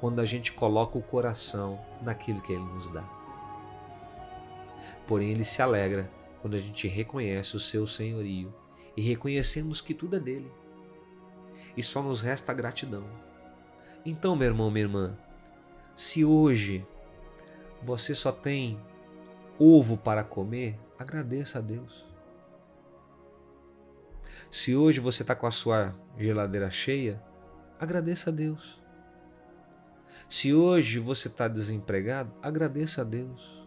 quando 0.00 0.20
a 0.20 0.24
gente 0.24 0.52
coloca 0.52 0.98
o 0.98 1.02
coração 1.02 1.80
naquilo 2.02 2.42
que 2.42 2.52
Ele 2.52 2.64
nos 2.64 2.88
dá. 2.88 3.04
Porém, 5.06 5.30
Ele 5.30 5.44
se 5.44 5.62
alegra 5.62 6.10
quando 6.40 6.54
a 6.54 6.58
gente 6.58 6.86
reconhece 6.88 7.56
o 7.56 7.60
seu 7.60 7.86
senhorio 7.86 8.52
e 8.96 9.02
reconhecemos 9.02 9.80
que 9.80 9.94
tudo 9.94 10.16
é 10.16 10.20
dele. 10.20 10.50
E 11.76 11.82
só 11.82 12.02
nos 12.02 12.20
resta 12.20 12.52
a 12.52 12.54
gratidão. 12.54 13.04
Então, 14.04 14.36
meu 14.36 14.48
irmão, 14.48 14.70
minha 14.70 14.84
irmã, 14.84 15.16
se 15.94 16.24
hoje 16.24 16.86
você 17.82 18.14
só 18.14 18.30
tem 18.30 18.78
ovo 19.58 19.96
para 19.96 20.22
comer, 20.22 20.78
agradeça 20.98 21.58
a 21.58 21.62
Deus. 21.62 22.04
Se 24.50 24.74
hoje 24.74 25.00
você 25.00 25.22
está 25.22 25.34
com 25.34 25.46
a 25.46 25.50
sua 25.50 25.94
geladeira 26.18 26.70
cheia, 26.70 27.22
agradeça 27.78 28.30
a 28.30 28.32
Deus. 28.32 28.82
Se 30.28 30.54
hoje 30.54 30.98
você 30.98 31.28
está 31.28 31.48
desempregado, 31.48 32.32
agradeça 32.42 33.02
a 33.02 33.04
Deus. 33.04 33.62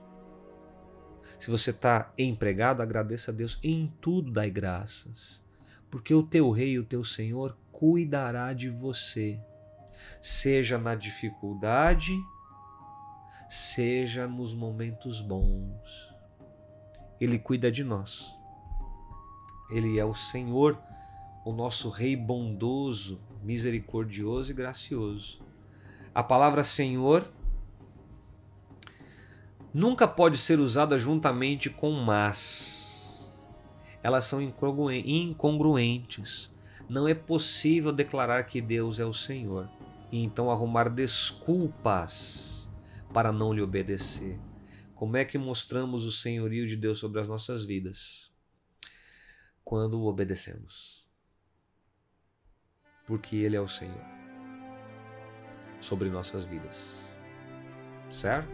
Se 1.39 1.51
você 1.51 1.69
está 1.69 2.11
empregado, 2.17 2.81
agradeça 2.81 3.31
a 3.31 3.33
Deus. 3.33 3.59
Em 3.63 3.93
tudo 4.01 4.31
dai 4.31 4.49
graças, 4.49 5.41
porque 5.89 6.13
o 6.13 6.23
teu 6.23 6.49
rei, 6.51 6.79
o 6.79 6.85
teu 6.85 7.03
Senhor, 7.03 7.55
cuidará 7.71 8.53
de 8.53 8.69
você, 8.69 9.39
seja 10.19 10.77
na 10.77 10.95
dificuldade, 10.95 12.11
seja 13.47 14.27
nos 14.27 14.53
momentos 14.53 15.21
bons. 15.21 16.07
Ele 17.19 17.37
cuida 17.37 17.71
de 17.71 17.83
nós. 17.83 18.35
Ele 19.69 19.99
é 19.99 20.05
o 20.05 20.15
Senhor, 20.15 20.79
o 21.45 21.51
nosso 21.51 21.89
Rei 21.89 22.15
bondoso, 22.15 23.19
misericordioso 23.43 24.51
e 24.51 24.55
gracioso. 24.55 25.41
A 26.15 26.23
palavra 26.23 26.63
Senhor 26.63 27.29
nunca 29.73 30.07
pode 30.07 30.37
ser 30.37 30.59
usada 30.59 30.97
juntamente 30.97 31.69
com 31.69 31.91
mas. 31.91 33.27
Elas 34.01 34.25
são 34.25 34.41
incongruentes. 34.41 36.49
Não 36.89 37.07
é 37.07 37.13
possível 37.13 37.91
declarar 37.91 38.43
que 38.43 38.61
Deus 38.61 38.99
é 38.99 39.05
o 39.05 39.13
Senhor 39.13 39.69
e 40.11 40.23
então 40.23 40.49
arrumar 40.49 40.89
desculpas 40.89 42.67
para 43.13 43.31
não 43.31 43.53
lhe 43.53 43.61
obedecer. 43.61 44.39
Como 44.95 45.17
é 45.17 45.25
que 45.25 45.37
mostramos 45.37 46.05
o 46.05 46.11
senhorio 46.11 46.65
de 46.65 46.75
Deus 46.75 46.99
sobre 46.99 47.19
as 47.19 47.27
nossas 47.27 47.65
vidas? 47.65 48.26
Quando 49.67 50.05
obedecemos. 50.05 51.05
Porque 53.05 53.35
Ele 53.35 53.57
é 53.57 53.59
o 53.59 53.67
Senhor 53.67 54.01
sobre 55.81 56.09
nossas 56.09 56.45
vidas. 56.45 56.95
Certo? 58.09 58.49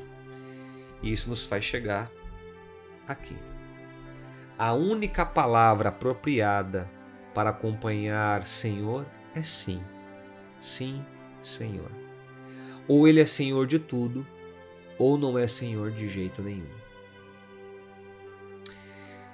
E 1.03 1.11
isso 1.11 1.29
nos 1.29 1.45
faz 1.45 1.63
chegar 1.63 2.09
aqui. 3.07 3.37
A 4.57 4.73
única 4.73 5.23
palavra 5.23 5.89
apropriada 5.89 6.89
para 7.31 7.51
acompanhar 7.51 8.43
Senhor 8.43 9.05
é 9.35 9.43
sim. 9.43 9.83
Sim, 10.57 11.05
Senhor. 11.43 11.91
Ou 12.87 13.07
Ele 13.07 13.21
é 13.21 13.25
Senhor 13.27 13.67
de 13.67 13.77
tudo, 13.77 14.25
ou 14.97 15.15
não 15.15 15.37
é 15.37 15.47
Senhor 15.47 15.91
de 15.91 16.09
jeito 16.09 16.41
nenhum. 16.41 16.73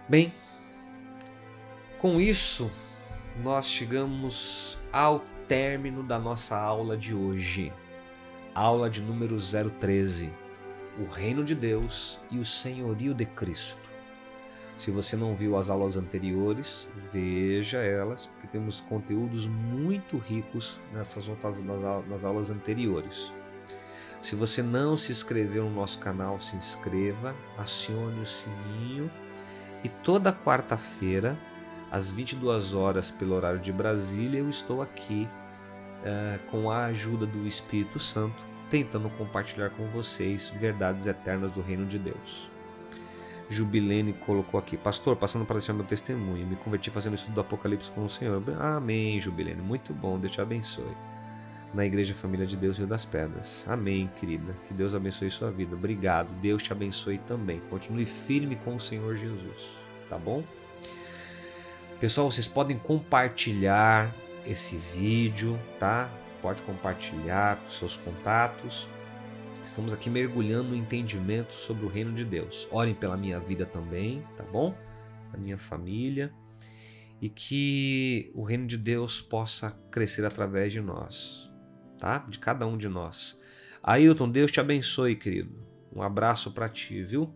Bem, 0.10 0.34
com 2.00 2.20
isso, 2.20 2.72
nós 3.44 3.68
chegamos 3.68 4.80
ao 4.92 5.20
término 5.48 6.02
da 6.02 6.18
nossa 6.18 6.58
aula 6.58 6.98
de 6.98 7.14
hoje, 7.14 7.72
aula 8.56 8.90
de 8.90 9.02
número 9.02 9.38
013 9.38 10.32
o 11.00 11.06
reino 11.06 11.46
de 11.46 11.56
Deus 11.56 12.20
e 12.30 12.40
o 12.40 12.46
senhorio 12.46 13.14
de 13.14 13.26
Cristo. 13.26 13.90
Se 14.78 14.92
você 14.92 15.16
não 15.16 15.34
viu 15.34 15.58
as 15.58 15.70
aulas 15.70 15.96
anteriores, 15.96 16.88
veja 17.12 17.80
elas, 17.80 18.28
porque 18.28 18.48
temos 18.48 18.82
conteúdos 18.82 19.46
muito 19.46 20.18
ricos 20.18 20.80
nessas 20.94 21.28
outras 21.28 21.60
nas 21.60 22.24
aulas 22.24 22.50
anteriores. 22.50 23.32
Se 24.22 24.36
você 24.36 24.62
não 24.62 24.98
se 24.98 25.12
inscreveu 25.12 25.66
no 25.66 25.76
nosso 25.76 26.00
canal, 26.00 26.40
se 26.40 26.56
inscreva, 26.56 27.34
acione 27.58 28.22
o 28.22 28.26
sininho 28.26 29.10
e 29.84 29.90
toda 29.90 30.34
quarta-feira, 30.34 31.38
às 31.92 32.12
22 32.12 32.74
horas 32.74 33.12
pelo 33.12 33.36
horário 33.36 33.60
de 33.60 33.72
Brasília, 33.72 34.40
eu 34.40 34.50
estou 34.50 34.82
aqui 34.82 35.28
uh, 36.02 36.40
com 36.50 36.70
a 36.70 36.86
ajuda 36.86 37.26
do 37.26 37.48
Espírito 37.48 38.00
Santo 38.00 38.50
tentando 38.70 39.10
compartilhar 39.12 39.72
com 39.72 39.88
vocês 39.88 40.50
verdades 40.60 41.08
eternas 41.08 41.52
do 41.52 41.62
reino 41.62 41.86
de 41.86 41.98
Deus. 41.98 42.50
Jubilene 43.50 44.14
colocou 44.14 44.60
aqui, 44.60 44.78
pastor, 44.78 45.16
passando 45.16 45.44
para 45.44 45.58
deixar 45.58 45.74
meu 45.74 45.84
testemunho, 45.84 46.46
me 46.46 46.56
converti 46.56 46.92
fazendo 46.92 47.16
estudo 47.16 47.34
do 47.34 47.42
Apocalipse 47.42 47.90
com 47.90 48.06
o 48.06 48.10
Senhor. 48.10 48.44
Amém, 48.60 49.20
Jubilene, 49.20 49.62
muito 49.62 49.92
bom, 49.92 50.20
Deus 50.20 50.32
te 50.32 50.40
abençoe. 50.40 50.96
Na 51.74 51.86
Igreja 51.86 52.14
Família 52.14 52.46
de 52.46 52.56
Deus 52.56 52.78
Rio 52.78 52.88
das 52.88 53.06
Pedras. 53.06 53.66
Amém, 53.68 54.10
querida. 54.20 54.56
Que 54.68 54.74
Deus 54.74 54.96
abençoe 54.96 55.30
sua 55.30 55.52
vida. 55.52 55.76
Obrigado. 55.76 56.30
Deus 56.42 56.64
te 56.64 56.72
abençoe 56.72 57.20
também. 57.20 57.62
Continue 57.70 58.08
firme 58.08 58.56
com 58.56 58.76
o 58.76 58.82
Senhor 58.82 59.16
Jesus. 59.16 59.70
Tá 60.10 60.18
bom? 60.18 60.44
Pessoal, 62.00 62.32
vocês 62.32 62.48
podem 62.48 62.78
compartilhar 62.78 64.16
esse 64.46 64.78
vídeo, 64.78 65.60
tá? 65.78 66.10
pode 66.42 66.62
compartilhar 66.62 67.58
com 67.58 67.70
seus 67.70 67.98
contatos. 67.98 68.88
Estamos 69.66 69.92
aqui 69.92 70.10
mergulhando 70.10 70.70
no 70.70 70.76
entendimento 70.78 71.54
sobre 71.54 71.86
o 71.86 71.90
reino 71.90 72.14
de 72.14 72.24
Deus. 72.24 72.66
Orem 72.72 72.96
pela 72.96 73.18
minha 73.18 73.38
vida 73.38 73.66
também, 73.66 74.26
tá 74.38 74.44
bom? 74.44 74.74
A 75.34 75.38
minha 75.38 75.58
família. 75.58 76.34
E 77.22 77.28
que 77.28 78.32
o 78.34 78.44
reino 78.44 78.66
de 78.66 78.78
Deus 78.78 79.20
possa 79.20 79.72
crescer 79.92 80.24
através 80.24 80.72
de 80.72 80.80
nós, 80.80 81.52
tá? 81.98 82.20
De 82.20 82.40
cada 82.40 82.66
um 82.66 82.78
de 82.78 82.88
nós. 82.88 83.38
Ailton, 83.84 84.30
Deus 84.30 84.50
te 84.52 84.62
abençoe, 84.62 85.18
querido. 85.18 85.68
Um 85.94 86.02
abraço 86.02 86.52
para 86.54 86.70
ti, 86.70 87.04
viu? 87.04 87.36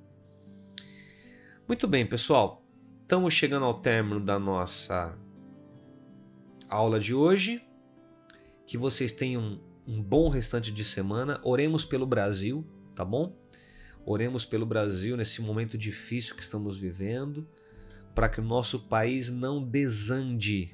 Muito 1.68 1.86
bem, 1.86 2.06
pessoal. 2.06 2.63
Estamos 3.04 3.34
chegando 3.34 3.66
ao 3.66 3.82
término 3.82 4.22
da 4.22 4.40
nossa 4.40 5.14
aula 6.70 6.98
de 7.02 7.14
hoje. 7.14 7.62
Que 8.66 8.78
vocês 8.78 9.12
tenham 9.12 9.60
um 9.86 10.02
bom 10.02 10.30
restante 10.30 10.72
de 10.72 10.86
semana. 10.86 11.40
Oremos 11.44 11.84
pelo 11.84 12.08
Brasil, 12.08 12.66
tá 12.96 13.04
bom? 13.04 13.38
Oremos 14.06 14.46
pelo 14.46 14.66
Brasil 14.66 15.18
nesse 15.18 15.42
momento 15.42 15.78
difícil 15.78 16.34
que 16.34 16.42
estamos 16.42 16.78
vivendo, 16.78 17.46
para 18.16 18.30
que 18.30 18.40
o 18.40 18.44
nosso 18.44 18.80
país 18.88 19.30
não 19.30 19.62
desande. 19.62 20.72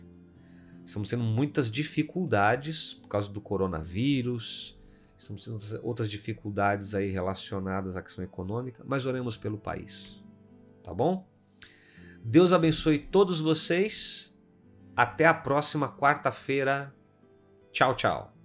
Estamos 0.86 1.10
tendo 1.10 1.24
muitas 1.24 1.70
dificuldades 1.70 2.94
por 2.94 3.08
causa 3.08 3.28
do 3.28 3.42
coronavírus, 3.42 4.80
estamos 5.18 5.44
tendo 5.44 5.60
outras 5.84 6.10
dificuldades 6.10 6.94
aí 6.94 7.10
relacionadas 7.10 7.98
à 7.98 8.04
questão 8.04 8.24
econômica, 8.24 8.84
mas 8.88 9.08
oremos 9.08 9.36
pelo 9.36 9.58
país, 9.58 10.24
tá 10.84 10.94
bom? 10.94 11.28
Deus 12.24 12.54
abençoe 12.54 13.00
todos 13.00 13.42
vocês. 13.42 14.34
Até 14.96 15.26
a 15.26 15.34
próxima 15.34 15.88
quarta-feira 15.88 16.94
Tchau, 17.72 17.96
tchau. 17.96 18.39